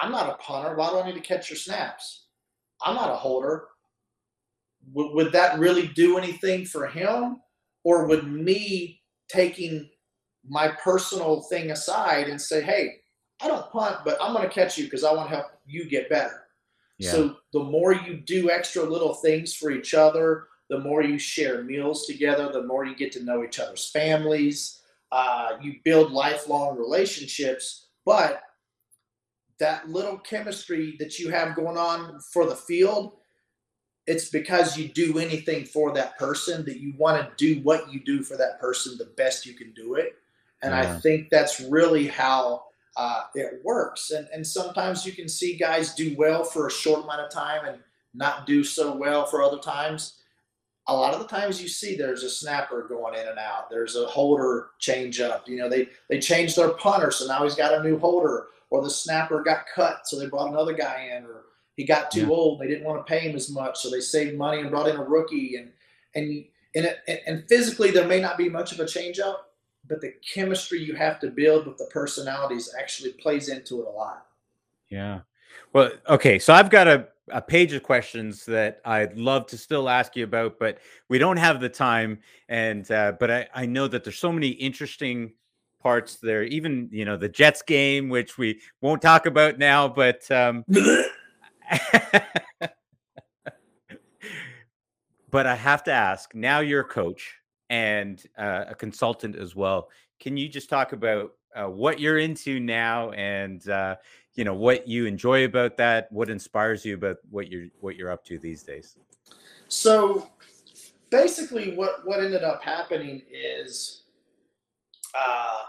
I'm 0.00 0.10
not 0.10 0.30
a 0.30 0.34
punter. 0.34 0.74
Why 0.74 0.90
do 0.90 0.98
I 0.98 1.06
need 1.06 1.14
to 1.14 1.20
catch 1.20 1.50
your 1.50 1.56
snaps? 1.56 2.24
I'm 2.82 2.96
not 2.96 3.10
a 3.10 3.16
holder. 3.16 3.68
Would, 4.92 5.12
would 5.14 5.32
that 5.32 5.58
really 5.58 5.88
do 5.88 6.18
anything 6.18 6.64
for 6.64 6.86
him? 6.86 7.40
Or 7.84 8.06
would 8.06 8.26
me 8.26 9.02
taking 9.28 9.88
my 10.46 10.68
personal 10.68 11.42
thing 11.42 11.70
aside 11.70 12.28
and 12.28 12.40
say, 12.40 12.62
hey, 12.62 12.96
I 13.42 13.48
don't 13.48 13.70
punt, 13.70 13.98
but 14.04 14.16
I'm 14.20 14.32
going 14.32 14.48
to 14.48 14.54
catch 14.54 14.78
you 14.78 14.84
because 14.84 15.04
I 15.04 15.12
want 15.12 15.28
to 15.28 15.36
help 15.36 15.46
you 15.66 15.88
get 15.88 16.08
better. 16.08 16.44
Yeah. 16.98 17.10
So 17.10 17.36
the 17.52 17.62
more 17.62 17.92
you 17.92 18.18
do 18.18 18.50
extra 18.50 18.84
little 18.84 19.14
things 19.14 19.54
for 19.54 19.70
each 19.70 19.94
other, 19.94 20.44
the 20.70 20.78
more 20.78 21.02
you 21.02 21.18
share 21.18 21.62
meals 21.62 22.06
together, 22.06 22.50
the 22.52 22.62
more 22.62 22.84
you 22.84 22.94
get 22.94 23.12
to 23.12 23.24
know 23.24 23.44
each 23.44 23.58
other's 23.58 23.90
families. 23.90 24.80
Uh, 25.12 25.58
you 25.62 25.74
build 25.84 26.10
lifelong 26.10 26.76
relationships, 26.76 27.88
but 28.04 28.42
that 29.58 29.88
little 29.88 30.18
chemistry 30.18 30.96
that 30.98 31.18
you 31.18 31.30
have 31.30 31.54
going 31.54 31.76
on 31.76 32.18
for 32.32 32.46
the 32.46 32.56
field, 32.56 33.12
it's 34.06 34.28
because 34.30 34.76
you 34.76 34.88
do 34.88 35.18
anything 35.18 35.64
for 35.64 35.92
that 35.92 36.18
person 36.18 36.64
that 36.64 36.80
you 36.80 36.94
want 36.96 37.20
to 37.20 37.34
do 37.36 37.60
what 37.62 37.92
you 37.92 38.00
do 38.00 38.22
for 38.22 38.36
that 38.36 38.58
person 38.58 38.98
the 38.98 39.12
best 39.16 39.46
you 39.46 39.54
can 39.54 39.72
do 39.72 39.94
it. 39.94 40.14
And 40.62 40.72
yeah. 40.72 40.80
I 40.80 40.98
think 40.98 41.30
that's 41.30 41.60
really 41.60 42.08
how 42.08 42.64
uh, 42.96 43.22
it 43.34 43.60
works. 43.64 44.10
And, 44.10 44.28
and 44.32 44.46
sometimes 44.46 45.04
you 45.04 45.12
can 45.12 45.28
see 45.28 45.56
guys 45.56 45.94
do 45.94 46.14
well 46.16 46.44
for 46.44 46.66
a 46.66 46.70
short 46.70 47.04
amount 47.04 47.20
of 47.20 47.30
time 47.30 47.64
and 47.66 47.78
not 48.14 48.46
do 48.46 48.62
so 48.62 48.96
well 48.96 49.26
for 49.26 49.42
other 49.42 49.58
times. 49.58 50.20
A 50.86 50.94
lot 50.94 51.14
of 51.14 51.20
the 51.20 51.26
times 51.26 51.62
you 51.62 51.68
see 51.68 51.96
there's 51.96 52.22
a 52.22 52.30
snapper 52.30 52.86
going 52.86 53.14
in 53.14 53.26
and 53.26 53.38
out. 53.38 53.70
There's 53.70 53.96
a 53.96 54.06
holder 54.06 54.68
change 54.78 55.18
up. 55.20 55.48
You 55.48 55.56
know, 55.56 55.68
they 55.68 55.88
they 56.10 56.20
changed 56.20 56.56
their 56.56 56.70
punter, 56.70 57.10
so 57.10 57.26
now 57.26 57.42
he's 57.42 57.54
got 57.54 57.72
a 57.72 57.82
new 57.82 57.98
holder, 57.98 58.48
or 58.70 58.82
the 58.82 58.90
snapper 58.90 59.42
got 59.42 59.64
cut, 59.74 60.06
so 60.06 60.18
they 60.18 60.26
brought 60.26 60.50
another 60.50 60.74
guy 60.74 61.10
in, 61.16 61.24
or 61.24 61.44
he 61.74 61.84
got 61.84 62.10
too 62.10 62.20
yeah. 62.20 62.28
old. 62.28 62.60
They 62.60 62.66
didn't 62.66 62.84
want 62.84 63.04
to 63.04 63.10
pay 63.10 63.20
him 63.20 63.34
as 63.34 63.50
much, 63.50 63.80
so 63.80 63.88
they 63.88 64.00
saved 64.00 64.36
money 64.36 64.60
and 64.60 64.70
brought 64.70 64.88
in 64.88 64.96
a 64.96 65.02
rookie. 65.02 65.56
And 65.56 65.72
and 66.14 66.44
and, 66.74 66.84
it, 66.84 67.22
and 67.26 67.48
physically 67.48 67.90
there 67.90 68.06
may 68.06 68.20
not 68.20 68.36
be 68.36 68.50
much 68.50 68.72
of 68.72 68.80
a 68.80 68.86
change 68.86 69.18
up, 69.18 69.53
but 69.88 70.00
the 70.00 70.14
chemistry 70.34 70.82
you 70.82 70.94
have 70.94 71.20
to 71.20 71.28
build 71.28 71.66
with 71.66 71.76
the 71.76 71.86
personalities 71.86 72.74
actually 72.78 73.12
plays 73.12 73.48
into 73.48 73.80
it 73.80 73.86
a 73.86 73.90
lot. 73.90 74.26
Yeah. 74.88 75.20
Well, 75.72 75.90
okay. 76.08 76.38
So 76.38 76.54
I've 76.54 76.70
got 76.70 76.88
a, 76.88 77.08
a 77.28 77.42
page 77.42 77.72
of 77.72 77.82
questions 77.82 78.44
that 78.46 78.80
I'd 78.84 79.16
love 79.16 79.46
to 79.48 79.58
still 79.58 79.88
ask 79.88 80.16
you 80.16 80.24
about, 80.24 80.58
but 80.58 80.78
we 81.08 81.18
don't 81.18 81.36
have 81.36 81.60
the 81.60 81.68
time. 81.68 82.18
And, 82.48 82.90
uh, 82.90 83.12
but 83.18 83.30
I, 83.30 83.46
I 83.54 83.66
know 83.66 83.88
that 83.88 84.04
there's 84.04 84.18
so 84.18 84.32
many 84.32 84.48
interesting 84.48 85.32
parts 85.82 86.16
there, 86.16 86.44
even, 86.44 86.88
you 86.90 87.04
know, 87.04 87.16
the 87.16 87.28
Jets 87.28 87.62
game, 87.62 88.08
which 88.08 88.38
we 88.38 88.60
won't 88.80 89.02
talk 89.02 89.26
about 89.26 89.58
now, 89.58 89.88
but, 89.88 90.30
um, 90.30 90.64
but 95.30 95.46
I 95.46 95.54
have 95.56 95.84
to 95.84 95.92
ask 95.92 96.34
now 96.34 96.60
you're 96.60 96.82
a 96.82 96.84
coach 96.84 97.38
and 97.70 98.22
uh, 98.38 98.64
a 98.68 98.74
consultant 98.74 99.36
as 99.36 99.56
well. 99.56 99.88
Can 100.20 100.36
you 100.36 100.48
just 100.48 100.68
talk 100.68 100.92
about 100.92 101.32
uh, 101.54 101.66
what 101.66 102.00
you're 102.00 102.18
into 102.18 102.60
now 102.60 103.10
and 103.12 103.68
uh, 103.68 103.96
you 104.34 104.44
know 104.44 104.54
what 104.54 104.88
you 104.88 105.06
enjoy 105.06 105.44
about 105.44 105.76
that? 105.76 106.10
What 106.10 106.30
inspires 106.30 106.84
you 106.84 106.94
about 106.94 107.16
what 107.30 107.50
you're 107.50 107.66
what 107.80 107.96
you're 107.96 108.10
up 108.10 108.24
to 108.26 108.38
these 108.38 108.62
days? 108.62 108.96
So 109.68 110.30
basically, 111.10 111.74
what 111.74 112.06
what 112.06 112.20
ended 112.20 112.42
up 112.42 112.62
happening 112.62 113.22
is. 113.30 114.02
Uh, 115.16 115.62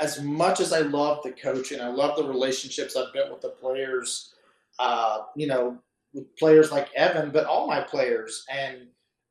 as 0.00 0.20
much 0.22 0.60
as 0.60 0.72
I 0.72 0.80
love 0.80 1.22
the 1.22 1.30
coaching, 1.30 1.80
I 1.80 1.88
love 1.88 2.16
the 2.16 2.24
relationships 2.24 2.96
I've 2.96 3.12
built 3.12 3.30
with 3.30 3.40
the 3.40 3.50
players. 3.50 4.34
Uh, 4.78 5.18
you 5.36 5.46
know, 5.46 5.78
with 6.14 6.34
players 6.36 6.72
like 6.72 6.88
Evan, 6.94 7.30
but 7.30 7.44
all 7.44 7.66
my 7.66 7.80
players, 7.80 8.44
and 8.50 8.88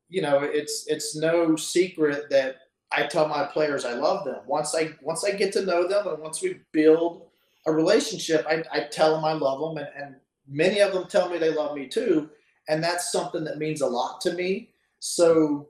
you 0.08 0.22
know, 0.22 0.40
it's 0.40 0.86
it's 0.86 1.16
no 1.16 1.56
secret 1.56 2.30
that 2.30 2.56
I 2.92 3.06
tell 3.06 3.28
my 3.28 3.44
players 3.44 3.84
I 3.84 3.94
love 3.94 4.24
them. 4.24 4.40
Once 4.46 4.74
I 4.74 4.92
once 5.02 5.24
I 5.24 5.32
get 5.32 5.52
to 5.54 5.64
know 5.64 5.88
them 5.88 6.06
and 6.06 6.18
once 6.18 6.42
we 6.42 6.60
build 6.72 7.26
a 7.66 7.72
relationship, 7.72 8.46
I, 8.48 8.62
I 8.70 8.80
tell 8.90 9.14
them 9.14 9.24
I 9.24 9.32
love 9.32 9.60
them, 9.60 9.84
and, 9.84 10.02
and 10.02 10.16
many 10.46 10.80
of 10.80 10.92
them 10.92 11.06
tell 11.06 11.28
me 11.28 11.38
they 11.38 11.52
love 11.52 11.76
me 11.76 11.86
too, 11.86 12.30
and 12.68 12.82
that's 12.82 13.10
something 13.10 13.44
that 13.44 13.58
means 13.58 13.80
a 13.80 13.86
lot 13.86 14.20
to 14.22 14.34
me. 14.34 14.70
So 15.00 15.68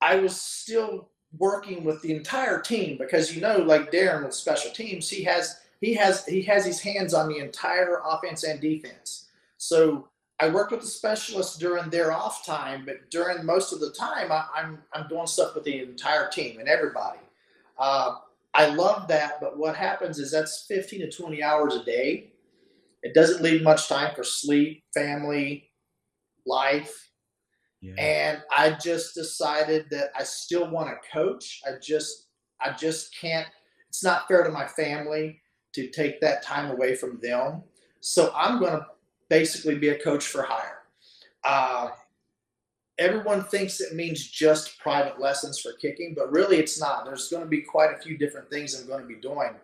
I 0.00 0.16
was 0.16 0.40
still 0.40 1.08
working 1.36 1.84
with 1.84 2.00
the 2.02 2.14
entire 2.14 2.60
team 2.60 2.98
because 2.98 3.34
you 3.34 3.40
know, 3.40 3.58
like 3.58 3.90
Darrin 3.90 4.24
with 4.24 4.34
special 4.34 4.70
teams, 4.70 5.08
he 5.08 5.22
has 5.24 5.60
he 5.80 5.94
has 5.94 6.26
he 6.26 6.42
has 6.42 6.64
his 6.64 6.80
hands 6.80 7.14
on 7.14 7.28
the 7.28 7.38
entire 7.38 8.00
offense 8.04 8.44
and 8.44 8.60
defense. 8.60 9.28
So 9.56 10.08
I 10.40 10.48
work 10.48 10.70
with 10.70 10.80
the 10.80 10.86
specialists 10.86 11.56
during 11.56 11.90
their 11.90 12.12
off 12.12 12.46
time, 12.46 12.84
but 12.86 13.10
during 13.10 13.44
most 13.44 13.72
of 13.72 13.80
the 13.80 13.90
time, 13.90 14.30
I, 14.30 14.44
am 14.56 14.78
I'm, 14.94 15.02
I'm 15.02 15.08
doing 15.08 15.26
stuff 15.26 15.54
with 15.54 15.64
the 15.64 15.80
entire 15.80 16.28
team 16.28 16.60
and 16.60 16.68
everybody. 16.68 17.18
Uh, 17.76 18.16
I 18.54 18.66
love 18.66 19.08
that, 19.08 19.40
but 19.40 19.58
what 19.58 19.76
happens 19.76 20.18
is 20.18 20.30
that's 20.30 20.64
15 20.68 21.00
to 21.00 21.10
20 21.10 21.42
hours 21.42 21.74
a 21.74 21.84
day. 21.84 22.32
It 23.02 23.14
doesn't 23.14 23.42
leave 23.42 23.62
much 23.62 23.88
time 23.88 24.14
for 24.14 24.24
sleep, 24.24 24.84
family, 24.94 25.70
life. 26.46 27.10
Yeah. 27.80 27.94
And 27.98 28.42
I 28.56 28.70
just 28.70 29.14
decided 29.14 29.86
that 29.90 30.10
I 30.18 30.24
still 30.24 30.68
want 30.70 30.88
to 30.88 31.08
coach. 31.12 31.60
I 31.66 31.78
just 31.80 32.26
I 32.60 32.72
just 32.72 33.16
can't 33.16 33.46
it's 33.88 34.04
not 34.04 34.28
fair 34.28 34.42
to 34.42 34.50
my 34.50 34.66
family 34.66 35.40
to 35.74 35.88
take 35.88 36.20
that 36.20 36.42
time 36.42 36.70
away 36.70 36.94
from 36.94 37.18
them. 37.22 37.62
So 38.00 38.32
I'm 38.34 38.58
going 38.58 38.72
to 38.72 38.86
basically 39.28 39.76
be 39.76 39.90
a 39.90 39.98
coach 39.98 40.26
for 40.26 40.42
hire. 40.42 40.82
Uh, 41.44 41.90
everyone 42.98 43.44
thinks 43.44 43.80
it 43.80 43.94
means 43.94 44.26
just 44.26 44.78
private 44.78 45.20
lessons 45.20 45.60
for 45.60 45.72
kicking, 45.72 46.14
but 46.16 46.30
really 46.32 46.58
it's 46.58 46.80
not. 46.80 47.04
There's 47.04 47.28
going 47.28 47.42
to 47.42 47.48
be 47.48 47.62
quite 47.62 47.94
a 47.94 47.98
few 47.98 48.18
different 48.18 48.50
things 48.50 48.78
I'm 48.78 48.86
going 48.86 49.02
to 49.02 49.06
be 49.06 49.20
doing. 49.20 49.54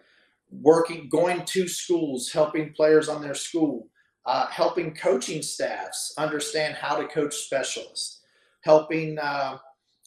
Working, 0.50 1.08
going 1.08 1.44
to 1.44 1.66
schools, 1.66 2.30
helping 2.30 2.72
players 2.72 3.08
on 3.08 3.20
their 3.20 3.34
school, 3.34 3.88
uh, 4.26 4.46
helping 4.46 4.94
coaching 4.94 5.42
staffs 5.42 6.14
understand 6.16 6.74
how 6.74 6.96
to 6.96 7.08
coach 7.08 7.34
specialists, 7.34 8.20
helping 8.60 9.18
uh, 9.18 9.58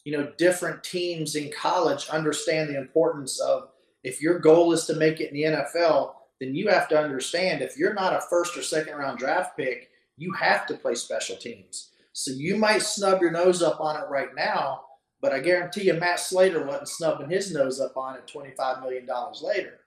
you 0.04 0.16
know 0.16 0.32
different 0.38 0.82
teams 0.82 1.36
in 1.36 1.50
college 1.52 2.08
understand 2.08 2.70
the 2.70 2.78
importance 2.78 3.40
of 3.40 3.68
if 4.04 4.22
your 4.22 4.38
goal 4.38 4.72
is 4.72 4.86
to 4.86 4.94
make 4.94 5.20
it 5.20 5.30
in 5.30 5.34
the 5.34 5.58
NFL, 5.58 6.14
then 6.40 6.54
you 6.54 6.68
have 6.68 6.88
to 6.88 6.98
understand 6.98 7.62
if 7.62 7.76
you're 7.76 7.94
not 7.94 8.14
a 8.14 8.20
first 8.28 8.56
or 8.56 8.62
second 8.62 8.94
round 8.96 9.18
draft 9.18 9.56
pick, 9.56 9.90
you 10.16 10.32
have 10.32 10.66
to 10.66 10.74
play 10.74 10.94
special 10.94 11.36
teams. 11.36 11.90
So 12.12 12.32
you 12.32 12.56
might 12.56 12.82
snub 12.82 13.20
your 13.20 13.30
nose 13.30 13.62
up 13.62 13.80
on 13.80 13.96
it 13.96 14.08
right 14.08 14.34
now, 14.36 14.82
but 15.20 15.32
I 15.32 15.40
guarantee 15.40 15.84
you 15.84 15.94
Matt 15.94 16.20
Slater 16.20 16.64
wasn't 16.64 16.88
snubbing 16.88 17.30
his 17.30 17.52
nose 17.52 17.80
up 17.80 17.96
on 17.96 18.16
it 18.16 18.30
$25 18.32 18.82
million 18.82 19.06
later. 19.42 19.80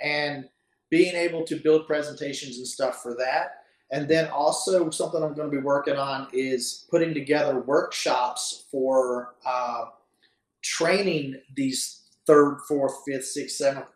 And 0.00 0.48
being 0.90 1.14
able 1.14 1.44
to 1.44 1.56
build 1.56 1.86
presentations 1.86 2.58
and 2.58 2.66
stuff 2.66 3.02
for 3.02 3.14
that. 3.14 3.62
And 3.92 4.08
then 4.08 4.28
also 4.28 4.90
something 4.90 5.22
I'm 5.22 5.34
going 5.34 5.50
to 5.50 5.56
be 5.56 5.62
working 5.62 5.96
on 5.96 6.28
is 6.32 6.86
putting 6.90 7.14
together 7.14 7.60
workshops 7.60 8.66
for 8.70 9.34
uh, 9.44 9.86
training 10.62 11.36
these 11.54 12.08
third, 12.26 12.58
fourth, 12.68 12.94
fifth, 13.06 13.26
sixth, 13.26 13.56
seventh 13.56 13.86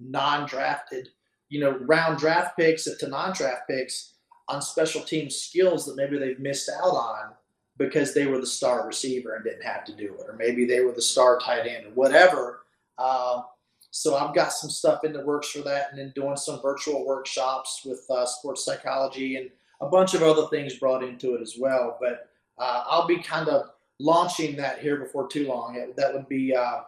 non-drafted 0.00 1.08
you 1.48 1.60
know, 1.60 1.78
round 1.80 2.18
draft 2.18 2.56
picks 2.56 2.84
to 2.84 3.08
non-draft 3.08 3.68
picks 3.68 4.14
on 4.48 4.62
special 4.62 5.02
team 5.02 5.30
skills 5.30 5.86
that 5.86 5.96
maybe 5.96 6.18
they've 6.18 6.38
missed 6.38 6.68
out 6.68 6.94
on 6.94 7.32
because 7.76 8.12
they 8.12 8.26
were 8.26 8.40
the 8.40 8.46
star 8.46 8.86
receiver 8.86 9.34
and 9.34 9.44
didn't 9.44 9.64
have 9.64 9.84
to 9.84 9.92
do 9.94 10.14
it, 10.14 10.26
or 10.26 10.34
maybe 10.36 10.64
they 10.64 10.80
were 10.80 10.92
the 10.92 11.02
star 11.02 11.38
tight 11.38 11.66
end 11.66 11.86
or 11.86 11.90
whatever. 11.90 12.62
Uh, 12.98 13.42
so 13.90 14.16
I've 14.16 14.34
got 14.34 14.52
some 14.52 14.68
stuff 14.68 15.04
in 15.04 15.12
the 15.12 15.24
works 15.24 15.50
for 15.50 15.60
that, 15.62 15.90
and 15.90 15.98
then 15.98 16.12
doing 16.14 16.36
some 16.36 16.60
virtual 16.60 17.06
workshops 17.06 17.82
with 17.84 18.04
uh, 18.10 18.26
sports 18.26 18.64
psychology 18.64 19.36
and 19.36 19.50
a 19.80 19.88
bunch 19.88 20.14
of 20.14 20.22
other 20.22 20.48
things 20.48 20.74
brought 20.74 21.04
into 21.04 21.34
it 21.34 21.40
as 21.40 21.54
well. 21.58 21.96
But 22.00 22.28
uh, 22.58 22.84
I'll 22.86 23.06
be 23.06 23.22
kind 23.22 23.48
of 23.48 23.70
launching 24.00 24.56
that 24.56 24.80
here 24.80 24.96
before 24.96 25.28
too 25.28 25.46
long. 25.46 25.76
It, 25.76 25.96
that 25.96 26.12
would 26.12 26.28
be 26.28 26.54
uh, 26.54 26.80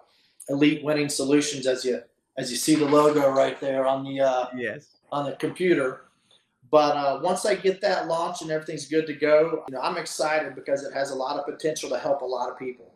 Elite 0.49 0.83
Winning 0.85 1.09
Solutions, 1.09 1.67
as 1.67 1.85
you 1.85 2.03
as 2.41 2.51
you 2.51 2.57
see 2.57 2.74
the 2.74 2.86
logo 2.86 3.30
right 3.30 3.61
there 3.61 3.86
on 3.86 4.03
the 4.05 4.20
uh, 4.20 4.47
yes 4.57 4.97
on 5.12 5.24
the 5.26 5.32
computer. 5.36 6.07
But 6.70 6.97
uh, 6.97 7.20
once 7.22 7.45
I 7.47 7.57
get 7.57 7.80
that 7.80 8.07
launched 8.07 8.43
and 8.43 8.51
everything's 8.51 8.86
good 8.86 9.07
to 9.09 9.14
go, 9.14 9.64
you 9.68 9.74
know, 9.74 9.80
I'm 9.80 9.97
excited 9.97 10.55
because 10.55 10.84
it 10.84 10.95
has 10.95 11.11
a 11.11 11.16
lot 11.16 11.36
of 11.36 11.45
potential 11.45 11.91
to 11.91 11.99
help 11.99 12.22
a 12.22 12.24
lot 12.24 12.49
of 12.49 12.57
people. 12.59 12.95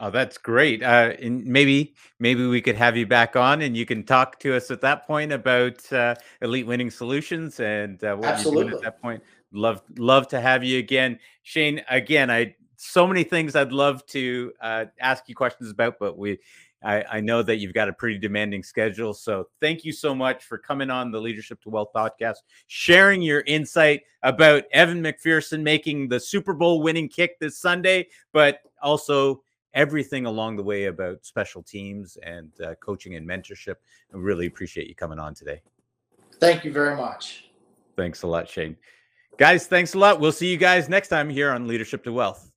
Oh, 0.00 0.10
that's 0.10 0.36
great. 0.36 0.82
Uh, 0.82 1.14
and 1.22 1.46
maybe 1.46 1.94
maybe 2.18 2.46
we 2.46 2.60
could 2.60 2.76
have 2.76 2.96
you 2.96 3.06
back 3.06 3.36
on, 3.36 3.62
and 3.62 3.76
you 3.76 3.86
can 3.86 4.04
talk 4.04 4.38
to 4.40 4.54
us 4.54 4.70
at 4.70 4.80
that 4.82 5.06
point 5.06 5.32
about 5.32 5.90
uh, 5.92 6.14
Elite 6.42 6.66
Winning 6.66 6.90
Solutions 6.90 7.60
and 7.60 8.02
uh, 8.04 8.16
what 8.16 8.30
Absolutely. 8.30 8.60
you're 8.60 8.70
doing 8.70 8.84
at 8.84 8.84
that 8.84 9.00
point. 9.00 9.22
Love 9.52 9.82
love 9.96 10.28
to 10.28 10.40
have 10.40 10.64
you 10.64 10.78
again, 10.78 11.18
Shayne. 11.42 11.80
Again, 11.88 12.30
I 12.30 12.54
so 12.76 13.06
many 13.06 13.22
things 13.22 13.54
I'd 13.54 13.72
love 13.72 14.04
to 14.06 14.52
uh, 14.60 14.86
ask 15.00 15.28
you 15.28 15.34
questions 15.34 15.70
about, 15.70 15.98
but 15.98 16.18
we 16.18 16.38
I, 16.84 17.04
I, 17.10 17.20
know 17.20 17.42
that 17.42 17.56
you've 17.56 17.72
got 17.72 17.88
a 17.88 17.92
pretty 17.92 18.18
demanding 18.18 18.62
schedule. 18.62 19.14
So 19.14 19.48
thank 19.60 19.84
you 19.84 19.92
so 19.92 20.14
much 20.14 20.44
for 20.44 20.58
coming 20.58 20.90
on 20.90 21.10
the 21.10 21.20
Leadership 21.20 21.60
to 21.62 21.70
Wealth 21.70 21.88
podcast, 21.94 22.36
sharing 22.66 23.22
your 23.22 23.40
insight 23.42 24.02
about 24.22 24.64
Evan 24.72 25.02
McPherson 25.02 25.62
making 25.62 26.08
the 26.08 26.20
Super 26.20 26.52
Bowl 26.52 26.82
winning 26.82 27.08
kick 27.08 27.38
this 27.40 27.58
Sunday, 27.58 28.08
but 28.32 28.60
also 28.82 29.42
everything 29.72 30.26
along 30.26 30.56
the 30.56 30.62
way 30.62 30.84
about 30.86 31.24
special 31.24 31.62
teams 31.62 32.16
and 32.22 32.50
uh, 32.60 32.74
coaching 32.76 33.16
and 33.16 33.28
mentorship. 33.28 33.76
I 34.12 34.16
really 34.16 34.46
appreciate 34.46 34.86
you 34.86 34.94
coming 34.94 35.18
on 35.18 35.34
today. 35.34 35.62
Thank 36.38 36.64
you 36.64 36.72
very 36.72 36.96
much. 36.96 37.50
Thanks 37.96 38.22
a 38.22 38.26
lot, 38.26 38.48
Shayne. 38.48 38.76
Guys, 39.38 39.66
thanks 39.66 39.94
a 39.94 39.98
lot. 39.98 40.20
We'll 40.20 40.32
see 40.32 40.50
you 40.50 40.56
guys 40.56 40.88
next 40.88 41.08
time 41.08 41.28
here 41.28 41.50
on 41.50 41.66
Leadership 41.66 42.04
to 42.04 42.12
Wealth. 42.12 42.50